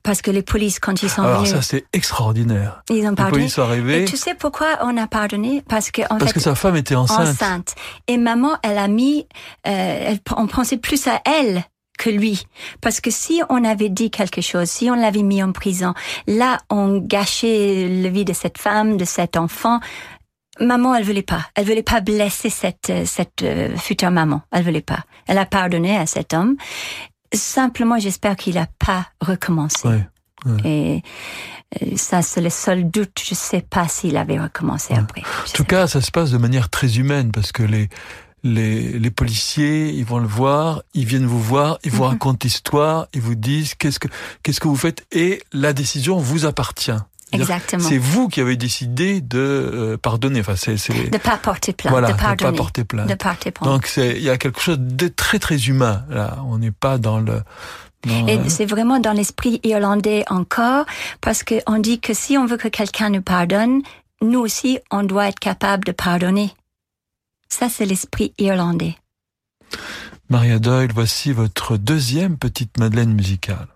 Parce 0.04 0.22
que 0.22 0.32
les 0.32 0.44
polices, 0.44 0.80
quand 0.80 1.02
ils 1.04 1.10
sont 1.10 1.24
Alors 1.24 1.40
venus, 1.40 1.52
ça, 1.52 1.62
c'est 1.64 1.84
extraordinaire. 1.94 2.84
ils 2.90 3.06
ont 3.06 3.10
Les 3.10 3.16
pardonné. 3.16 3.32
polices 3.32 3.56
sont 3.56 3.64
Et 3.64 3.66
arrivés 3.66 4.06
tu 4.06 4.16
sais 4.18 4.34
pourquoi 4.36 4.68
on 4.84 4.96
a 4.98 5.08
pardonné? 5.08 5.64
Parce 5.68 5.92
que 5.92 6.04
en 6.04 6.20
parce 6.20 6.26
fait, 6.32 6.34
que 6.36 6.40
sa 6.40 6.56
femme 6.56 6.78
était 6.78 6.96
enceinte. 6.96 7.28
enceinte. 7.28 7.76
Et 8.08 8.18
maman, 8.18 8.52
elle 8.64 8.78
a 8.78 8.88
mis, 8.88 9.28
euh, 9.68 10.12
elle, 10.12 10.20
on 10.38 10.48
pensait 10.48 10.78
plus 10.78 11.06
à 11.08 11.20
elle 11.26 11.64
que 11.98 12.10
lui. 12.10 12.46
Parce 12.82 13.02
que 13.02 13.12
si 13.12 13.42
on 13.50 13.64
avait 13.64 13.90
dit 13.90 14.10
quelque 14.10 14.42
chose, 14.42 14.70
si 14.70 14.90
on 14.90 14.96
l'avait 14.96 15.24
mis 15.24 15.44
en 15.44 15.52
prison, 15.52 15.94
là, 16.28 16.60
on 16.70 17.00
gâchait 17.00 17.88
la 17.90 18.10
vie 18.10 18.26
de 18.26 18.34
cette 18.34 18.58
femme, 18.58 18.98
de 18.98 19.06
cet 19.06 19.38
enfant. 19.38 19.80
Maman, 20.60 20.96
elle 20.96 21.04
voulait 21.04 21.22
pas. 21.22 21.46
Elle 21.56 21.66
voulait 21.66 21.84
pas 21.84 22.02
blesser 22.02 22.50
cette, 22.50 22.90
euh, 22.90 23.06
cette 23.06 23.44
euh, 23.44 23.76
future 23.78 24.10
maman. 24.10 24.42
Elle 24.52 24.64
voulait 24.64 24.82
pas. 24.82 25.04
Elle 25.28 25.38
a 25.38 25.46
pardonné 25.46 25.98
à 25.98 26.06
cet 26.08 26.34
homme. 26.34 26.56
Simplement, 27.34 28.00
j'espère 28.00 28.36
qu'il 28.36 28.58
a 28.58 28.68
pas 28.80 29.08
recommencé. 29.22 29.88
Ouais. 29.88 30.08
Et 30.64 31.02
euh, 31.82 31.96
ça, 31.96 32.22
c'est 32.22 32.42
le 32.42 32.50
seul 32.50 32.90
doute. 32.90 33.22
Je 33.24 33.36
sais 33.36 33.62
pas 33.62 33.88
s'il 33.88 34.18
avait 34.18 34.40
recommencé 34.40 34.94
après. 34.94 35.22
En 35.22 35.54
tout 35.54 35.66
cas, 35.66 35.88
ça 35.88 36.02
se 36.02 36.12
passe 36.12 36.32
de 36.32 36.38
manière 36.38 36.70
très 36.70 36.98
humaine 36.98 37.32
parce 37.32 37.52
que 37.52 37.64
les 37.64 37.90
les, 38.44 38.98
les 39.00 39.12
policiers, 39.12 39.90
ils 39.90 40.06
vont 40.06 40.20
le 40.20 40.28
voir, 40.28 40.82
ils 40.94 41.06
viennent 41.06 41.26
vous 41.26 41.42
voir, 41.42 41.80
ils 41.84 41.92
vous 41.92 42.04
Mhm. 42.04 42.10
racontent 42.10 42.40
l'histoire, 42.44 43.08
ils 43.14 43.22
vous 43.22 43.36
disent 43.36 43.74
qu'est-ce 43.76 44.00
que 44.00 44.08
qu'est-ce 44.44 44.60
que 44.60 44.68
vous 44.68 44.76
faites 44.76 45.06
et 45.12 45.42
la 45.54 45.74
décision 45.74 46.18
vous 46.18 46.46
appartient. 46.46 46.92
Exactement. 47.34 47.84
C'est 47.84 47.98
vous 47.98 48.30
qui 48.30 48.40
avez 48.40 48.56
décidé 48.56 49.20
de 49.20 49.38
euh, 49.40 49.98
pardonner. 49.98 50.40
Enfin, 50.40 50.56
c'est 50.56 50.78
c'est 50.78 51.10
De 51.10 51.18
pas 51.18 51.36
porter 51.36 51.74
plainte, 51.74 51.92
voilà, 51.92 52.08
de 52.08 52.14
de 52.14 52.18
pas 52.18 52.24
pardonner. 52.28 52.58
porter 52.58 52.84
plainte. 52.86 53.10
De 53.10 53.16
porter 53.16 53.52
plainte. 53.52 53.70
Donc 53.70 53.86
c'est 53.88 54.12
il 54.16 54.24
y 54.24 54.30
a 54.30 54.38
quelque 54.38 54.62
chose 54.62 54.78
de 54.80 55.08
très 55.10 55.38
très 55.40 55.58
humain 55.68 56.06
là. 56.10 56.38
On 56.46 56.58
n'est 56.58 56.72
pas 56.72 56.98
dans 56.98 57.20
le 57.20 57.42
Et 58.08 58.38
c'est 58.48 58.66
vraiment 58.66 59.00
dans 59.00 59.12
l'esprit 59.12 59.60
irlandais 59.66 60.24
encore, 60.30 60.86
parce 61.20 61.44
que 61.44 61.56
on 61.68 61.80
dit 61.80 62.00
que 62.00 62.14
si 62.14 62.38
on 62.38 62.46
veut 62.46 62.56
que 62.58 62.70
quelqu'un 62.70 63.10
nous 63.10 63.22
pardonne, 63.24 63.82
nous 64.22 64.40
aussi, 64.40 64.80
on 64.90 65.04
doit 65.04 65.28
être 65.28 65.40
capable 65.40 65.84
de 65.84 65.92
pardonner. 65.92 66.54
Ça, 67.50 67.70
c'est 67.70 67.86
l'esprit 67.86 68.34
irlandais. 68.38 68.96
Maria 70.30 70.60
Doyle, 70.60 70.92
voici 70.94 71.32
votre 71.32 71.78
deuxième 71.78 72.38
petite 72.38 72.78
Madeleine 72.78 73.14
musicale. 73.14 73.68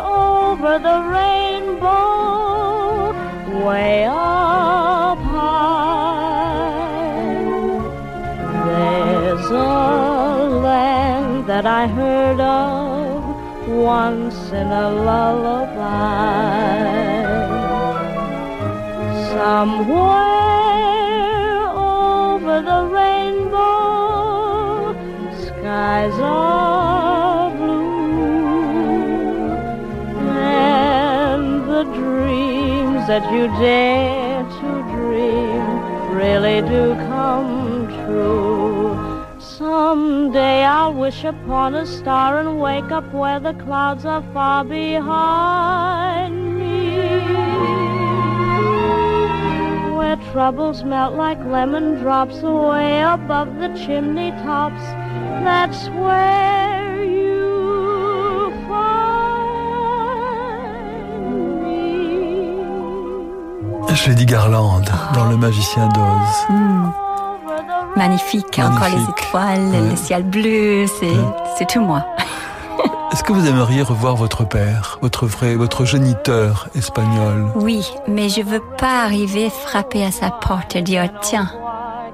over 0.00 0.78
the 0.78 1.02
rainbow, 1.10 1.92
way 3.66 4.06
up 4.06 4.31
that 11.62 11.82
I 11.82 11.86
heard 11.86 12.40
of 12.40 13.22
once 13.68 14.50
in 14.50 14.66
a 14.66 14.90
lullaby. 14.90 15.62
Somewhere 19.30 20.08
over 21.68 22.62
the 22.62 22.82
rainbow, 22.98 23.62
skies 25.46 26.18
are 26.18 27.50
blue, 27.56 28.72
and 30.30 31.64
the 31.70 31.84
dreams 31.94 33.06
that 33.06 33.24
you 33.32 33.46
dare 33.60 34.42
to 34.58 34.82
dream 34.96 35.64
really 36.12 36.60
do 36.68 36.96
come 37.08 37.86
true. 38.04 38.51
Someday 39.92 40.64
I'll 40.64 40.94
wish 40.94 41.22
upon 41.22 41.74
a 41.74 41.84
star 41.84 42.38
and 42.40 42.58
wake 42.58 42.90
up 42.90 43.04
where 43.12 43.38
the 43.38 43.52
clouds 43.52 44.06
are 44.06 44.22
far 44.32 44.64
behind 44.64 46.34
me 46.58 46.96
where 49.94 50.16
troubles 50.32 50.82
melt 50.82 51.14
like 51.16 51.38
lemon 51.44 51.96
drops 52.00 52.42
away 52.42 53.02
above 53.02 53.58
the 53.58 53.68
chimney 53.84 54.30
tops. 54.46 54.82
That's 55.44 55.90
where 55.90 57.04
you 57.04 58.50
find 58.70 59.12
me. 64.16 64.24
Garland 64.24 64.88
dans 65.12 65.28
Le 65.28 65.36
Magicien 65.36 65.88
d'Oz. 65.90 66.44
Hmm, 66.48 67.01
Magnifique. 67.96 68.58
Encore 68.58 68.88
les 68.88 69.02
étoiles, 69.02 69.60
Ouais. 69.70 69.90
le 69.90 69.96
ciel 69.96 70.22
bleu, 70.24 70.86
c'est, 70.86 71.06
Ouais. 71.06 71.34
c'est 71.58 71.68
tout 71.68 71.80
moi. 71.80 72.04
Est-ce 73.12 73.22
que 73.22 73.32
vous 73.32 73.46
aimeriez 73.46 73.82
revoir 73.82 74.16
votre 74.16 74.44
père, 74.48 74.98
votre 75.02 75.26
vrai, 75.26 75.54
votre 75.54 75.84
géniteur 75.84 76.68
espagnol? 76.74 77.52
Oui, 77.56 77.86
mais 78.08 78.30
je 78.30 78.40
veux 78.40 78.62
pas 78.78 79.02
arriver 79.04 79.50
frapper 79.50 80.02
à 80.04 80.10
sa 80.10 80.30
porte 80.30 80.74
et 80.76 80.80
dire, 80.82 81.08
tiens, 81.20 81.50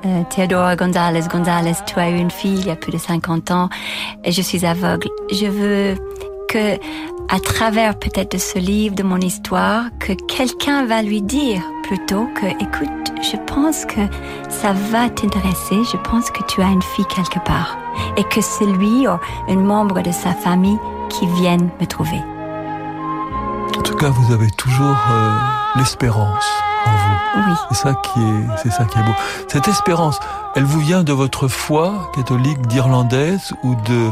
euh, 0.04 0.22
Theodora 0.30 0.74
González, 0.74 1.22
González, 1.32 1.74
tu 1.86 2.00
as 2.00 2.10
eu 2.10 2.16
une 2.16 2.32
fille 2.32 2.58
il 2.58 2.66
y 2.66 2.70
a 2.70 2.76
plus 2.76 2.90
de 2.92 2.98
50 2.98 3.52
ans 3.52 3.68
et 4.24 4.32
je 4.32 4.42
suis 4.42 4.66
aveugle. 4.66 5.08
Je 5.30 5.46
veux 5.46 5.94
que 6.48 6.78
à 7.28 7.40
travers 7.40 7.98
peut-être 7.98 8.32
de 8.32 8.38
ce 8.38 8.58
livre, 8.58 8.94
de 8.94 9.02
mon 9.02 9.18
histoire, 9.18 9.84
que 9.98 10.12
quelqu'un 10.12 10.86
va 10.86 11.02
lui 11.02 11.20
dire 11.20 11.62
plutôt 11.82 12.26
que, 12.34 12.46
écoute, 12.46 13.12
je 13.22 13.36
pense 13.52 13.84
que 13.84 14.00
ça 14.48 14.72
va 14.90 15.10
t'intéresser, 15.10 15.76
je 15.92 15.96
pense 15.98 16.30
que 16.30 16.42
tu 16.44 16.62
as 16.62 16.68
une 16.68 16.82
fille 16.82 17.06
quelque 17.06 17.44
part. 17.44 17.76
Et 18.16 18.24
que 18.24 18.40
c'est 18.40 18.66
lui 18.66 19.06
ou 19.06 19.18
un 19.48 19.56
membre 19.56 20.02
de 20.02 20.12
sa 20.12 20.32
famille 20.32 20.78
qui 21.10 21.26
vienne 21.26 21.68
me 21.80 21.86
trouver. 21.86 22.20
En 23.76 23.82
tout 23.82 23.96
cas, 23.96 24.08
vous 24.08 24.32
avez 24.32 24.50
toujours 24.52 24.96
euh, 25.10 25.38
l'espérance 25.76 26.46
en 26.86 26.90
vous. 26.90 27.48
Oui. 27.48 27.56
C'est 27.68 27.76
ça 27.76 27.94
qui 27.94 28.20
est, 28.20 28.56
c'est 28.62 28.70
ça 28.70 28.84
qui 28.84 28.98
est 28.98 29.02
beau. 29.02 29.14
Cette 29.48 29.68
espérance, 29.68 30.18
elle 30.54 30.64
vous 30.64 30.80
vient 30.80 31.02
de 31.02 31.12
votre 31.12 31.48
foi 31.48 32.10
catholique 32.14 32.66
d'irlandaise 32.66 33.52
ou 33.62 33.74
de 33.74 34.10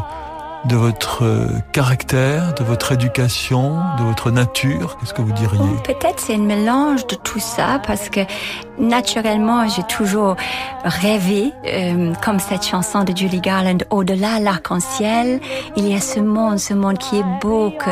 de 0.68 0.76
votre 0.76 1.24
euh, 1.24 1.46
caractère, 1.72 2.54
de 2.54 2.64
votre 2.64 2.92
éducation, 2.92 3.76
de 3.98 4.04
votre 4.04 4.30
nature 4.30 4.96
Qu'est-ce 4.98 5.14
que 5.14 5.22
vous 5.22 5.32
diriez? 5.32 5.60
Peut-être 5.84 6.18
c'est 6.18 6.34
un 6.34 6.38
mélange 6.38 7.06
de 7.06 7.14
tout 7.14 7.38
ça 7.38 7.80
parce 7.86 8.08
que 8.08 8.20
naturellement 8.78 9.68
j'ai 9.68 9.82
toujours 9.84 10.36
rêvé, 10.84 11.52
euh, 11.66 12.12
comme 12.24 12.40
cette 12.40 12.64
chanson 12.64 13.04
de 13.04 13.16
Julie 13.16 13.40
Garland, 13.40 13.78
au-delà 13.90 14.40
l'arc-en-ciel, 14.40 15.40
il 15.76 15.88
y 15.88 15.94
a 15.94 16.00
ce 16.00 16.20
monde, 16.20 16.58
ce 16.58 16.74
monde 16.74 16.98
qui 16.98 17.18
est 17.18 17.40
beau. 17.40 17.70
Que... 17.70 17.90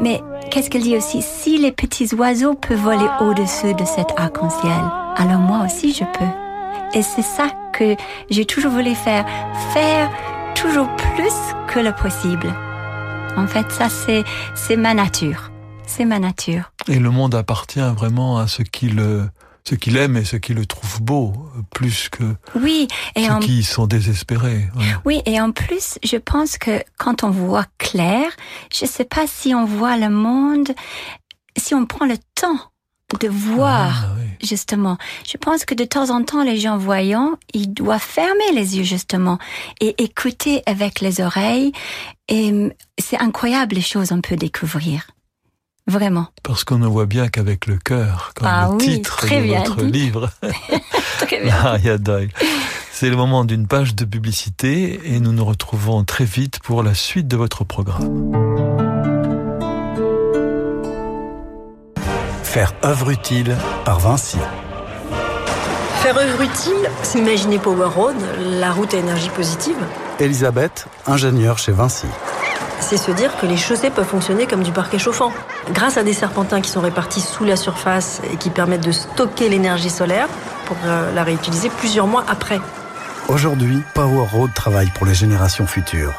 Mais 0.00 0.20
qu'est-ce 0.50 0.70
qu'elle 0.70 0.82
dit 0.82 0.96
aussi? 0.96 1.22
Si 1.22 1.58
les 1.58 1.72
petits 1.72 2.14
oiseaux 2.14 2.54
peuvent 2.54 2.78
voler 2.78 3.08
au-dessus 3.20 3.74
de 3.74 3.84
cet 3.84 4.12
arc-en-ciel, 4.16 4.72
alors 5.16 5.40
moi 5.40 5.64
aussi 5.66 5.92
je 5.92 6.04
peux. 6.04 6.98
Et 6.98 7.02
c'est 7.02 7.22
ça 7.22 7.48
que 7.72 7.96
j'ai 8.30 8.44
toujours 8.44 8.70
voulu 8.70 8.94
faire, 8.94 9.24
faire 9.72 10.08
toujours 10.64 10.88
plus 10.96 11.34
que 11.68 11.78
le 11.78 11.92
possible. 11.92 12.50
En 13.36 13.46
fait, 13.46 13.70
ça 13.70 13.90
c'est 13.90 14.24
c'est 14.54 14.76
ma 14.76 14.94
nature. 14.94 15.50
C'est 15.86 16.06
ma 16.06 16.18
nature. 16.18 16.72
Et 16.88 16.98
le 16.98 17.10
monde 17.10 17.34
appartient 17.34 17.92
vraiment 17.94 18.38
à 18.38 18.46
ceux 18.46 18.64
qui 18.64 18.88
le, 18.88 19.28
ceux 19.68 19.76
qui 19.76 19.90
l'aiment 19.90 20.16
et 20.16 20.24
ceux 20.24 20.38
qui 20.38 20.54
le 20.54 20.64
trouvent 20.64 21.02
beau, 21.02 21.34
plus 21.70 22.08
que 22.08 22.24
Oui, 22.54 22.88
et 23.14 23.26
ceux 23.26 23.32
en, 23.32 23.40
qui 23.40 23.62
sont 23.62 23.86
désespérés. 23.86 24.70
Ouais. 24.76 24.94
oui, 25.04 25.22
et 25.26 25.38
en 25.38 25.52
plus, 25.52 25.98
je 26.02 26.16
pense 26.16 26.56
que 26.56 26.82
quand 26.96 27.24
on 27.24 27.30
voit 27.30 27.66
clair, 27.76 28.30
je 28.72 28.86
sais 28.86 29.04
pas 29.04 29.26
si 29.26 29.54
on 29.54 29.66
voit 29.66 29.98
le 29.98 30.08
monde, 30.08 30.68
si 31.58 31.74
on 31.74 31.84
prend 31.84 32.06
le 32.06 32.16
temps 32.34 32.58
de 33.20 33.28
voir. 33.28 34.04
Ah, 34.06 34.14
oui. 34.18 34.26
Justement, 34.42 34.98
je 35.26 35.36
pense 35.36 35.64
que 35.64 35.74
de 35.74 35.84
temps 35.84 36.10
en 36.10 36.22
temps, 36.24 36.42
les 36.42 36.58
gens 36.58 36.76
voyants, 36.76 37.32
ils 37.52 37.72
doivent 37.72 38.00
fermer 38.02 38.52
les 38.54 38.76
yeux 38.76 38.82
justement 38.84 39.38
et 39.80 40.02
écouter 40.02 40.62
avec 40.66 41.00
les 41.00 41.20
oreilles. 41.20 41.72
Et 42.28 42.50
hum, 42.50 42.72
c'est 42.98 43.18
incroyable 43.18 43.76
les 43.76 43.82
choses 43.82 44.08
qu'on 44.08 44.20
peut 44.20 44.36
découvrir. 44.36 45.06
Vraiment. 45.86 46.28
Parce 46.42 46.64
qu'on 46.64 46.78
ne 46.78 46.86
voit 46.86 47.04
bien 47.04 47.28
qu'avec 47.28 47.66
le 47.66 47.76
cœur, 47.76 48.32
comme 48.34 48.48
Ah 48.50 48.68
le 48.70 48.76
oui, 48.76 48.84
titre 48.96 49.18
très 49.18 49.38
de 49.40 49.44
bien 49.44 49.58
votre 49.64 49.82
dit. 49.84 49.92
livre. 49.92 50.30
Très 51.20 51.42
bien. 51.42 51.98
Doyle. 51.98 52.30
C'est 52.90 53.10
le 53.10 53.16
moment 53.16 53.44
d'une 53.44 53.66
page 53.66 53.94
de 53.94 54.04
publicité 54.04 55.00
et 55.04 55.20
nous 55.20 55.32
nous 55.32 55.44
retrouvons 55.44 56.04
très 56.04 56.24
vite 56.24 56.58
pour 56.60 56.82
la 56.82 56.94
suite 56.94 57.28
de 57.28 57.36
votre 57.36 57.64
programme. 57.64 58.83
Faire 62.54 62.72
œuvre 62.84 63.10
utile 63.10 63.56
par 63.84 63.98
Vinci. 63.98 64.38
Faire 66.02 66.16
œuvre 66.16 66.40
utile, 66.40 66.88
c'est 67.02 67.18
imaginer 67.18 67.58
Power 67.58 67.88
Road, 67.88 68.14
la 68.38 68.70
route 68.70 68.94
à 68.94 68.98
énergie 68.98 69.28
positive. 69.30 69.74
Elisabeth, 70.20 70.86
ingénieure 71.08 71.58
chez 71.58 71.72
Vinci. 71.72 72.06
C'est 72.78 72.96
se 72.96 73.10
dire 73.10 73.36
que 73.40 73.46
les 73.46 73.56
chaussées 73.56 73.90
peuvent 73.90 74.06
fonctionner 74.06 74.46
comme 74.46 74.62
du 74.62 74.70
parquet 74.70 75.00
chauffant. 75.00 75.32
Grâce 75.72 75.96
à 75.96 76.04
des 76.04 76.12
serpentins 76.12 76.60
qui 76.60 76.70
sont 76.70 76.80
répartis 76.80 77.22
sous 77.22 77.42
la 77.42 77.56
surface 77.56 78.22
et 78.32 78.36
qui 78.36 78.50
permettent 78.50 78.86
de 78.86 78.92
stocker 78.92 79.48
l'énergie 79.48 79.90
solaire 79.90 80.28
pour 80.66 80.76
euh, 80.84 81.12
la 81.12 81.24
réutiliser 81.24 81.70
plusieurs 81.70 82.06
mois 82.06 82.22
après. 82.28 82.60
Aujourd'hui, 83.26 83.82
Power 83.94 84.28
Road 84.32 84.50
travaille 84.54 84.90
pour 84.94 85.06
les 85.06 85.14
générations 85.14 85.66
futures, 85.66 86.12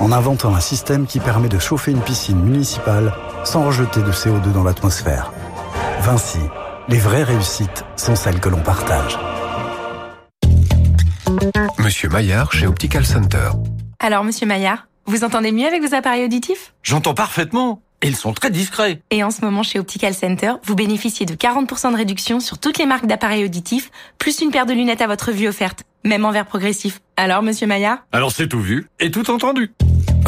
en 0.00 0.12
inventant 0.12 0.54
un 0.54 0.60
système 0.60 1.06
qui 1.06 1.18
permet 1.18 1.48
de 1.48 1.58
chauffer 1.58 1.92
une 1.92 2.02
piscine 2.02 2.42
municipale 2.42 3.14
sans 3.42 3.64
rejeter 3.64 4.02
de 4.02 4.12
CO2 4.12 4.52
dans 4.52 4.64
l'atmosphère. 4.64 5.32
Vinci, 6.10 6.38
les 6.88 6.96
vraies 6.96 7.22
réussites 7.22 7.84
sont 7.96 8.16
celles 8.16 8.40
que 8.40 8.48
l'on 8.48 8.62
partage. 8.62 9.18
Monsieur 11.78 12.08
Maillard 12.08 12.50
chez 12.50 12.66
Optical 12.66 13.04
Center. 13.04 13.50
Alors, 13.98 14.24
monsieur 14.24 14.46
Maillard, 14.46 14.88
vous 15.04 15.22
entendez 15.22 15.52
mieux 15.52 15.66
avec 15.66 15.82
vos 15.82 15.94
appareils 15.94 16.24
auditifs? 16.24 16.72
J'entends 16.82 17.12
parfaitement. 17.12 17.82
Et 18.00 18.08
ils 18.08 18.16
sont 18.16 18.32
très 18.32 18.50
discrets. 18.50 19.02
Et 19.10 19.22
en 19.22 19.30
ce 19.30 19.44
moment, 19.44 19.62
chez 19.62 19.78
Optical 19.78 20.14
Center, 20.14 20.52
vous 20.64 20.74
bénéficiez 20.74 21.26
de 21.26 21.34
40% 21.34 21.92
de 21.92 21.96
réduction 21.98 22.40
sur 22.40 22.56
toutes 22.56 22.78
les 22.78 22.86
marques 22.86 23.04
d'appareils 23.04 23.44
auditifs, 23.44 23.90
plus 24.16 24.40
une 24.40 24.50
paire 24.50 24.64
de 24.64 24.72
lunettes 24.72 25.02
à 25.02 25.08
votre 25.08 25.30
vue 25.30 25.46
offerte, 25.46 25.82
même 26.04 26.24
en 26.24 26.30
verre 26.30 26.46
progressif. 26.46 27.00
Alors, 27.18 27.42
monsieur 27.42 27.66
Maillard? 27.66 27.98
Alors 28.12 28.32
c'est 28.32 28.48
tout 28.48 28.60
vu 28.60 28.88
et 28.98 29.10
tout 29.10 29.30
entendu. 29.30 29.74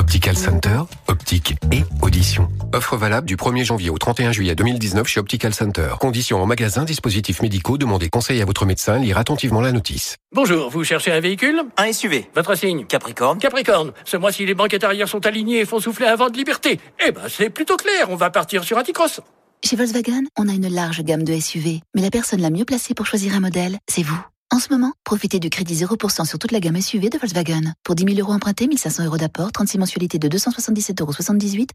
Optical 0.01 0.35
Center, 0.35 0.81
optique 1.09 1.57
et 1.71 1.85
audition. 2.01 2.49
Offre 2.75 2.97
valable 2.97 3.27
du 3.27 3.37
1er 3.37 3.65
janvier 3.65 3.91
au 3.91 3.99
31 3.99 4.33
juillet 4.33 4.55
2019 4.55 5.07
chez 5.07 5.21
Optical 5.21 5.53
Center. 5.53 5.91
Conditions 6.01 6.43
en 6.43 6.47
magasin, 6.47 6.85
dispositifs 6.85 7.43
médicaux, 7.43 7.77
demandez 7.77 8.09
conseil 8.09 8.41
à 8.41 8.47
votre 8.47 8.65
médecin, 8.65 8.97
lire 8.99 9.19
attentivement 9.19 9.61
la 9.61 9.73
notice. 9.73 10.17
Bonjour, 10.35 10.71
vous 10.71 10.85
cherchez 10.85 11.13
un 11.13 11.21
véhicule? 11.21 11.65
Un 11.77 11.93
SUV. 11.93 12.31
Votre 12.35 12.55
signe 12.55 12.87
Capricorne. 12.87 13.39
Capricorne. 13.39 13.93
Ce 14.07 14.17
mois-ci, 14.17 14.47
les 14.47 14.55
banquettes 14.55 14.85
arrière 14.85 15.07
sont 15.07 15.27
alignées 15.27 15.61
et 15.61 15.67
font 15.67 15.81
souffler 15.81 16.07
un 16.07 16.17
vent 16.17 16.31
de 16.31 16.39
liberté. 16.39 16.81
Eh 17.07 17.13
ben, 17.13 17.25
c'est 17.29 17.51
plutôt 17.51 17.77
clair, 17.77 18.09
on 18.09 18.17
va 18.17 18.31
partir 18.31 18.65
sur 18.65 18.79
un 18.79 18.83
T-Cross. 18.83 19.21
Chez 19.63 19.77
Volkswagen, 19.77 20.23
on 20.39 20.49
a 20.49 20.53
une 20.53 20.73
large 20.75 21.03
gamme 21.03 21.25
de 21.25 21.39
SUV, 21.39 21.83
mais 21.95 22.01
la 22.01 22.11
personne 22.11 22.41
la 22.41 22.49
mieux 22.49 22.65
placée 22.65 22.95
pour 22.95 23.05
choisir 23.05 23.35
un 23.35 23.41
modèle, 23.41 23.77
c'est 23.87 24.03
vous. 24.03 24.25
En 24.53 24.59
ce 24.59 24.69
moment, 24.71 24.93
profitez 25.05 25.39
du 25.39 25.49
crédit 25.49 25.77
0% 25.77 26.27
sur 26.27 26.37
toute 26.37 26.51
la 26.51 26.59
gamme 26.59 26.81
SUV 26.81 27.09
de 27.09 27.19
Volkswagen. 27.19 27.73
Pour 27.85 27.95
10 27.95 28.17
000 28.17 28.19
euros 28.19 28.33
empruntés, 28.33 28.67
1500 28.67 29.05
euros 29.05 29.17
d'apport, 29.17 29.53
36 29.53 29.79
mensualités 29.79 30.19
de 30.19 30.29
277,78 30.29 31.01
euros, 31.01 31.13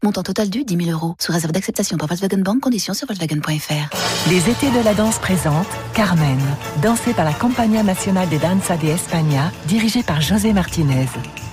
montant 0.02 0.22
total 0.22 0.50
dû 0.50 0.62
10 0.62 0.84
000 0.84 0.90
euros. 0.90 1.14
Sous 1.18 1.32
réserve 1.32 1.52
d'acceptation 1.52 1.96
par 1.96 2.06
Volkswagen 2.06 2.42
Bank, 2.42 2.60
conditions 2.60 2.92
sur 2.92 3.06
Volkswagen.fr. 3.06 4.28
Les 4.28 4.50
étés 4.50 4.70
de 4.78 4.84
la 4.84 4.92
danse 4.92 5.18
présentent 5.18 5.66
Carmen, 5.94 6.38
dansée 6.82 7.14
par 7.14 7.24
la 7.24 7.32
Compagnia 7.32 7.82
Nacional 7.82 8.28
de 8.28 8.36
Danza 8.36 8.76
de 8.76 8.88
España, 8.88 9.50
dirigée 9.66 10.02
par 10.02 10.20
José 10.20 10.52
Martinez. 10.52 11.08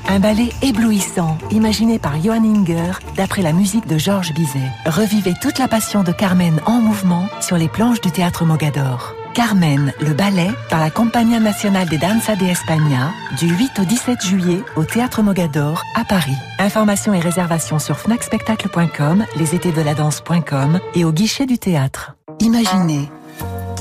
Un 0.10 0.20
ballet 0.20 0.50
éblouissant, 0.62 1.38
imaginé 1.52 2.00
par 2.00 2.22
Johann 2.22 2.46
Inger, 2.46 3.00
d'après 3.16 3.42
la 3.42 3.54
musique 3.54 3.88
de 3.88 3.98
Georges 3.98 4.34
Bizet. 4.34 4.72
Revivez 4.86 5.36
toute 5.42 5.58
la 5.58 5.70
passion 5.70 6.04
de 6.04 6.12
Carmen 6.12 6.60
en 6.66 6.82
mouvement 6.82 7.30
sur 7.40 7.58
les 7.58 7.70
planches 7.70 8.02
du 8.02 8.12
théâtre 8.12 8.44
Mogador. 8.44 9.16
Carmen, 9.34 9.94
le 10.00 10.14
ballet, 10.14 10.52
par 10.70 10.80
la 10.80 10.92
Compagnia 10.92 11.40
Nacional 11.40 11.90
de 11.90 11.98
Danza 11.98 12.36
de 12.36 12.46
España, 12.46 13.12
du 13.40 13.48
8 13.48 13.80
au 13.80 13.84
17 13.84 14.22
juillet 14.22 14.64
au 14.76 14.84
Théâtre 14.84 15.24
Mogador, 15.24 15.82
à 15.96 16.06
Paris. 16.06 16.38
Informations 16.60 17.14
et 17.16 17.20
réservations 17.20 17.80
sur 17.80 17.98
fnacspectacle.com, 17.98 19.26
lesétédeladance.com 19.36 20.80
et 20.94 21.04
au 21.04 21.12
guichet 21.12 21.48
du 21.48 21.58
théâtre. 21.58 22.16
Imaginez, 22.40 23.10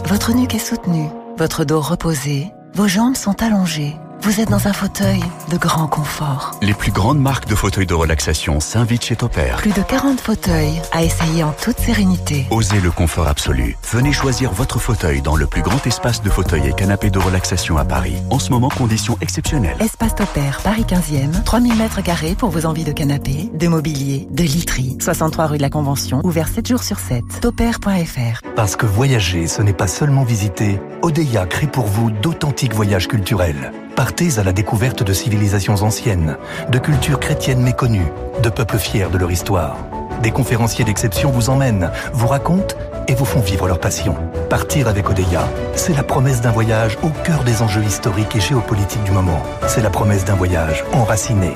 votre 0.07 0.33
nuque 0.35 0.55
est 0.55 0.59
soutenue, 0.59 1.09
votre 1.37 1.65
dos 1.65 1.81
reposé, 1.81 2.47
vos 2.75 2.89
jambes 2.89 3.17
sont 3.17 3.43
allongées. 3.43 3.97
Vous 4.23 4.39
êtes 4.39 4.51
dans 4.51 4.69
un 4.69 4.73
fauteuil 4.73 5.21
de 5.51 5.57
grand 5.57 5.89
confort. 5.89 6.53
Les 6.63 6.75
plus 6.75 6.93
grandes 6.93 7.19
marques 7.19 7.49
de 7.49 7.57
fauteuils 7.57 7.89
de 7.89 7.95
relaxation 7.95 8.61
s'invitent 8.61 9.05
chez 9.05 9.17
Topair. 9.17 9.57
Plus 9.57 9.73
de 9.73 9.83
40 9.83 10.21
fauteuils 10.21 10.81
à 10.93 11.03
essayer 11.03 11.43
en 11.43 11.51
toute 11.51 11.81
sérénité. 11.81 12.47
Osez 12.53 12.81
le 12.81 12.93
confort 12.93 13.27
absolu. 13.27 13.77
Venez 13.91 14.13
choisir 14.13 14.53
votre 14.53 14.79
fauteuil 14.79 15.23
dans 15.23 15.35
le 15.35 15.49
plus 15.49 15.63
grand 15.63 15.85
espace 15.89 16.23
de 16.23 16.31
fauteuils 16.31 16.69
et 16.69 16.73
canapés 16.73 17.11
de 17.11 17.19
relaxation 17.19 17.79
à 17.79 17.85
Paris. 17.85 18.15
En 18.31 18.39
ce 18.39 18.51
moment, 18.51 18.69
conditions 18.69 19.19
exceptionnelles. 19.21 19.77
Espace 19.81 20.15
Topair, 20.15 20.61
Paris 20.63 20.87
15e, 20.89 21.43
3000 21.43 21.75
mètres 21.75 22.01
carrés 22.01 22.37
pour 22.37 22.51
vos 22.51 22.65
envies 22.65 22.85
de 22.85 22.93
canapé, 22.93 23.51
de 23.53 23.67
mobilier, 23.67 24.29
de 24.31 24.45
literie. 24.45 24.99
63 25.01 25.47
rue 25.49 25.57
de 25.57 25.63
la 25.63 25.71
Convention, 25.71 26.21
ouvert 26.23 26.47
7 26.47 26.69
jours 26.69 26.85
sur 26.85 27.01
7. 27.01 27.25
Topair.fr. 27.41 28.41
Parce 28.55 28.77
que 28.77 28.87
voyager, 28.87 29.49
ce 29.49 29.63
n'est 29.63 29.73
pas 29.73 29.89
seulement 29.89 30.23
visiter, 30.23 30.79
Odeya 31.03 31.45
crée 31.47 31.67
pour 31.67 31.87
vous 31.87 32.13
d'authentiques 32.13 32.73
voyages 32.75 33.09
culturels. 33.09 33.73
Partez 33.97 34.39
à 34.39 34.43
la 34.43 34.53
découverte 34.53 35.03
de 35.03 35.13
civilisations 35.13 35.83
anciennes, 35.83 36.37
de 36.71 36.79
cultures 36.79 37.21
chrétiennes 37.21 37.63
méconnues, 37.63 38.11
de 38.43 38.49
peuples 38.49 38.79
fiers 38.79 39.11
de 39.11 39.19
leur 39.19 39.31
histoire. 39.31 39.77
Des 40.23 40.31
conférenciers 40.31 40.85
d'exception 40.85 41.31
vous 41.31 41.51
emmènent, 41.51 41.91
vous 42.13 42.27
racontent 42.27 42.75
et 43.09 43.15
vous 43.15 43.25
font 43.25 43.41
vivre 43.41 43.67
leur 43.67 43.81
passion. 43.81 44.17
Partir 44.49 44.89
avec 44.89 45.11
Odeya, 45.11 45.49
c'est 45.75 45.95
la 45.95 46.03
promesse 46.03 46.41
d'un 46.41 46.53
voyage 46.53 46.97
au 47.03 47.09
cœur 47.09 47.45
des 47.45 47.61
enjeux 47.61 47.85
historiques 47.85 48.35
et 48.37 48.41
géopolitiques 48.41 49.05
du 49.05 49.11
moment. 49.11 49.43
C'est 49.67 49.83
la 49.83 49.91
promesse 49.91 50.25
d'un 50.25 50.37
voyage 50.37 50.85
enraciné. 50.93 51.53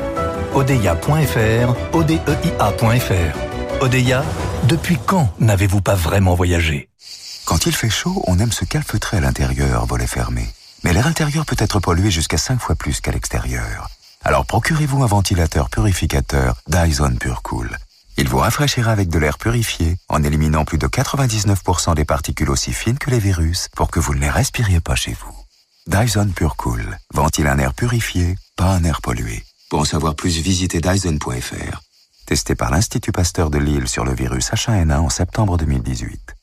Odeya.fr, 0.54 1.74
O-D-E-I-A.fr. 1.92 3.82
Odeya, 3.82 4.24
depuis 4.64 4.98
quand 5.04 5.28
n'avez-vous 5.38 5.80
pas 5.80 5.94
vraiment 5.94 6.34
voyagé? 6.34 6.88
Quand 7.44 7.66
il 7.66 7.74
fait 7.74 7.90
chaud, 7.90 8.22
on 8.26 8.38
aime 8.40 8.52
se 8.52 8.64
calfeutrer 8.64 9.18
à 9.18 9.20
l'intérieur, 9.20 9.86
volet 9.86 10.06
fermé. 10.06 10.48
Mais 10.86 10.92
l'air 10.92 11.08
intérieur 11.08 11.44
peut 11.44 11.56
être 11.58 11.80
pollué 11.80 12.12
jusqu'à 12.12 12.38
5 12.38 12.60
fois 12.60 12.76
plus 12.76 13.00
qu'à 13.00 13.10
l'extérieur. 13.10 13.90
Alors 14.22 14.46
procurez-vous 14.46 15.02
un 15.02 15.08
ventilateur 15.08 15.68
purificateur 15.68 16.54
Dyson 16.68 17.16
Pure 17.18 17.42
Cool. 17.42 17.76
Il 18.16 18.28
vous 18.28 18.38
rafraîchira 18.38 18.92
avec 18.92 19.08
de 19.08 19.18
l'air 19.18 19.36
purifié 19.36 19.96
en 20.08 20.22
éliminant 20.22 20.64
plus 20.64 20.78
de 20.78 20.86
99% 20.86 21.96
des 21.96 22.04
particules 22.04 22.50
aussi 22.50 22.72
fines 22.72 22.98
que 22.98 23.10
les 23.10 23.18
virus 23.18 23.66
pour 23.74 23.90
que 23.90 23.98
vous 23.98 24.14
ne 24.14 24.20
les 24.20 24.30
respiriez 24.30 24.78
pas 24.78 24.94
chez 24.94 25.14
vous. 25.14 25.34
Dyson 25.88 26.30
Pure 26.32 26.54
Cool 26.54 26.96
ventile 27.12 27.48
un 27.48 27.58
air 27.58 27.74
purifié, 27.74 28.36
pas 28.54 28.70
un 28.70 28.84
air 28.84 29.00
pollué. 29.00 29.42
Pour 29.68 29.80
en 29.80 29.84
savoir 29.84 30.14
plus, 30.14 30.38
visitez 30.38 30.80
Dyson.fr. 30.80 31.82
Testé 32.26 32.54
par 32.54 32.70
l'Institut 32.70 33.10
Pasteur 33.10 33.50
de 33.50 33.58
Lille 33.58 33.88
sur 33.88 34.04
le 34.04 34.14
virus 34.14 34.52
H1N1 34.52 34.98
en 34.98 35.10
septembre 35.10 35.58
2018. 35.58 36.36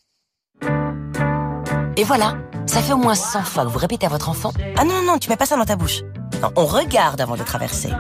Et 1.96 2.04
voilà, 2.04 2.36
ça 2.66 2.82
fait 2.82 2.94
au 2.94 2.98
moins 2.98 3.16
100 3.16 3.44
fois 3.44 3.64
que 3.66 3.70
vous 3.70 3.80
répétez 3.80 4.06
à 4.06 4.10
votre 4.10 4.30
enfant 4.30 4.52
Ah 4.78 4.84
non, 4.86 4.96
non, 4.96 5.14
non, 5.14 5.18
tu 5.18 5.30
mets 5.30 5.38
pas 5.38 5.46
ça 5.46 5.58
dans 5.58 5.66
ta 5.66 5.76
bouche. 5.76 6.02
Non, 6.42 6.50
on 6.56 6.66
regarde 6.66 7.22
avant 7.22 7.36
de 7.36 7.44
traverser. 7.44 7.92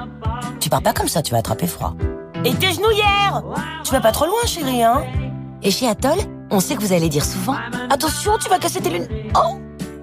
Tu 0.59 0.69
pars 0.69 0.81
pas 0.81 0.93
comme 0.93 1.07
ça, 1.07 1.21
tu 1.21 1.31
vas 1.31 1.39
attraper 1.39 1.67
froid. 1.67 1.95
Et 2.45 2.53
tes 2.55 2.73
genouillères 2.73 3.43
Tu 3.83 3.91
vas 3.91 4.01
pas 4.01 4.11
trop 4.11 4.25
loin, 4.25 4.41
chérie, 4.45 4.83
hein 4.83 5.03
Et 5.61 5.71
chez 5.71 5.87
Atoll, 5.87 6.17
on 6.51 6.59
sait 6.59 6.75
que 6.75 6.81
vous 6.81 6.93
allez 6.93 7.09
dire 7.09 7.23
souvent 7.23 7.55
Attention, 7.89 8.33
tu 8.41 8.49
vas 8.49 8.59
casser 8.59 8.81
tes 8.81 8.89
lunettes. 8.89 9.11
Oh 9.35 9.59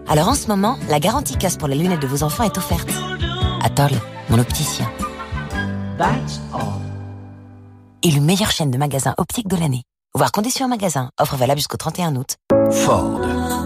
Alors 0.09 0.29
en 0.29 0.35
ce 0.35 0.49
moment, 0.49 0.77
la 0.89 1.01
garantie 1.01 1.37
casse 1.37 1.57
pour 1.57 1.69
les 1.69 1.77
lunettes 1.77 2.01
de 2.03 2.07
vos 2.07 2.23
enfants 2.23 2.45
est 2.45 2.57
offerte. 2.57 2.91
Atoll, 3.63 3.93
mon 4.29 4.39
opticien. 4.39 4.91
Élu 8.03 8.21
meilleure 8.21 8.51
chaîne 8.51 8.71
de 8.71 8.79
magasins 8.79 9.15
optiques 9.19 9.49
de 9.49 9.57
l'année. 9.57 9.83
Voir 10.15 10.33
conditions 10.33 10.67
en 10.67 10.71
magasin. 10.71 11.11
Offre 11.21 11.37
valable 11.37 11.59
jusqu'au 11.59 11.77
31 11.77 12.17
août. 12.17 12.37
Ford. 12.73 13.21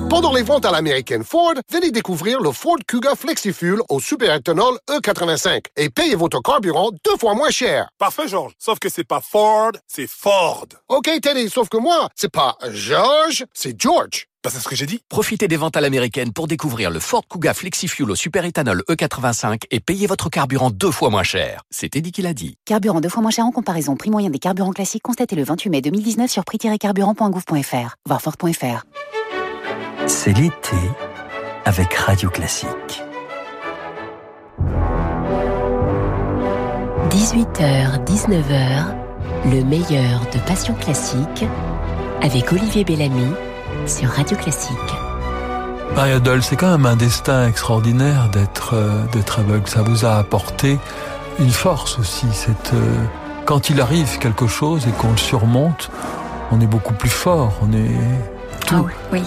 Pendant 0.09 0.33
les 0.33 0.43
ventes 0.43 0.65
à 0.65 0.71
l'américaine 0.71 1.25
Ford, 1.25 1.55
venez 1.71 1.91
découvrir 1.91 2.41
le 2.41 2.53
Ford 2.53 2.79
Kuga 2.87 3.15
FlexiFuel 3.15 3.81
au 3.89 4.01
superéthanol 4.01 4.79
E85 4.89 5.65
et 5.77 5.91
payez 5.91 6.15
votre 6.15 6.41
carburant 6.41 6.91
deux 7.05 7.17
fois 7.19 7.35
moins 7.35 7.51
cher. 7.51 7.89
Parfait, 7.99 8.29
Georges. 8.29 8.53
Sauf 8.59 8.79
que 8.79 8.89
c'est 8.89 9.05
pas 9.05 9.21
Ford, 9.21 9.73
c'est 9.87 10.07
Ford. 10.07 10.67
OK, 10.89 11.11
Teddy, 11.21 11.51
sauf 11.51 11.69
que 11.69 11.77
moi, 11.77 12.09
c'est 12.15 12.33
pas 12.33 12.57
George, 12.71 13.45
c'est 13.53 13.79
George. 13.81 14.27
Bah, 14.45 14.51
c'est 14.53 14.61
ce 14.61 14.69
que 14.69 14.77
j'ai 14.77 14.87
dit. 14.87 15.01
Profitez 15.09 15.49
des 15.49 15.57
ventes 15.57 15.77
à 15.77 15.81
l'américaine 15.81 16.33
pour 16.33 16.47
découvrir 16.47 16.91
le 16.91 17.01
Ford 17.01 17.25
Kuga 17.27 17.55
FlexiFuel 17.55 18.11
au 18.11 18.15
superéthanol 18.15 18.83
E85 18.91 19.63
et 19.71 19.81
payez 19.81 20.07
votre 20.07 20.29
carburant 20.29 20.71
deux 20.71 20.91
fois 20.91 21.09
moins 21.09 21.23
cher. 21.23 21.63
C'était 21.71 22.03
dit 22.03 22.13
qu'il 22.13 22.27
a 22.27 22.35
dit. 22.35 22.57
Carburant 22.67 23.01
deux 23.01 23.09
fois 23.09 23.23
moins 23.23 23.31
cher 23.31 23.47
en 23.47 23.53
comparaison. 23.53 23.97
Prix 23.97 24.11
moyen 24.11 24.31
des 24.31 24.39
carburants 24.39 24.73
classiques 24.73 25.03
constaté 25.03 25.35
le 25.35 25.45
28 25.45 25.71
mai 25.71 25.81
2019 25.81 26.31
sur 26.31 26.45
prix-carburant.gouv.fr. 26.45 27.97
Voir 28.07 28.21
Ford.fr. 28.21 28.85
C'est 30.07 30.33
l'été 30.33 30.77
avec 31.65 31.95
Radio 31.95 32.29
Classique. 32.29 33.03
18h, 37.09 38.05
19h, 38.05 38.85
le 39.47 39.65
meilleur 39.65 40.21
de 40.33 40.39
Passion 40.47 40.75
Classique 40.75 41.47
avec 42.23 42.53
Olivier 42.53 42.85
Bellamy 42.85 43.33
sur 43.87 44.11
Radio 44.11 44.37
Classique. 44.37 44.77
Maria 45.97 46.21
Doll, 46.21 46.43
c'est 46.43 46.57
quand 46.57 46.71
même 46.71 46.87
un 46.87 46.97
destin 46.97 47.49
extraordinaire 47.49 48.29
d'être 48.31 48.75
euh, 48.75 49.05
d'être 49.13 49.39
aveugle. 49.39 49.69
Ça 49.69 49.83
vous 49.83 50.05
a 50.05 50.17
apporté 50.17 50.79
une 51.39 51.51
force 51.51 51.99
aussi. 51.99 52.27
Cette, 52.33 52.75
euh, 52.75 53.05
quand 53.47 53.71
il 53.71 53.81
arrive 53.81 54.19
quelque 54.19 54.47
chose 54.47 54.87
et 54.87 54.91
qu'on 54.93 55.13
le 55.13 55.17
surmonte, 55.17 55.91
on 56.51 56.61
est 56.61 56.67
beaucoup 56.67 56.95
plus 56.95 57.11
fort. 57.11 57.55
On 57.63 57.73
est 57.73 58.34
tout. 58.65 58.75
Ah 58.79 58.83
oui, 58.85 58.93
oui. 59.13 59.23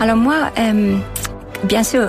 Alors 0.00 0.16
moi, 0.16 0.50
euh, 0.58 0.96
bien 1.64 1.82
sûr, 1.84 2.08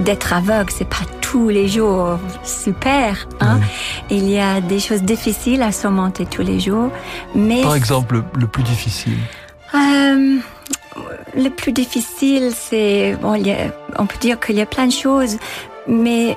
d'être 0.00 0.32
aveugle, 0.32 0.70
c'est 0.70 0.88
pas 0.88 1.04
tous 1.20 1.48
les 1.48 1.68
jours 1.68 2.18
super. 2.42 3.26
Hein? 3.40 3.58
Il 4.10 4.28
y 4.28 4.38
a 4.38 4.60
des 4.60 4.80
choses 4.80 5.02
difficiles 5.02 5.62
à 5.62 5.72
surmonter 5.72 6.26
tous 6.26 6.42
les 6.42 6.60
jours, 6.60 6.90
mais 7.34 7.62
Par 7.62 7.74
exemple, 7.76 8.16
le, 8.16 8.24
le 8.40 8.46
plus 8.46 8.62
difficile. 8.64 9.16
euh, 9.74 10.36
le 11.36 11.48
plus 11.48 11.72
difficile, 11.72 12.50
c'est 12.54 13.16
bon, 13.20 13.34
il 13.34 13.46
y 13.48 13.52
a- 13.52 13.72
on 13.98 14.06
peut 14.06 14.18
dire 14.20 14.38
qu'il 14.38 14.56
y 14.56 14.60
a 14.60 14.66
plein 14.66 14.86
de 14.86 14.92
choses, 14.92 15.36
mais 15.88 16.36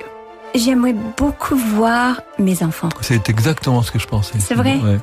j'aimerais 0.54 0.94
beaucoup 1.16 1.56
voir 1.56 2.20
mes 2.38 2.62
enfants. 2.62 2.88
C'est 3.00 3.28
exactement 3.28 3.82
ce 3.82 3.90
que 3.90 3.98
je 3.98 4.06
pensais. 4.06 4.38
C'est 4.38 4.54
vrai 4.54 4.76
Ouais, 4.76 4.92
ouais. 4.92 4.98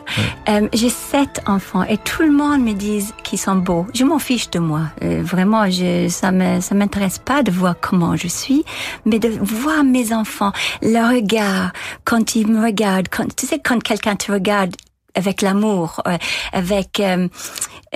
Euh, 0.50 0.68
j'ai 0.74 0.90
sept 0.90 1.42
enfants 1.48 1.84
et 1.84 1.98
tout 1.98 2.24
le 2.24 2.32
monde 2.32 2.62
me 2.62 2.74
dit 2.74 3.06
qu'ils 3.24 3.40
sont 3.40 3.56
beaux. 3.56 3.86
Je 3.94 4.04
m'en 4.04 4.20
fiche 4.20 4.50
de 4.52 4.60
moi. 4.60 4.82
Euh, 5.04 5.22
vraiment, 5.24 5.70
je, 5.70 6.08
ça 6.10 6.32
me, 6.32 6.62
ça 6.62 6.76
m'intéresse 6.76 7.20
pas 7.20 7.44
de 7.44 7.52
voir 7.52 7.76
comment 7.80 8.16
je 8.16 8.28
suis, 8.28 8.64
mais 9.06 9.20
de 9.20 9.30
voir 9.42 9.84
mes 9.84 10.14
enfants, 10.14 10.52
leur 10.82 11.10
regard 11.12 11.72
quand 12.04 12.36
ils 12.36 12.48
me 12.48 12.64
regardent. 12.64 13.10
Quand, 13.10 13.34
tu 13.36 13.46
sais, 13.46 13.60
quand 13.60 13.82
quelqu'un 13.82 14.16
te 14.16 14.32
regarde 14.32 14.76
avec 15.16 15.42
l'amour, 15.42 16.02
euh, 16.08 16.18
avec 16.54 17.00
euh, 17.00 17.28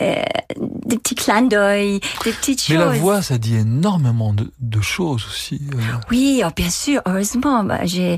euh, 0.02 0.24
des 0.86 0.98
petits 0.98 1.16
clins 1.16 1.42
d'œil, 1.42 2.00
des 2.24 2.32
petites 2.32 2.62
choses. 2.62 2.78
Mais 2.78 2.84
la 2.84 2.90
voix, 2.92 3.22
ça 3.22 3.38
dit 3.38 3.56
énormément 3.56 4.34
de, 4.34 4.52
de 4.60 4.82
choses 4.82 5.26
aussi. 5.26 5.62
euh. 5.74 5.78
Oui, 6.10 6.42
oh, 6.46 6.50
bien 6.56 6.70
sûr, 6.70 7.02
heureusement, 7.06 7.64
bah, 7.64 7.82
j'ai, 7.84 8.18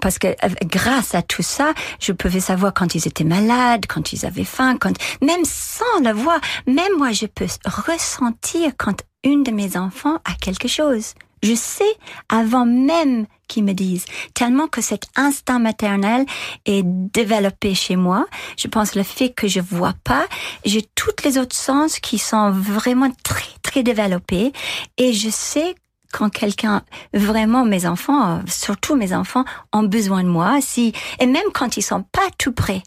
parce 0.00 0.18
que 0.18 0.28
euh, 0.28 0.48
grâce 0.64 1.14
à 1.14 1.22
tout 1.22 1.42
ça, 1.42 1.72
je 2.00 2.12
pouvais 2.12 2.40
savoir 2.40 2.74
quand 2.74 2.94
ils 2.94 3.06
étaient 3.08 3.24
malades, 3.24 3.86
quand 3.88 4.12
ils 4.12 4.26
avaient 4.26 4.44
faim, 4.44 4.76
quand 4.78 4.92
même 5.22 5.44
sans 5.44 6.00
la 6.02 6.12
voix, 6.12 6.40
même 6.66 6.92
moi, 6.98 7.12
je 7.12 7.26
peux 7.26 7.46
ressentir 7.64 8.72
quand 8.76 9.02
une 9.24 9.42
de 9.42 9.50
mes 9.50 9.76
enfants 9.76 10.16
a 10.24 10.34
quelque 10.40 10.68
chose. 10.68 11.14
Je 11.42 11.54
sais 11.54 11.84
avant 12.28 12.66
même 12.66 13.26
qu'ils 13.48 13.64
me 13.64 13.72
disent, 13.72 14.04
tellement 14.34 14.68
que 14.68 14.80
cet 14.80 15.04
instinct 15.16 15.58
maternel 15.58 16.26
est 16.64 16.82
développé 16.84 17.74
chez 17.74 17.96
moi. 17.96 18.26
Je 18.56 18.68
pense 18.68 18.94
le 18.94 19.02
fait 19.02 19.30
que 19.30 19.48
je 19.48 19.60
vois 19.60 19.94
pas, 20.04 20.26
j'ai 20.64 20.82
toutes 20.94 21.22
les 21.24 21.38
autres 21.38 21.56
sens 21.56 21.98
qui 21.98 22.18
sont 22.18 22.50
vraiment 22.50 23.10
très 23.22 23.44
très 23.62 23.82
développés 23.82 24.52
et 24.96 25.12
je 25.12 25.30
sais 25.30 25.74
quand 26.12 26.30
quelqu'un, 26.30 26.82
vraiment 27.12 27.64
mes 27.64 27.84
enfants, 27.84 28.40
surtout 28.46 28.96
mes 28.96 29.12
enfants, 29.12 29.44
ont 29.72 29.82
besoin 29.82 30.22
de 30.22 30.28
moi, 30.28 30.60
si, 30.60 30.92
et 31.18 31.26
même 31.26 31.50
quand 31.52 31.76
ils 31.76 31.82
sont 31.82 32.02
pas 32.04 32.28
tout 32.38 32.52
prêts. 32.52 32.82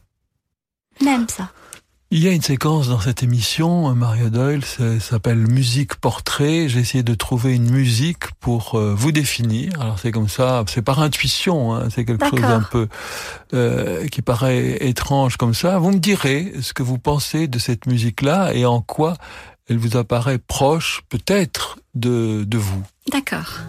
Même 1.01 1.27
ça. 1.29 1.49
Il 2.11 2.23
y 2.23 2.27
a 2.27 2.31
une 2.31 2.41
séquence 2.41 2.87
dans 2.87 2.99
cette 2.99 3.21
émission, 3.21 3.91
euh, 3.91 3.93
Maria 3.93 4.31
Doyle, 4.31 4.65
ça 4.65 4.99
s'appelle 4.99 5.37
Musique 5.37 5.93
Portrait. 5.97 6.67
J'ai 6.67 6.79
essayé 6.79 7.03
de 7.03 7.13
trouver 7.13 7.53
une 7.53 7.69
musique 7.69 8.31
pour 8.39 8.73
euh, 8.73 8.95
vous 8.95 9.11
définir. 9.11 9.79
Alors 9.79 9.99
c'est 9.99 10.11
comme 10.11 10.27
ça, 10.27 10.63
c'est 10.67 10.81
par 10.81 11.01
intuition, 11.01 11.75
hein, 11.75 11.87
c'est 11.93 12.05
quelque 12.05 12.27
chose 12.27 12.41
D'accord. 12.41 12.55
un 12.55 12.63
peu 12.63 12.87
euh, 13.53 14.07
qui 14.07 14.23
paraît 14.23 14.87
étrange 14.87 15.37
comme 15.37 15.53
ça. 15.53 15.77
Vous 15.77 15.91
me 15.91 15.99
direz 15.99 16.51
ce 16.61 16.73
que 16.73 16.81
vous 16.81 16.97
pensez 16.97 17.47
de 17.47 17.59
cette 17.59 17.85
musique-là 17.85 18.55
et 18.55 18.65
en 18.65 18.81
quoi 18.81 19.13
elle 19.69 19.77
vous 19.77 19.95
apparaît 19.95 20.39
proche, 20.39 21.03
peut-être, 21.09 21.77
de, 21.93 22.43
de 22.43 22.57
vous. 22.57 22.81
D'accord. 23.11 23.59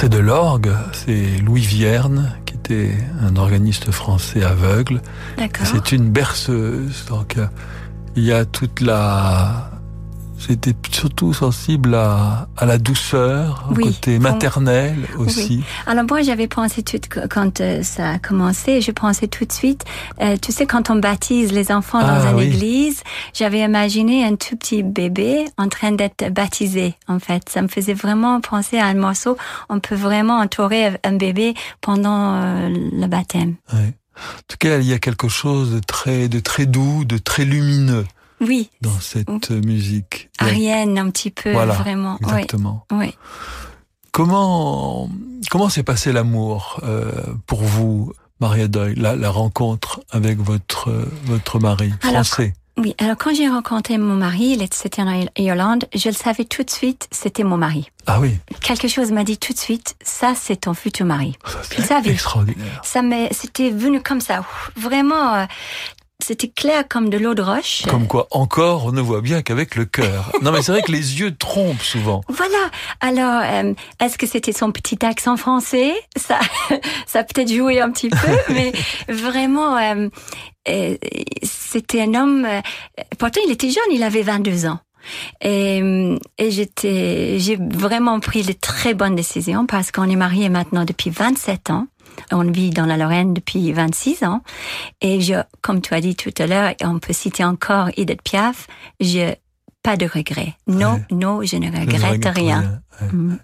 C'est 0.00 0.08
de 0.08 0.16
l'orgue, 0.16 0.72
c'est 0.94 1.42
Louis 1.44 1.60
Vierne, 1.60 2.34
qui 2.46 2.54
était 2.54 2.94
un 3.20 3.36
organiste 3.36 3.90
français 3.90 4.42
aveugle. 4.42 5.02
D'accord. 5.36 5.66
C'est 5.66 5.92
une 5.92 6.08
berceuse, 6.10 7.04
donc 7.06 7.36
euh, 7.36 7.46
il 8.16 8.24
y 8.24 8.32
a 8.32 8.46
toute 8.46 8.80
la... 8.80 9.69
J'étais 10.50 10.74
surtout 10.90 11.32
sensible 11.32 11.94
à, 11.94 12.48
à 12.56 12.66
la 12.66 12.76
douceur, 12.78 13.68
au 13.70 13.74
Oui, 13.76 13.84
côté 13.84 14.14
pour- 14.18 14.32
maternel 14.32 14.96
aussi. 15.16 15.58
Oui. 15.58 15.64
Alors 15.86 16.04
moi, 16.08 16.22
j'avais 16.22 16.48
pensé 16.48 16.82
tout 16.82 16.98
quand 17.30 17.60
euh, 17.60 17.84
ça 17.84 18.10
a 18.14 18.18
commencé, 18.18 18.80
je 18.80 18.90
pensais 18.90 19.28
tout 19.28 19.44
de 19.44 19.52
suite, 19.52 19.84
euh, 20.20 20.36
tu 20.42 20.50
sais, 20.50 20.66
quand 20.66 20.90
on 20.90 20.96
baptise 20.96 21.52
les 21.52 21.70
enfants 21.70 22.00
dans 22.00 22.08
Ah, 22.08 22.30
une 22.32 22.38
oui. 22.38 22.44
église, 22.46 23.04
j'avais 23.32 23.60
imaginé 23.60 24.24
un 24.24 24.34
tout 24.34 24.56
petit 24.56 24.82
bébé 24.82 25.44
en 25.56 25.68
train 25.68 25.92
d'être 25.92 26.32
baptisé, 26.32 26.96
en 27.06 27.20
fait. 27.20 27.48
Ça 27.48 27.62
me 27.62 27.68
faisait 27.68 27.94
vraiment 27.94 28.40
penser 28.40 28.76
à 28.78 28.86
un 28.86 28.94
morceau. 28.94 29.36
On 29.68 29.78
peut 29.78 29.94
vraiment 29.94 30.38
entourer 30.40 30.98
un 31.04 31.12
bébé 31.12 31.54
pendant 31.80 32.34
euh, 32.34 32.68
le 32.68 33.06
baptême. 33.06 33.54
Ouais. 33.72 33.94
En 34.16 34.42
tout 34.48 34.56
cas, 34.58 34.78
il 34.78 34.86
y 34.86 34.92
a 34.92 34.98
quelque 34.98 35.28
chose 35.28 35.70
de 35.74 35.78
très, 35.78 36.28
de 36.28 36.40
très 36.40 36.66
doux, 36.66 37.04
de 37.04 37.18
très 37.18 37.44
lumineux 37.44 38.04
Oui, 38.40 38.70
dans 38.80 38.98
cette 39.00 39.50
musique. 39.50 40.30
Il 40.40 40.46
y 40.46 40.48
a- 40.48 40.50
Ariane, 40.76 40.98
un 40.98 41.10
petit 41.10 41.30
peu, 41.30 41.52
Voilà, 41.52 41.74
vraiment. 41.74 42.18
Exactement. 42.22 42.86
Oui. 42.92 43.14
Comment 44.12 45.08
comment 45.50 45.68
s'est 45.68 45.82
passé 45.84 46.12
l'amour 46.12 46.80
euh, 46.82 47.10
pour 47.46 47.62
vous, 47.62 48.12
Maria 48.40 48.66
Doyle, 48.68 49.00
la, 49.00 49.14
la 49.14 49.30
rencontre 49.30 50.00
avec 50.10 50.38
votre 50.38 50.90
votre 51.26 51.58
mari 51.60 51.92
Alors, 52.02 52.14
français? 52.24 52.54
Oui, 52.76 52.94
alors 52.98 53.16
quand 53.18 53.34
j'ai 53.34 53.48
rencontré 53.48 53.98
mon 53.98 54.14
mari, 54.16 54.54
il 54.56 54.62
était- 54.62 55.00
en 55.02 55.26
Irlande, 55.36 55.84
je 55.94 56.08
le 56.08 56.14
savais 56.14 56.44
tout 56.44 56.62
de 56.62 56.70
suite, 56.70 57.08
c'était 57.10 57.44
mon 57.44 57.56
mari. 57.58 57.90
Ah 58.06 58.20
oui, 58.20 58.38
quelque 58.62 58.88
chose 58.88 59.12
m'a 59.12 59.22
dit 59.22 59.36
tout 59.38 59.52
de 59.52 59.58
suite, 59.58 59.96
ça 60.02 60.32
c'est 60.34 60.56
ton 60.62 60.72
futur 60.74 61.04
mari. 61.06 61.36
Le 61.76 61.82
savais. 61.84 62.10
extraordinaire. 62.10 62.80
Ça 62.82 63.02
m'est, 63.02 63.28
c'était 63.32 63.70
venu 63.70 64.00
comme 64.02 64.20
ça, 64.20 64.44
vraiment. 64.76 65.34
euh, 65.34 65.44
c'était 66.22 66.48
clair 66.48 66.84
comme 66.88 67.10
de 67.10 67.18
l'eau 67.18 67.34
de 67.34 67.42
roche. 67.42 67.82
Comme 67.88 68.06
quoi, 68.06 68.26
encore, 68.30 68.86
on 68.86 68.92
ne 68.92 69.00
voit 69.00 69.20
bien 69.20 69.42
qu'avec 69.42 69.74
le 69.74 69.84
cœur. 69.84 70.32
Non, 70.42 70.52
mais 70.52 70.62
c'est 70.62 70.72
vrai 70.72 70.82
que 70.82 70.92
les 70.92 71.20
yeux 71.20 71.36
trompent 71.36 71.82
souvent. 71.82 72.22
Voilà. 72.28 72.70
Alors, 73.00 73.42
euh, 73.44 73.74
est-ce 74.02 74.16
que 74.16 74.26
c'était 74.26 74.52
son 74.52 74.72
petit 74.72 75.04
accent 75.04 75.36
français? 75.36 75.92
Ça, 76.16 76.38
ça 77.06 77.24
peut-être 77.24 77.52
joué 77.52 77.80
un 77.80 77.90
petit 77.90 78.08
peu, 78.08 78.16
mais 78.48 78.72
vraiment, 79.08 79.76
euh, 79.76 80.08
euh, 80.68 80.96
c'était 81.42 82.00
un 82.02 82.14
homme. 82.14 82.46
pourtant, 83.18 83.40
il 83.46 83.52
était 83.52 83.68
jeune, 83.68 83.92
il 83.92 84.02
avait 84.02 84.22
22 84.22 84.66
ans. 84.66 84.78
Et, 85.42 85.82
et 86.38 86.50
j'étais, 86.50 87.38
j'ai 87.38 87.56
vraiment 87.56 88.20
pris 88.20 88.42
de 88.42 88.52
très 88.52 88.94
bonnes 88.94 89.14
décisions 89.14 89.66
parce 89.66 89.90
qu'on 89.92 90.08
est 90.08 90.16
mariés 90.16 90.48
maintenant 90.48 90.84
depuis 90.84 91.10
27 91.10 91.70
ans. 91.70 91.86
On 92.32 92.50
vit 92.50 92.70
dans 92.70 92.86
la 92.86 92.96
Lorraine 92.96 93.34
depuis 93.34 93.72
26 93.72 94.24
ans. 94.24 94.42
Et 95.00 95.20
je, 95.20 95.34
comme 95.62 95.80
tu 95.80 95.94
as 95.94 96.00
dit 96.00 96.16
tout 96.16 96.34
à 96.38 96.46
l'heure, 96.46 96.74
on 96.82 96.98
peut 96.98 97.12
citer 97.12 97.44
encore 97.44 97.88
Edith 97.96 98.22
Piaf, 98.22 98.66
je, 99.00 99.34
pas 99.82 99.96
de 99.96 100.06
regrets. 100.06 100.54
Non, 100.66 101.02
non, 101.10 101.42
je 101.42 101.56
ne 101.56 101.66
Je 101.66 101.70
ne 101.70 101.80
regrette 101.80 102.26
rien. 102.26 102.80
Mm. 103.12 103.36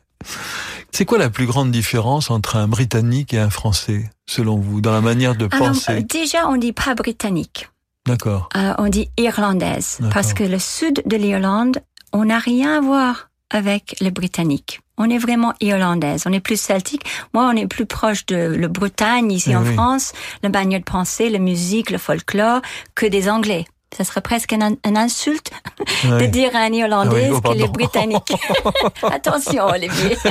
C'est 0.92 1.04
quoi 1.04 1.18
la 1.18 1.30
plus 1.30 1.46
grande 1.46 1.70
différence 1.70 2.30
entre 2.30 2.56
un 2.56 2.68
Britannique 2.68 3.34
et 3.34 3.38
un 3.38 3.50
Français, 3.50 4.10
selon 4.26 4.56
vous, 4.56 4.80
dans 4.80 4.92
la 4.92 5.00
manière 5.00 5.34
de 5.34 5.46
Alors, 5.50 5.66
euh, 5.66 5.68
penser 5.72 6.02
déjà, 6.02 6.48
on 6.48 6.56
dit 6.56 6.72
pas 6.72 6.94
britannique. 6.94 7.68
D'accord. 8.06 8.48
Euh, 8.56 8.72
on 8.78 8.88
dit 8.88 9.10
irlandaise. 9.18 9.98
Parce 10.12 10.32
que 10.32 10.44
le 10.44 10.58
sud 10.58 11.02
de 11.04 11.16
l'Irlande, 11.16 11.78
on 12.12 12.26
n'a 12.26 12.38
rien 12.38 12.78
à 12.78 12.80
voir 12.80 13.28
avec 13.50 13.96
les 14.00 14.10
Britanniques. 14.10 14.80
On 14.98 15.10
est 15.10 15.18
vraiment 15.18 15.52
irlandaise. 15.60 16.24
On 16.26 16.32
est 16.32 16.40
plus 16.40 16.60
celtique. 16.60 17.02
Moi, 17.34 17.44
on 17.44 17.56
est 17.56 17.66
plus 17.66 17.86
proche 17.86 18.24
de 18.26 18.36
le 18.36 18.68
Bretagne, 18.68 19.30
ici 19.30 19.50
Eh 19.52 19.56
en 19.56 19.62
oui. 19.62 19.74
France, 19.74 20.12
le 20.42 20.48
bagnole 20.48 20.80
de 20.80 20.84
pensée, 20.84 21.28
la 21.28 21.38
musique, 21.38 21.90
le 21.90 21.98
folklore, 21.98 22.60
que 22.94 23.06
des 23.06 23.28
Anglais. 23.28 23.66
Ça 23.96 24.04
serait 24.04 24.20
presque 24.20 24.52
un, 24.52 24.72
un 24.84 24.96
insulte 24.96 25.50
de 26.04 26.26
dire 26.26 26.54
à 26.56 26.60
un 26.60 26.72
Irlandais 26.72 27.28
Ah 27.28 27.32
oui, 27.32 27.40
oh, 27.44 27.48
qu'il 27.52 27.62
est 27.62 27.68
britannique. 27.68 28.32
Attention, 29.02 29.66
Olivier. 29.66 30.16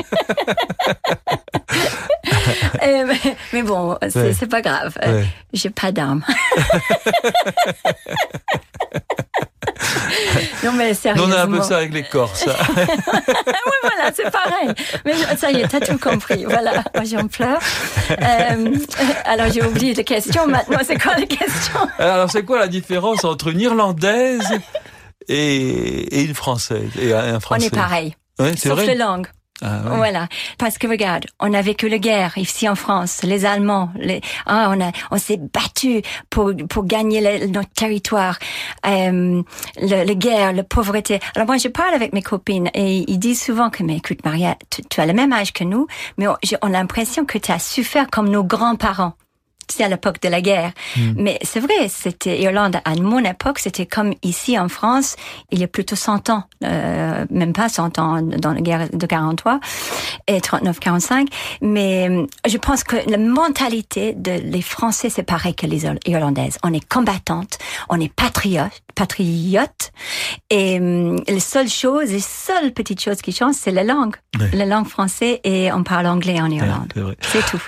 Euh, 2.84 3.05
mais, 3.07 3.36
mais 3.53 3.63
bon, 3.63 3.97
c'est 4.09 4.47
pas 4.49 4.61
grave. 4.61 4.95
Euh. 5.03 5.24
J'ai 5.53 5.70
pas 5.72 5.91
d'armes. 5.91 6.24
non 10.63 10.71
mais 10.73 10.93
sérieusement. 10.93 11.27
on 11.33 11.37
a 11.37 11.43
un 11.43 11.47
peu 11.47 11.61
ça 11.63 11.77
avec 11.77 11.93
les 11.93 12.03
Corses. 12.03 12.45
oui, 12.77 12.83
voilà, 13.81 14.11
c'est 14.15 14.29
pareil. 14.31 14.69
Mais 15.05 15.13
ça 15.37 15.51
y 15.51 15.61
est, 15.61 15.67
t'as 15.67 15.79
tout 15.79 15.97
compris. 15.97 16.45
Voilà, 16.45 16.83
moi 16.93 17.03
j'en 17.05 17.27
pleure. 17.27 17.59
Euh, 18.11 18.75
alors 19.25 19.51
j'ai 19.51 19.63
oublié 19.63 19.93
les 19.93 20.03
questions. 20.03 20.47
Maintenant, 20.47 20.79
c'est 20.85 20.99
quoi 21.01 21.15
les 21.15 21.27
questions? 21.27 21.87
Alors, 21.99 22.29
c'est 22.29 22.43
quoi 22.43 22.59
la 22.59 22.67
différence 22.67 23.23
entre 23.23 23.49
une 23.49 23.59
Irlandaise 23.61 24.47
et, 25.27 26.19
et 26.19 26.23
une 26.23 26.35
Française? 26.35 26.89
Et 26.99 27.13
un 27.13 27.35
On 27.35 27.39
Français? 27.39 27.67
est 27.67 27.75
pareil. 27.75 28.15
Ouais, 28.39 28.51
c'est 28.57 28.69
Sauf 28.69 28.77
vrai. 28.79 28.87
les 28.87 28.95
langues. 28.95 29.27
Ah. 29.61 29.81
Voilà, 29.85 30.27
parce 30.57 30.77
que 30.77 30.85
regarde, 30.85 31.27
on 31.39 31.53
a 31.53 31.61
vécu 31.61 31.87
la 31.87 31.97
guerre 31.97 32.37
ici 32.37 32.67
en 32.67 32.75
France, 32.75 33.23
les 33.23 33.45
Allemands, 33.45 33.89
les, 33.95 34.19
ah, 34.45 34.69
on 34.75 34.81
a, 34.81 34.91
on 35.11 35.17
s'est 35.17 35.37
battu 35.37 36.01
pour 36.29 36.51
pour 36.69 36.85
gagner 36.85 37.47
notre 37.47 37.71
territoire, 37.71 38.37
euh, 38.85 39.41
le, 39.77 40.03
la 40.03 40.13
guerre, 40.13 40.51
la 40.51 40.63
pauvreté. 40.63 41.19
Alors 41.35 41.47
moi, 41.47 41.57
je 41.57 41.69
parle 41.69 41.93
avec 41.93 42.11
mes 42.11 42.21
copines 42.21 42.69
et 42.73 43.05
ils 43.07 43.17
disent 43.17 43.41
souvent 43.41 43.69
que, 43.69 43.81
mais 43.81 43.95
écoute, 43.97 44.25
Maria, 44.25 44.57
tu, 44.69 44.81
tu 44.89 44.99
as 44.99 45.05
le 45.05 45.13
même 45.13 45.31
âge 45.31 45.53
que 45.53 45.63
nous, 45.63 45.87
mais 46.17 46.27
on, 46.27 46.35
on 46.61 46.67
a 46.67 46.77
l'impression 46.77 47.23
que 47.23 47.37
tu 47.37 47.51
as 47.51 47.59
souffert 47.59 48.07
comme 48.11 48.29
nos 48.29 48.43
grands-parents. 48.43 49.13
Sais, 49.70 49.84
à 49.84 49.89
l'époque 49.89 50.22
de 50.22 50.30
la 50.30 50.41
guerre. 50.41 50.72
Hmm. 50.95 51.13
Mais 51.18 51.39
c'est 51.41 51.59
vrai, 51.59 51.88
c'était 51.89 52.39
Irlande. 52.41 52.78
À 52.86 52.95
mon 52.95 53.20
époque, 53.20 53.59
c'était 53.59 53.86
comme 53.86 54.13
ici 54.24 54.57
en 54.59 54.70
France, 54.70 55.16
il 55.51 55.59
y 55.59 55.63
a 55.63 55.68
plutôt 55.68 55.95
100 55.95 56.30
ans, 56.30 56.43
euh, 56.63 57.26
même 57.30 57.53
pas 57.53 57.68
100 57.68 57.99
ans 57.99 58.22
dans 58.22 58.53
la 58.53 58.61
guerre 58.61 58.88
de 58.93 59.05
43 59.05 59.59
et 60.28 60.39
39-45. 60.39 61.28
Mais 61.61 62.09
euh, 62.09 62.26
je 62.47 62.57
pense 62.57 62.84
que 62.84 62.95
la 63.09 63.18
mentalité 63.18 64.13
de 64.13 64.32
les 64.32 64.61
Français, 64.61 65.09
c'est 65.09 65.24
pareil 65.24 65.55
que 65.55 65.66
les 65.66 65.86
Ir- 65.86 65.99
Irlandaises. 66.05 66.57
On 66.63 66.72
est 66.74 66.88
combattantes, 66.88 67.57
on 67.89 67.99
est 67.99 68.13
patriotes, 68.13 68.82
patriotes. 68.93 69.91
Et 70.49 70.80
euh, 70.80 71.18
les 71.28 71.39
seules 71.39 71.70
choses, 71.70 72.11
les 72.11 72.20
seules 72.20 72.72
petites 72.72 73.01
choses 73.01 73.22
qui 73.22 73.32
changent, 73.32 73.55
c'est 73.55 73.72
la 73.72 73.84
langue. 73.84 74.16
La 74.53 74.66
langue 74.66 74.88
française 74.88 75.39
et 75.43 75.72
on 75.72 75.84
parle 75.84 76.05
anglais 76.07 76.39
en 76.41 76.49
Irlande. 76.51 76.91
c'est. 76.93 77.39
C'est 77.39 77.45
tout. 77.49 77.61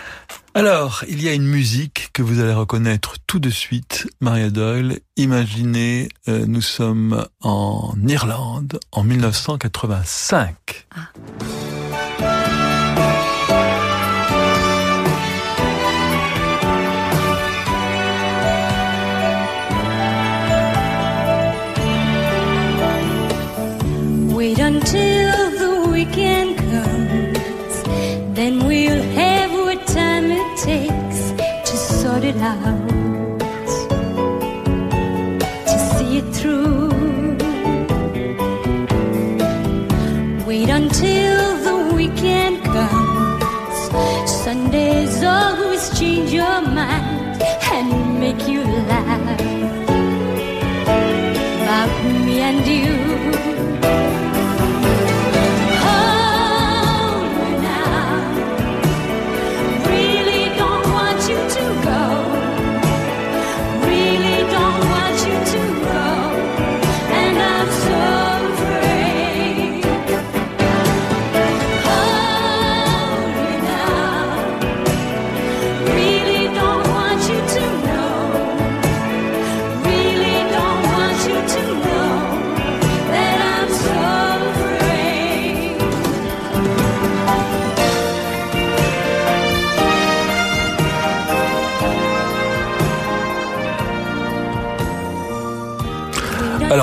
Alors, 0.58 1.03
il 1.08 1.22
y 1.22 1.30
a 1.30 1.34
une 1.34 1.45
musique 1.45 2.10
que 2.14 2.24
vous 2.24 2.39
allez 2.39 2.51
reconnaître 2.51 3.18
tout 3.28 3.38
de 3.38 3.51
suite, 3.51 4.08
Maria 4.22 4.49
Doyle. 4.49 5.01
Imaginez, 5.16 6.10
euh, 6.28 6.47
nous 6.47 6.62
sommes 6.62 7.28
en 7.41 7.93
Irlande 8.08 8.80
en 8.91 9.03
1985. 9.03 10.88
Wait 10.95 11.66
it 32.28 32.36
out, 32.38 32.89
to 35.65 35.78
see 35.95 36.17
it 36.17 36.28
through. 36.36 36.89
Wait 40.45 40.69
until 40.69 41.38
the 41.67 41.95
weekend 41.95 42.61
comes. 42.65 44.30
Sundays 44.30 45.23
always 45.23 45.97
change 45.97 46.34
your 46.34 46.61
mind 46.61 47.41
and 47.71 47.97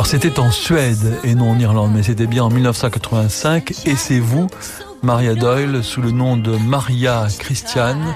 Alors 0.05 0.11
c'était 0.11 0.39
en 0.39 0.51
Suède 0.51 1.19
et 1.25 1.35
non 1.35 1.53
en 1.53 1.59
Irlande, 1.59 1.93
mais 1.95 2.03
c'était 2.03 2.27
bien 2.27 2.45
en 2.45 2.51
1985 2.51 3.73
et 3.87 3.97
c'est 3.97 4.19
vous, 4.19 4.49
Maria 5.03 5.35
Doyle, 5.35 5.83
sous 5.83 6.03
le 6.03 6.11
nom 6.11 6.37
de 6.37 6.55
Maria 6.59 7.27
Christiane, 7.39 8.15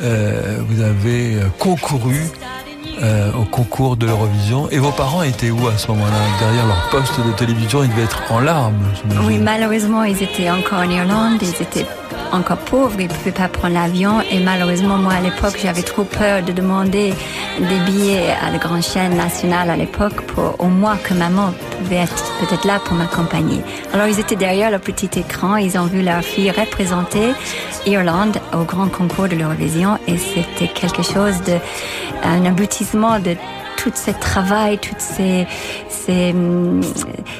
euh, 0.00 0.62
vous 0.66 0.80
avez 0.80 1.34
euh, 1.34 1.48
concouru 1.58 2.16
euh, 3.02 3.30
au 3.34 3.44
concours 3.44 3.98
de 3.98 4.06
l'Eurovision. 4.06 4.70
Et 4.70 4.78
vos 4.78 4.90
parents 4.90 5.22
étaient 5.22 5.50
où 5.50 5.66
à 5.66 5.76
ce 5.76 5.88
moment-là? 5.88 6.16
Derrière 6.40 6.66
leur 6.66 6.88
poste 6.88 7.20
de 7.20 7.32
télévision, 7.32 7.84
ils 7.84 7.90
devaient 7.90 8.04
être 8.04 8.22
en 8.30 8.40
larmes. 8.40 8.82
Oui, 9.26 9.36
malheureusement, 9.36 10.04
ils 10.04 10.22
étaient 10.22 10.48
encore 10.48 10.78
en 10.78 10.88
Irlande, 10.88 11.42
ils 11.42 11.62
étaient 11.62 11.86
encore 12.32 12.58
pauvres, 12.58 12.98
ils 12.98 13.08
ne 13.08 13.12
pouvaient 13.12 13.30
pas 13.30 13.48
prendre 13.48 13.74
l'avion. 13.74 14.20
Et 14.30 14.40
malheureusement, 14.40 14.96
moi, 14.96 15.14
à 15.14 15.20
l'époque, 15.20 15.58
j'avais 15.62 15.82
trop 15.82 16.04
peur 16.04 16.42
de 16.42 16.52
demander 16.52 17.12
des 17.58 17.78
billets 17.90 18.30
à 18.42 18.50
la 18.50 18.58
grande 18.58 18.82
chaîne 18.82 19.16
nationale 19.16 19.70
à 19.70 19.76
l'époque 19.76 20.22
pour 20.22 20.56
au 20.58 20.68
moins 20.68 20.96
que 20.96 21.14
maman 21.14 21.52
pouvait 21.78 21.96
être 21.96 22.24
peut-être 22.40 22.66
là 22.66 22.80
pour 22.84 22.94
m'accompagner. 22.94 23.60
Alors, 23.92 24.06
ils 24.06 24.18
étaient 24.18 24.36
derrière 24.36 24.70
le 24.70 24.78
petit 24.78 25.10
écran, 25.18 25.56
ils 25.56 25.78
ont 25.78 25.86
vu 25.86 26.02
leur 26.02 26.22
fille 26.22 26.50
représenter 26.50 27.32
Irlande 27.86 28.38
au 28.54 28.64
grand 28.64 28.88
concours 28.88 29.28
de 29.28 29.36
l'Eurovision 29.36 29.98
et 30.06 30.16
c'était 30.16 30.68
quelque 30.68 31.02
chose 31.02 31.40
de, 31.42 31.56
un 32.22 32.44
aboutissement 32.44 33.18
de 33.18 33.36
tout 33.76 33.90
ce 33.94 34.12
travail, 34.12 34.78
toutes 34.78 35.00
ces, 35.00 35.46
ces, 35.88 36.34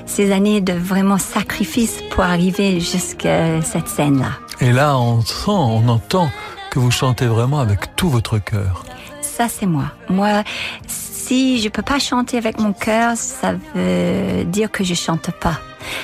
ces 0.07 0.33
années 0.33 0.61
de 0.61 0.73
vraiment 0.73 1.19
sacrifice 1.19 2.03
pour 2.11 2.25
arriver 2.25 2.81
jusqu'à 2.81 3.63
cette 3.63 3.89
scène-là. 3.89 4.33
Et 4.63 4.71
là, 4.71 4.97
on 4.97 5.23
sent, 5.23 5.49
on 5.49 5.89
entend 5.89 6.31
que 6.71 6.79
vous 6.79 6.93
chantez 6.93 7.27
vraiment 7.27 7.59
avec 7.59 7.97
tout 7.97 8.09
votre 8.09 8.39
cœur. 8.39 8.85
Ça, 9.21 9.49
c'est 9.49 9.67
moi. 9.67 9.87
Moi, 10.09 10.45
si 10.87 11.61
je 11.61 11.69
peux 11.69 11.83
pas 11.83 11.99
chanter 11.99 12.39
avec 12.39 12.61
mon 12.61 12.73
cœur, 12.73 13.17
ça 13.17 13.55
veut 13.75 14.45
dire 14.45 14.71
que 14.71 14.85
je 14.85 14.95
chante 14.95 15.33
pas. 15.33 15.59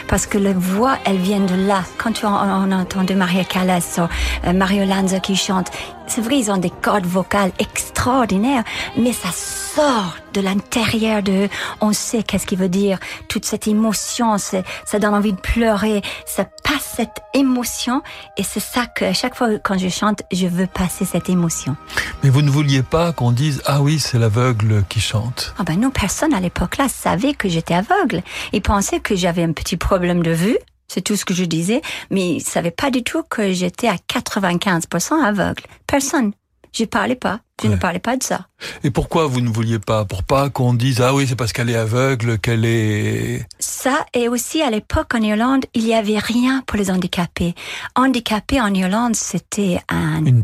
Parce 0.08 0.26
que 0.26 0.38
la 0.38 0.54
voix, 0.54 0.98
elle 1.04 1.18
vient 1.18 1.38
de 1.38 1.54
là. 1.54 1.84
Quand 1.98 2.24
on, 2.24 2.26
on 2.26 2.72
a 2.72 2.76
entendu 2.76 3.14
Maria 3.14 3.44
Callas 3.44 3.94
ou 3.98 4.48
euh, 4.48 4.52
Mario 4.52 4.84
Lanza 4.84 5.20
qui 5.20 5.36
chante, 5.36 5.70
c'est 6.08 6.20
vrai, 6.20 6.38
ils 6.38 6.50
ont 6.50 6.56
des 6.56 6.70
cordes 6.70 7.06
vocales 7.06 7.52
extraordinaires, 7.58 8.64
mais 8.96 9.12
ça 9.12 9.30
sort 9.30 10.16
de 10.32 10.40
l'intérieur 10.40 11.22
d'eux. 11.22 11.48
On 11.80 11.92
sait 11.92 12.22
qu'est-ce 12.22 12.46
qu'il 12.46 12.58
veut 12.58 12.68
dire. 12.68 12.98
Toute 13.28 13.44
cette 13.44 13.66
émotion, 13.66 14.36
ça 14.38 14.62
donne 14.98 15.14
envie 15.14 15.32
de 15.32 15.40
pleurer. 15.40 16.02
Ça 16.26 16.44
passe 16.64 16.94
cette 16.96 17.22
émotion 17.34 18.02
et 18.36 18.42
c'est 18.42 18.60
ça 18.60 18.86
que 18.86 19.04
à 19.04 19.12
chaque 19.12 19.34
fois 19.34 19.48
quand 19.62 19.78
je 19.78 19.88
chante, 19.88 20.22
je 20.32 20.46
veux 20.46 20.66
passer 20.66 21.04
cette 21.04 21.28
émotion. 21.28 21.76
Mais 22.22 22.30
vous 22.30 22.42
ne 22.42 22.50
vouliez 22.50 22.82
pas 22.82 23.12
qu'on 23.12 23.32
dise 23.32 23.62
Ah 23.66 23.80
oui, 23.80 23.98
c'est 23.98 24.18
l'aveugle 24.18 24.84
qui 24.88 25.00
chante. 25.00 25.54
Ah 25.58 25.64
ben 25.64 25.78
non, 25.78 25.90
personne 25.90 26.34
à 26.34 26.40
l'époque 26.40 26.76
là 26.78 26.88
savait 26.88 27.34
que 27.34 27.48
j'étais 27.48 27.74
aveugle. 27.74 28.22
Ils 28.52 28.62
pensaient 28.62 29.00
que 29.00 29.14
j'avais 29.14 29.42
un 29.42 29.52
petit 29.52 29.76
problème 29.76 30.22
de 30.22 30.32
vue. 30.32 30.58
C'est 30.88 31.02
tout 31.02 31.16
ce 31.16 31.24
que 31.24 31.34
je 31.34 31.44
disais, 31.44 31.82
mais 32.10 32.36
ils 32.36 32.40
savaient 32.40 32.70
pas 32.70 32.90
du 32.90 33.02
tout 33.02 33.22
que 33.22 33.52
j'étais 33.52 33.88
à 33.88 33.96
95% 33.96 35.22
aveugle. 35.22 35.62
Personne. 35.86 36.32
Je 36.72 36.84
parlais 36.84 37.16
pas. 37.16 37.40
Je 37.62 37.66
ne 37.66 37.76
parlais 37.76 37.98
pas 37.98 38.16
de 38.16 38.22
ça. 38.22 38.46
Et 38.84 38.90
pourquoi 38.90 39.26
vous 39.26 39.40
ne 39.40 39.48
vouliez 39.48 39.80
pas? 39.80 40.04
Pour 40.04 40.22
pas 40.22 40.48
qu'on 40.48 40.74
dise 40.74 41.00
Ah 41.00 41.12
oui, 41.12 41.26
c'est 41.26 41.34
parce 41.34 41.52
qu'elle 41.52 41.70
est 41.70 41.76
aveugle, 41.76 42.38
qu'elle 42.38 42.64
est. 42.64 43.44
Ça, 43.58 44.06
et 44.14 44.28
aussi 44.28 44.62
à 44.62 44.70
l'époque 44.70 45.12
en 45.14 45.20
Irlande, 45.20 45.64
il 45.74 45.84
y 45.84 45.92
avait 45.92 46.18
rien 46.18 46.62
pour 46.66 46.78
les 46.78 46.90
handicapés. 46.90 47.54
Handicapé 47.96 48.60
en 48.60 48.72
Irlande, 48.72 49.16
c'était 49.16 49.80
un 49.88 50.24
Une 50.24 50.38
ouais. 50.38 50.42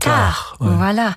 Voilà. 0.59 1.15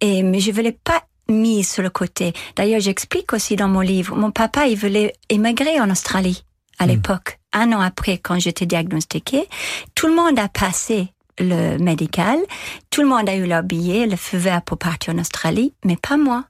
Et, 0.00 0.22
mais 0.22 0.38
je 0.38 0.52
voulais 0.52 0.76
pas 0.84 1.02
mis 1.28 1.64
sur 1.64 1.82
le 1.82 1.90
côté. 1.90 2.32
D'ailleurs, 2.54 2.80
j'explique 2.80 3.32
aussi 3.32 3.56
dans 3.56 3.68
mon 3.68 3.80
livre, 3.80 4.14
mon 4.14 4.30
papa, 4.30 4.66
il 4.66 4.78
voulait 4.78 5.14
émigrer 5.30 5.80
en 5.80 5.90
Australie 5.90 6.44
à 6.78 6.86
l'époque. 6.86 7.39
Un 7.52 7.72
an 7.72 7.80
après, 7.80 8.18
quand 8.18 8.38
j'étais 8.38 8.66
diagnostiquée, 8.66 9.48
tout 9.94 10.06
le 10.06 10.14
monde 10.14 10.38
a 10.38 10.48
passé 10.48 11.12
le 11.38 11.78
médical, 11.78 12.38
tout 12.90 13.00
le 13.02 13.08
monde 13.08 13.28
a 13.28 13.34
eu 13.34 13.46
leur 13.46 13.62
billet, 13.62 14.06
le 14.06 14.16
feu 14.16 14.36
vert 14.36 14.62
pour 14.62 14.78
partir 14.78 15.14
en 15.14 15.18
Australie, 15.18 15.72
mais 15.84 15.96
pas 15.96 16.16
moi. 16.16 16.44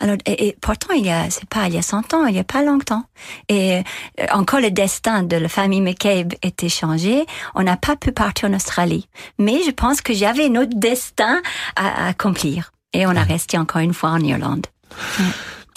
Alors, 0.00 0.16
et, 0.26 0.48
et 0.48 0.56
pourtant, 0.60 0.94
il 0.94 1.04
y 1.04 1.10
a, 1.10 1.28
c'est 1.28 1.48
pas 1.48 1.66
il 1.66 1.74
y 1.74 1.78
a 1.78 1.82
100 1.82 2.14
ans, 2.14 2.26
il 2.26 2.36
y 2.36 2.38
a 2.38 2.44
pas 2.44 2.62
longtemps. 2.62 3.04
Et 3.48 3.78
euh, 3.78 3.82
encore 4.32 4.60
le 4.60 4.70
destin 4.70 5.24
de 5.24 5.36
la 5.36 5.48
famille 5.48 5.80
McCabe 5.80 6.34
était 6.42 6.68
changé. 6.68 7.26
On 7.54 7.62
n'a 7.64 7.76
pas 7.76 7.96
pu 7.96 8.12
partir 8.12 8.48
en 8.48 8.54
Australie. 8.54 9.08
Mais 9.38 9.62
je 9.66 9.72
pense 9.72 10.00
que 10.00 10.12
j'avais 10.12 10.48
notre 10.50 10.78
destin 10.78 11.42
à, 11.74 12.04
à 12.04 12.08
accomplir. 12.08 12.70
Et 12.92 13.06
on 13.06 13.16
a 13.16 13.22
resté 13.22 13.58
encore 13.58 13.80
une 13.80 13.94
fois 13.94 14.10
en 14.10 14.20
Irlande. 14.20 14.66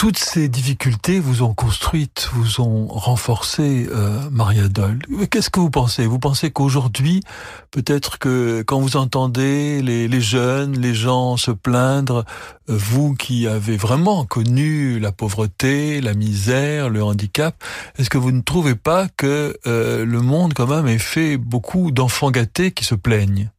Toutes 0.02 0.18
ces 0.18 0.50
difficultés 0.50 1.20
vous 1.20 1.44
ont 1.44 1.54
construite, 1.54 2.28
vous 2.34 2.60
ont 2.60 2.88
renforcé, 2.88 3.88
euh, 3.92 4.20
Maria 4.32 4.68
Doll. 4.68 4.98
Qu'est-ce 5.30 5.52
que 5.52 5.60
vous 5.60 5.70
pensez? 5.70 6.08
Vous 6.08 6.18
pensez 6.18 6.50
qu'aujourd'hui, 6.50 7.22
peut-être 7.70 8.18
que 8.18 8.64
quand 8.64 8.80
vous 8.80 8.98
entendez 8.98 9.84
les, 9.84 10.08
les 10.08 10.20
jeunes, 10.20 10.76
les 10.80 10.96
gens 10.96 11.38
se 11.38 11.52
plaindre, 11.52 12.26
euh, 12.68 12.76
vous 12.76 13.14
qui 13.14 13.46
avez 13.46 13.78
vraiment 13.78 14.26
connu 14.26 15.00
la 15.00 15.12
pauvreté, 15.12 16.02
la 16.02 16.16
misère, 16.16 16.90
le 16.90 17.04
handicap, 17.04 17.64
est-ce 18.00 18.10
que 18.10 18.18
vous 18.18 18.32
ne 18.32 18.42
trouvez 18.42 18.74
pas 18.74 19.08
que 19.08 19.56
euh, 19.68 20.04
le 20.04 20.22
monde 20.22 20.56
quand 20.56 20.66
même 20.66 20.88
ait 20.88 20.98
fait 20.98 21.38
beaucoup 21.38 21.92
d'enfants 21.92 22.32
gâtés 22.32 22.72
qui 22.72 22.86
se 22.86 22.96
plaignent? 22.96 23.52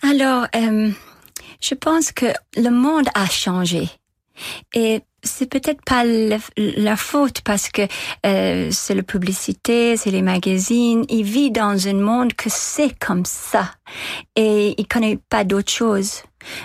Alors, 0.00 0.46
euh, 0.56 0.90
je 1.60 1.74
pense 1.74 2.12
que 2.12 2.32
le 2.56 2.70
monde 2.70 3.10
a 3.14 3.26
changé. 3.26 3.90
Et 4.74 5.02
c'est 5.24 5.48
peut-être 5.48 5.82
pas 5.84 6.04
la 6.04 6.96
faute 6.96 7.40
parce 7.42 7.68
que 7.70 7.82
euh, 8.26 8.68
c'est 8.70 8.94
la 8.94 9.02
publicité, 9.02 9.96
c'est 9.96 10.10
les 10.10 10.22
magazines. 10.22 11.04
Il 11.08 11.24
vit 11.24 11.50
dans 11.50 11.88
un 11.88 11.94
monde 11.94 12.34
que 12.34 12.50
c'est 12.50 12.96
comme 12.98 13.24
ça 13.24 13.70
et 14.36 14.74
il 14.78 14.86
connaît 14.86 15.18
pas 15.28 15.44
d'autre 15.44 15.72
chose. 15.72 16.22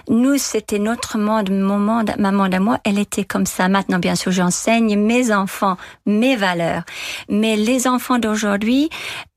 Nous, 0.10 0.38
c'était 0.38 0.80
notre 0.80 1.18
monde, 1.18 1.52
mon 1.52 1.80
monde, 1.80 2.12
ma 2.20 2.34
monde 2.34 2.54
à 2.54 2.60
moi, 2.60 2.80
elle 2.84 3.00
était 3.00 3.24
comme 3.24 3.46
ça. 3.46 3.70
Maintenant, 3.70 4.00
bien 4.00 4.16
sûr, 4.16 4.32
j'enseigne 4.32 4.98
mes 4.98 5.32
enfants, 5.32 5.78
mes 6.06 6.36
valeurs. 6.36 6.84
Mais 7.30 7.56
les 7.56 7.88
enfants 7.88 8.20
d'aujourd'hui, 8.20 8.90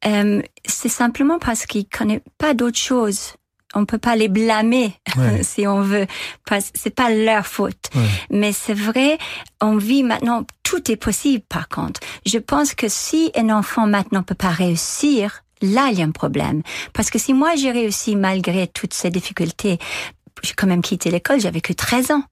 euh, 0.04 0.42
c'est 0.64 0.88
simplement 0.88 1.38
parce 1.38 1.64
qu'ils 1.64 1.86
connaissent 1.86 2.22
pas 2.38 2.54
d'autre 2.54 2.78
chose. 2.78 3.34
On 3.74 3.84
peut 3.84 3.98
pas 3.98 4.16
les 4.16 4.28
blâmer 4.28 4.94
Ouais. 5.16 5.42
si 5.42 5.66
on 5.66 5.80
veut, 5.82 6.06
parce 6.46 6.70
c'est 6.74 6.94
pas 6.94 7.10
leur 7.10 7.46
faute. 7.46 7.90
Mais 8.30 8.52
c'est 8.52 8.74
vrai, 8.74 9.18
on 9.60 9.76
vit 9.76 10.02
maintenant, 10.02 10.46
tout 10.62 10.90
est 10.90 10.96
possible 10.96 11.44
par 11.48 11.68
contre. 11.68 12.00
Je 12.24 12.38
pense 12.38 12.74
que 12.74 12.88
si 12.88 13.30
un 13.36 13.50
enfant 13.50 13.86
maintenant 13.86 14.22
peut 14.22 14.34
pas 14.34 14.50
réussir, 14.50 15.42
là 15.60 15.88
il 15.90 15.98
y 15.98 16.02
a 16.02 16.04
un 16.04 16.10
problème. 16.10 16.62
Parce 16.92 17.10
que 17.10 17.18
si 17.18 17.34
moi 17.34 17.54
j'ai 17.56 17.70
réussi 17.70 18.16
malgré 18.16 18.66
toutes 18.66 18.94
ces 18.94 19.10
difficultés, 19.10 19.78
j'ai 20.42 20.54
quand 20.54 20.66
même 20.66 20.82
quitté 20.82 21.10
l'école, 21.10 21.40
j'avais 21.40 21.60
que 21.60 21.72
13 21.72 22.10
ans. 22.10 22.24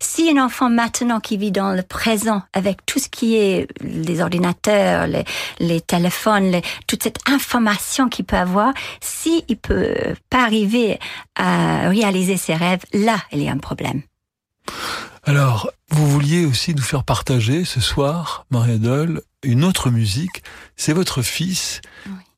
Si 0.00 0.30
un 0.30 0.42
enfant 0.44 0.70
maintenant 0.70 1.20
qui 1.20 1.36
vit 1.36 1.52
dans 1.52 1.72
le 1.72 1.82
présent 1.82 2.42
avec 2.52 2.84
tout 2.86 2.98
ce 2.98 3.08
qui 3.08 3.36
est 3.36 3.68
les 3.82 4.20
ordinateurs, 4.20 5.06
les, 5.06 5.24
les 5.58 5.80
téléphones, 5.80 6.50
les- 6.50 6.62
toute 6.86 7.02
cette 7.02 7.18
information 7.28 8.08
qu'il 8.08 8.24
peut 8.24 8.36
avoir, 8.36 8.72
si 9.00 9.44
il 9.48 9.56
peut 9.58 9.94
pas 10.30 10.42
arriver 10.44 10.98
à 11.36 11.88
réaliser 11.90 12.36
ses 12.36 12.54
rêves, 12.54 12.82
là, 12.94 13.18
il 13.32 13.42
y 13.42 13.48
a 13.48 13.52
un 13.52 13.58
problème. 13.58 14.02
Alors, 15.24 15.70
vous 15.90 16.08
vouliez 16.08 16.46
aussi 16.46 16.74
nous 16.74 16.82
faire 16.82 17.04
partager 17.04 17.64
ce 17.64 17.80
soir, 17.80 18.46
Maria 18.50 18.78
Doll, 18.78 19.20
une 19.42 19.64
autre 19.64 19.90
musique. 19.90 20.42
C'est 20.76 20.92
votre 20.94 21.20
fils 21.22 21.80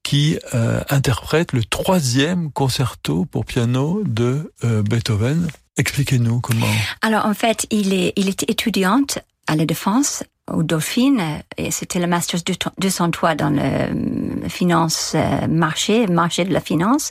qui 0.02 0.38
euh, 0.54 0.82
interprète 0.88 1.52
le 1.52 1.64
troisième 1.64 2.50
concerto 2.50 3.24
pour 3.24 3.44
piano 3.44 4.02
de 4.04 4.52
euh, 4.64 4.82
Beethoven. 4.82 5.48
Expliquez-nous 5.76 6.40
comment. 6.40 6.66
Alors 7.00 7.26
en 7.26 7.34
fait, 7.34 7.66
il 7.70 7.94
est, 7.94 8.12
il 8.16 8.28
était 8.28 8.50
étudiante 8.50 9.20
à 9.46 9.56
la 9.56 9.64
Défense, 9.64 10.24
au 10.50 10.62
Dauphine, 10.62 11.42
et 11.56 11.70
c'était 11.70 11.98
le 11.98 12.06
Masters 12.06 12.40
203 12.78 13.34
dans 13.34 13.50
le 13.50 13.60
euh, 13.62 14.48
finance 14.48 15.12
euh, 15.14 15.46
marché, 15.46 16.06
marché 16.06 16.44
de 16.44 16.52
la 16.52 16.60
finance. 16.60 17.10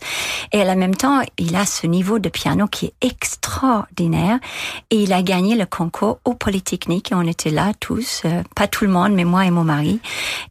Et 0.51 0.61
en 0.61 0.75
même 0.75 0.95
temps, 0.95 1.21
il 1.37 1.55
a 1.55 1.65
ce 1.65 1.87
niveau 1.87 2.19
de 2.19 2.29
piano 2.29 2.67
qui 2.67 2.87
est 2.87 2.93
extraordinaire. 3.01 4.39
Et 4.89 5.03
il 5.03 5.13
a 5.13 5.21
gagné 5.21 5.55
le 5.55 5.65
concours 5.65 6.19
au 6.25 6.33
Polytechnique. 6.33 7.11
On 7.13 7.25
était 7.25 7.51
là 7.51 7.71
tous, 7.79 8.23
euh, 8.25 8.43
pas 8.55 8.67
tout 8.67 8.85
le 8.85 8.91
monde, 8.91 9.13
mais 9.13 9.23
moi 9.23 9.45
et 9.45 9.51
mon 9.51 9.63
mari. 9.63 9.99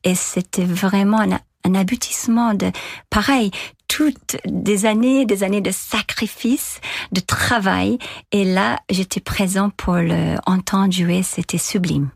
Et 0.05 0.15
c'était 0.15 0.65
vraiment 0.65 1.21
un, 1.21 1.39
un 1.65 1.75
aboutissement 1.75 2.55
de, 2.55 2.71
pareil, 3.11 3.51
toutes 3.89 4.37
des 4.47 4.87
années, 4.87 5.27
des 5.27 5.43
années 5.43 5.61
de 5.61 5.73
sacrifice, 5.73 6.81
de 7.13 7.21
travail. 7.21 7.99
Et 8.31 8.45
là, 8.45 8.79
j'étais 8.89 9.21
présent 9.21 9.71
pour 9.71 9.95
le 9.95 10.37
entendre 10.47 10.93
jouer. 10.93 11.23
C'était 11.23 11.59
sublime. 11.59 12.11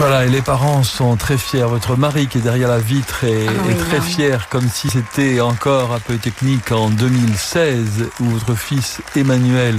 Voilà, 0.00 0.24
et 0.24 0.30
les 0.30 0.40
parents 0.40 0.82
sont 0.82 1.16
très 1.16 1.36
fiers. 1.36 1.64
Votre 1.64 1.94
mari 1.94 2.26
qui 2.26 2.38
est 2.38 2.40
derrière 2.40 2.68
la 2.70 2.78
vitre 2.78 3.24
est, 3.24 3.46
Ah 3.48 3.52
oui, 3.66 3.72
est 3.72 3.76
très 3.76 4.00
fier, 4.00 4.48
comme 4.48 4.66
si 4.68 4.88
c'était 4.88 5.40
encore 5.40 5.92
un 5.92 5.98
peu 6.00 6.16
technique 6.16 6.72
en 6.72 6.88
2016, 6.88 8.08
où 8.20 8.24
votre 8.24 8.54
fils 8.54 9.02
Emmanuel 9.14 9.78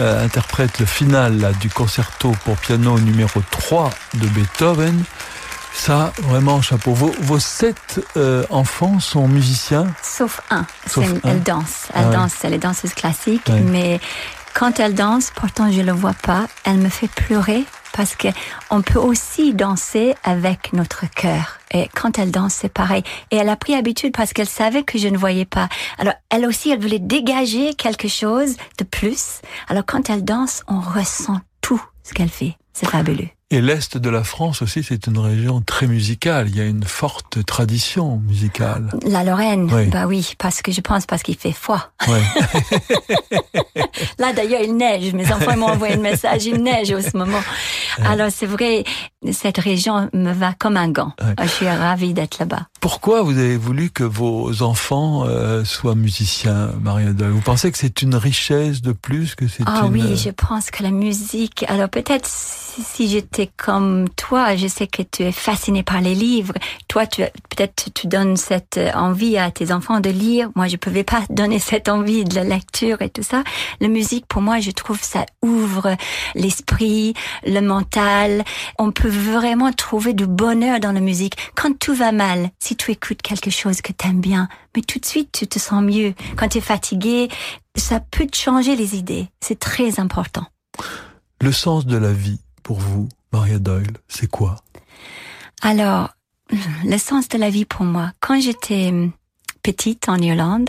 euh, 0.00 0.24
interprète 0.24 0.80
le 0.80 0.86
final 0.86 1.38
là, 1.38 1.52
du 1.52 1.70
concerto 1.70 2.32
pour 2.44 2.56
piano 2.56 2.98
numéro 2.98 3.40
3 3.52 3.90
de 4.14 4.26
Beethoven. 4.26 5.04
Ça, 5.74 6.12
vraiment, 6.24 6.60
chapeau. 6.60 6.92
Vos, 6.92 7.14
vos 7.20 7.38
sept 7.38 8.04
euh, 8.16 8.44
enfants 8.50 8.98
sont 8.98 9.28
musiciens? 9.28 9.86
Sauf 10.02 10.40
un. 10.50 10.66
Sauf 10.88 11.06
C'est- 11.06 11.26
un. 11.26 11.30
Elle 11.30 11.42
danse. 11.44 11.86
Elle 11.94 12.02
Ah 12.04 12.08
ouais. 12.08 12.16
danse. 12.16 12.32
Elle 12.42 12.54
est 12.54 12.58
danseuse 12.58 12.94
classique. 12.94 13.46
Ouais. 13.48 13.60
Mais 13.60 14.00
quand 14.54 14.80
elle 14.80 14.94
danse, 14.94 15.30
pourtant 15.34 15.70
je 15.70 15.80
le 15.82 15.92
vois 15.92 16.14
pas, 16.20 16.46
elle 16.64 16.78
me 16.78 16.88
fait 16.90 17.08
pleurer 17.08 17.64
parce 17.92 18.16
que 18.16 18.28
on 18.70 18.82
peut 18.82 18.98
aussi 18.98 19.54
danser 19.54 20.14
avec 20.24 20.72
notre 20.72 21.08
cœur. 21.10 21.58
Et 21.72 21.88
quand 21.94 22.18
elle 22.18 22.30
danse, 22.30 22.54
c'est 22.54 22.72
pareil. 22.72 23.02
Et 23.30 23.36
elle 23.36 23.48
a 23.48 23.56
pris 23.56 23.74
habitude 23.74 24.14
parce 24.14 24.32
qu'elle 24.32 24.48
savait 24.48 24.82
que 24.82 24.98
je 24.98 25.08
ne 25.08 25.16
voyais 25.16 25.44
pas. 25.44 25.68
Alors, 25.98 26.14
elle 26.30 26.46
aussi, 26.46 26.70
elle 26.70 26.80
voulait 26.80 26.98
dégager 26.98 27.74
quelque 27.74 28.08
chose 28.08 28.56
de 28.78 28.84
plus. 28.84 29.40
Alors, 29.68 29.84
quand 29.86 30.10
elle 30.10 30.24
danse, 30.24 30.62
on 30.68 30.80
ressent 30.80 31.40
tout 31.60 31.82
ce 32.02 32.12
qu'elle 32.12 32.28
fait. 32.28 32.56
C'est 32.72 32.88
fabuleux. 32.88 33.28
Et 33.52 33.60
l'Est 33.60 33.98
de 33.98 34.08
la 34.08 34.24
France 34.24 34.62
aussi, 34.62 34.82
c'est 34.82 35.06
une 35.06 35.18
région 35.18 35.60
très 35.60 35.86
musicale. 35.86 36.48
Il 36.48 36.56
y 36.56 36.60
a 36.62 36.64
une 36.64 36.84
forte 36.84 37.44
tradition 37.44 38.16
musicale. 38.16 38.88
La 39.06 39.24
Lorraine, 39.24 39.68
Oui. 39.70 39.88
bah 39.88 40.06
oui, 40.06 40.32
parce 40.38 40.62
que 40.62 40.72
je 40.72 40.80
pense 40.80 41.04
parce 41.04 41.22
qu'il 41.22 41.36
fait 41.36 41.52
froid. 41.52 41.92
Ouais. 42.08 42.22
Là, 44.18 44.32
d'ailleurs, 44.32 44.62
il 44.62 44.74
neige. 44.76 45.12
Mes 45.12 45.30
enfants 45.32 45.56
m'ont 45.56 45.66
envoyé 45.68 45.94
un 45.96 45.98
message, 46.00 46.46
il 46.46 46.62
neige 46.62 46.92
en 46.92 47.02
ce 47.02 47.14
moment. 47.16 47.40
Alors, 48.04 48.28
c'est 48.30 48.46
vrai, 48.46 48.84
cette 49.32 49.58
région 49.58 50.08
me 50.14 50.32
va 50.32 50.54
comme 50.54 50.78
un 50.78 50.88
gant. 50.88 51.12
Je 51.42 51.46
suis 51.48 51.68
ravie 51.68 52.14
d'être 52.14 52.38
là-bas. 52.38 52.66
Pourquoi 52.80 53.22
vous 53.22 53.36
avez 53.38 53.56
voulu 53.58 53.90
que 53.90 54.02
vos 54.04 54.62
enfants 54.62 55.24
euh, 55.26 55.62
soient 55.64 55.94
musiciens, 55.94 56.70
Maria 56.80 57.12
Doyle 57.12 57.30
Vous 57.30 57.40
pensez 57.40 57.70
que 57.70 57.78
c'est 57.78 58.00
une 58.02 58.14
richesse 58.14 58.80
de 58.82 58.92
plus 58.92 59.34
que 59.34 59.46
c'est 59.46 59.62
Ah 59.66 59.82
une... 59.84 59.92
oui, 59.92 60.16
je 60.16 60.30
pense 60.30 60.70
que 60.70 60.82
la 60.82 60.90
musique. 60.90 61.64
Alors 61.68 61.88
peut-être 61.88 62.26
si, 62.26 62.82
si 62.82 63.08
comme 63.56 64.08
toi, 64.10 64.56
je 64.56 64.66
sais 64.66 64.86
que 64.86 65.02
tu 65.02 65.22
es 65.22 65.32
fasciné 65.32 65.82
par 65.82 66.00
les 66.00 66.14
livres. 66.14 66.54
Toi, 66.88 67.06
tu 67.06 67.22
peut-être 67.22 67.90
tu 67.94 68.06
donnes 68.06 68.36
cette 68.36 68.78
euh, 68.78 68.90
envie 68.94 69.36
à 69.36 69.50
tes 69.50 69.72
enfants 69.72 70.00
de 70.00 70.10
lire. 70.10 70.50
Moi, 70.54 70.68
je 70.68 70.76
pouvais 70.76 71.04
pas 71.04 71.22
donner 71.30 71.58
cette 71.58 71.88
envie 71.88 72.24
de 72.24 72.34
la 72.34 72.44
lecture 72.44 73.02
et 73.02 73.10
tout 73.10 73.22
ça. 73.22 73.44
La 73.80 73.88
musique, 73.88 74.26
pour 74.26 74.42
moi, 74.42 74.60
je 74.60 74.70
trouve 74.70 75.02
ça 75.02 75.26
ouvre 75.42 75.96
l'esprit, 76.34 77.14
le 77.44 77.60
mental. 77.60 78.44
On 78.78 78.92
peut 78.92 79.08
vraiment 79.08 79.72
trouver 79.72 80.12
du 80.12 80.26
bonheur 80.26 80.80
dans 80.80 80.92
la 80.92 81.00
musique. 81.00 81.36
Quand 81.54 81.78
tout 81.78 81.94
va 81.94 82.12
mal, 82.12 82.50
si 82.58 82.76
tu 82.76 82.90
écoutes 82.90 83.22
quelque 83.22 83.50
chose 83.50 83.80
que 83.80 83.92
t'aimes 83.92 84.20
bien, 84.20 84.48
mais 84.74 84.82
tout 84.82 84.98
de 84.98 85.06
suite 85.06 85.30
tu 85.32 85.46
te 85.46 85.58
sens 85.58 85.82
mieux. 85.82 86.14
Quand 86.36 86.48
tu 86.48 86.58
es 86.58 86.62
fatigué, 86.62 87.28
ça 87.76 88.00
peut 88.00 88.26
te 88.26 88.36
changer 88.36 88.76
les 88.76 88.96
idées. 88.96 89.28
C'est 89.40 89.58
très 89.58 90.00
important. 90.00 90.46
Le 91.40 91.52
sens 91.52 91.86
de 91.86 91.96
la 91.96 92.12
vie, 92.12 92.40
pour 92.62 92.78
vous, 92.78 93.08
Maria 93.32 93.58
Doyle, 93.58 93.96
c'est 94.08 94.30
quoi? 94.30 94.56
Alors, 95.62 96.10
le 96.84 96.98
sens 96.98 97.28
de 97.28 97.38
la 97.38 97.50
vie 97.50 97.64
pour 97.64 97.84
moi, 97.84 98.12
quand 98.20 98.40
j'étais 98.40 98.88
hum, 98.88 99.12
petite 99.62 100.08
en 100.08 100.16
Irlande 100.16 100.68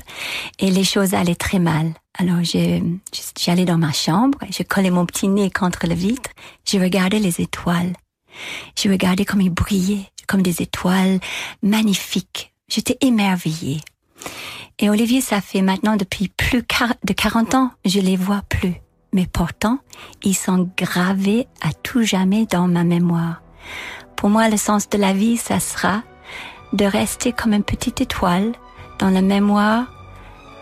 et 0.59 0.71
les 0.71 0.83
choses 0.83 1.13
allaient 1.13 1.35
très 1.35 1.59
mal. 1.59 1.93
Alors, 2.17 2.43
j'allais 2.43 3.65
dans 3.65 3.77
ma 3.77 3.91
chambre, 3.91 4.37
je 4.49 4.63
collais 4.63 4.91
mon 4.91 5.05
petit 5.05 5.27
nez 5.27 5.49
contre 5.49 5.87
la 5.87 5.95
vitre, 5.95 6.29
je 6.65 6.77
regardais 6.77 7.19
les 7.19 7.41
étoiles. 7.41 7.93
Je 8.77 8.89
regardais 8.89 9.25
comme 9.25 9.41
ils 9.41 9.49
brillaient, 9.49 10.11
comme 10.27 10.41
des 10.41 10.61
étoiles 10.61 11.19
magnifiques. 11.61 12.53
J'étais 12.67 12.97
émerveillée. 13.01 13.81
Et 14.79 14.89
Olivier, 14.89 15.21
ça 15.21 15.41
fait 15.41 15.61
maintenant 15.61 15.95
depuis 15.95 16.29
plus 16.29 16.63
de 17.03 17.13
40 17.13 17.55
ans, 17.55 17.71
je 17.85 17.99
les 17.99 18.15
vois 18.15 18.41
plus. 18.49 18.82
Mais 19.13 19.27
pourtant, 19.31 19.79
ils 20.23 20.35
sont 20.35 20.69
gravés 20.75 21.47
à 21.61 21.71
tout 21.71 22.03
jamais 22.03 22.45
dans 22.45 22.67
ma 22.67 22.83
mémoire. 22.83 23.41
Pour 24.15 24.29
moi, 24.29 24.49
le 24.49 24.57
sens 24.57 24.89
de 24.89 24.97
la 24.97 25.13
vie, 25.13 25.37
ça 25.37 25.59
sera 25.59 26.01
de 26.73 26.85
rester 26.85 27.31
comme 27.31 27.53
une 27.53 27.63
petite 27.63 28.01
étoile 28.01 28.53
dans 28.99 29.09
la 29.09 29.21
mémoire 29.21 29.85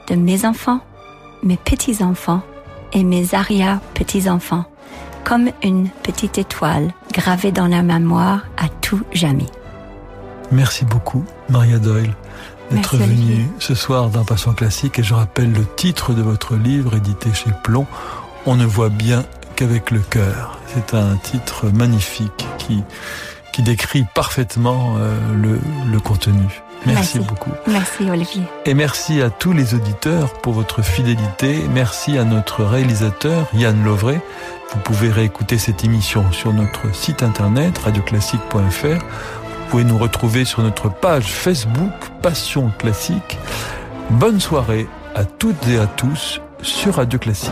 de 0.10 0.16
mes 0.16 0.46
enfants, 0.46 0.82
mes 1.44 1.58
petits-enfants 1.58 2.42
et 2.92 3.04
mes 3.04 3.34
arrière-petits-enfants, 3.34 4.66
comme 5.24 5.50
une 5.64 5.90
petite 6.04 6.38
étoile 6.38 6.94
gravée 7.14 7.52
dans 7.52 7.68
la 7.68 7.84
mémoire 7.84 8.46
à 8.58 8.68
tout 8.82 9.02
jamais. 9.14 9.46
Merci 10.52 10.84
beaucoup, 10.84 11.24
Maria 11.50 11.80
Doyle, 11.80 12.14
d'être 12.72 12.98
venue 12.98 13.48
ce 13.60 13.74
soir 13.74 14.10
dans 14.10 14.26
Passion 14.26 14.54
Classique. 14.54 15.00
Et 15.00 15.04
je 15.04 15.14
rappelle 15.14 15.54
le 15.54 15.66
titre 15.66 16.14
de 16.14 16.22
votre 16.22 16.56
livre, 16.56 16.96
édité 16.98 17.34
chez 17.34 17.52
Plomb, 17.64 17.88
On 18.46 18.56
ne 18.56 18.66
voit 18.66 18.90
bien 18.90 19.24
qu'avec 19.56 19.92
le 19.92 20.00
cœur. 20.00 20.60
C'est 20.68 20.96
un 20.96 21.16
titre 21.18 21.68
magnifique 21.68 22.48
qui, 22.58 22.84
qui 23.52 23.62
décrit 23.62 24.06
parfaitement 24.16 24.96
euh, 24.98 25.16
le, 25.36 25.60
le 25.92 26.00
contenu. 26.00 26.62
Merci, 26.86 27.20
beaucoup. 27.20 27.52
Merci 27.68 28.10
Olivier. 28.10 28.42
Et 28.66 28.74
merci 28.74 29.22
à 29.22 29.30
tous 29.30 29.54
les 29.54 29.76
auditeurs 29.76 30.34
pour 30.42 30.54
votre 30.54 30.82
fidélité. 30.82 31.62
Merci 31.72 32.18
à 32.18 32.24
notre 32.24 32.64
réalisateur 32.64 33.48
Yann 33.54 33.84
Lovray. 33.84 34.20
Vous 34.74 34.80
pouvez 34.80 35.10
réécouter 35.10 35.58
cette 35.58 35.84
émission 35.84 36.32
sur 36.32 36.54
notre 36.54 36.94
site 36.96 37.22
internet 37.22 37.78
radioclassique.fr. 37.78 38.86
Vous 38.86 39.70
pouvez 39.70 39.84
nous 39.84 39.98
retrouver 39.98 40.44
sur 40.44 40.64
notre 40.64 40.90
page 40.90 41.26
Facebook 41.32 41.92
Passion 42.22 42.72
Classique. 42.80 43.38
Bonne 44.10 44.40
soirée 44.40 44.88
à 45.14 45.26
toutes 45.26 45.68
et 45.68 45.78
à 45.78 45.86
tous 45.86 46.42
sur 46.64 46.96
Radio 46.96 47.20
Classique. 47.20 47.52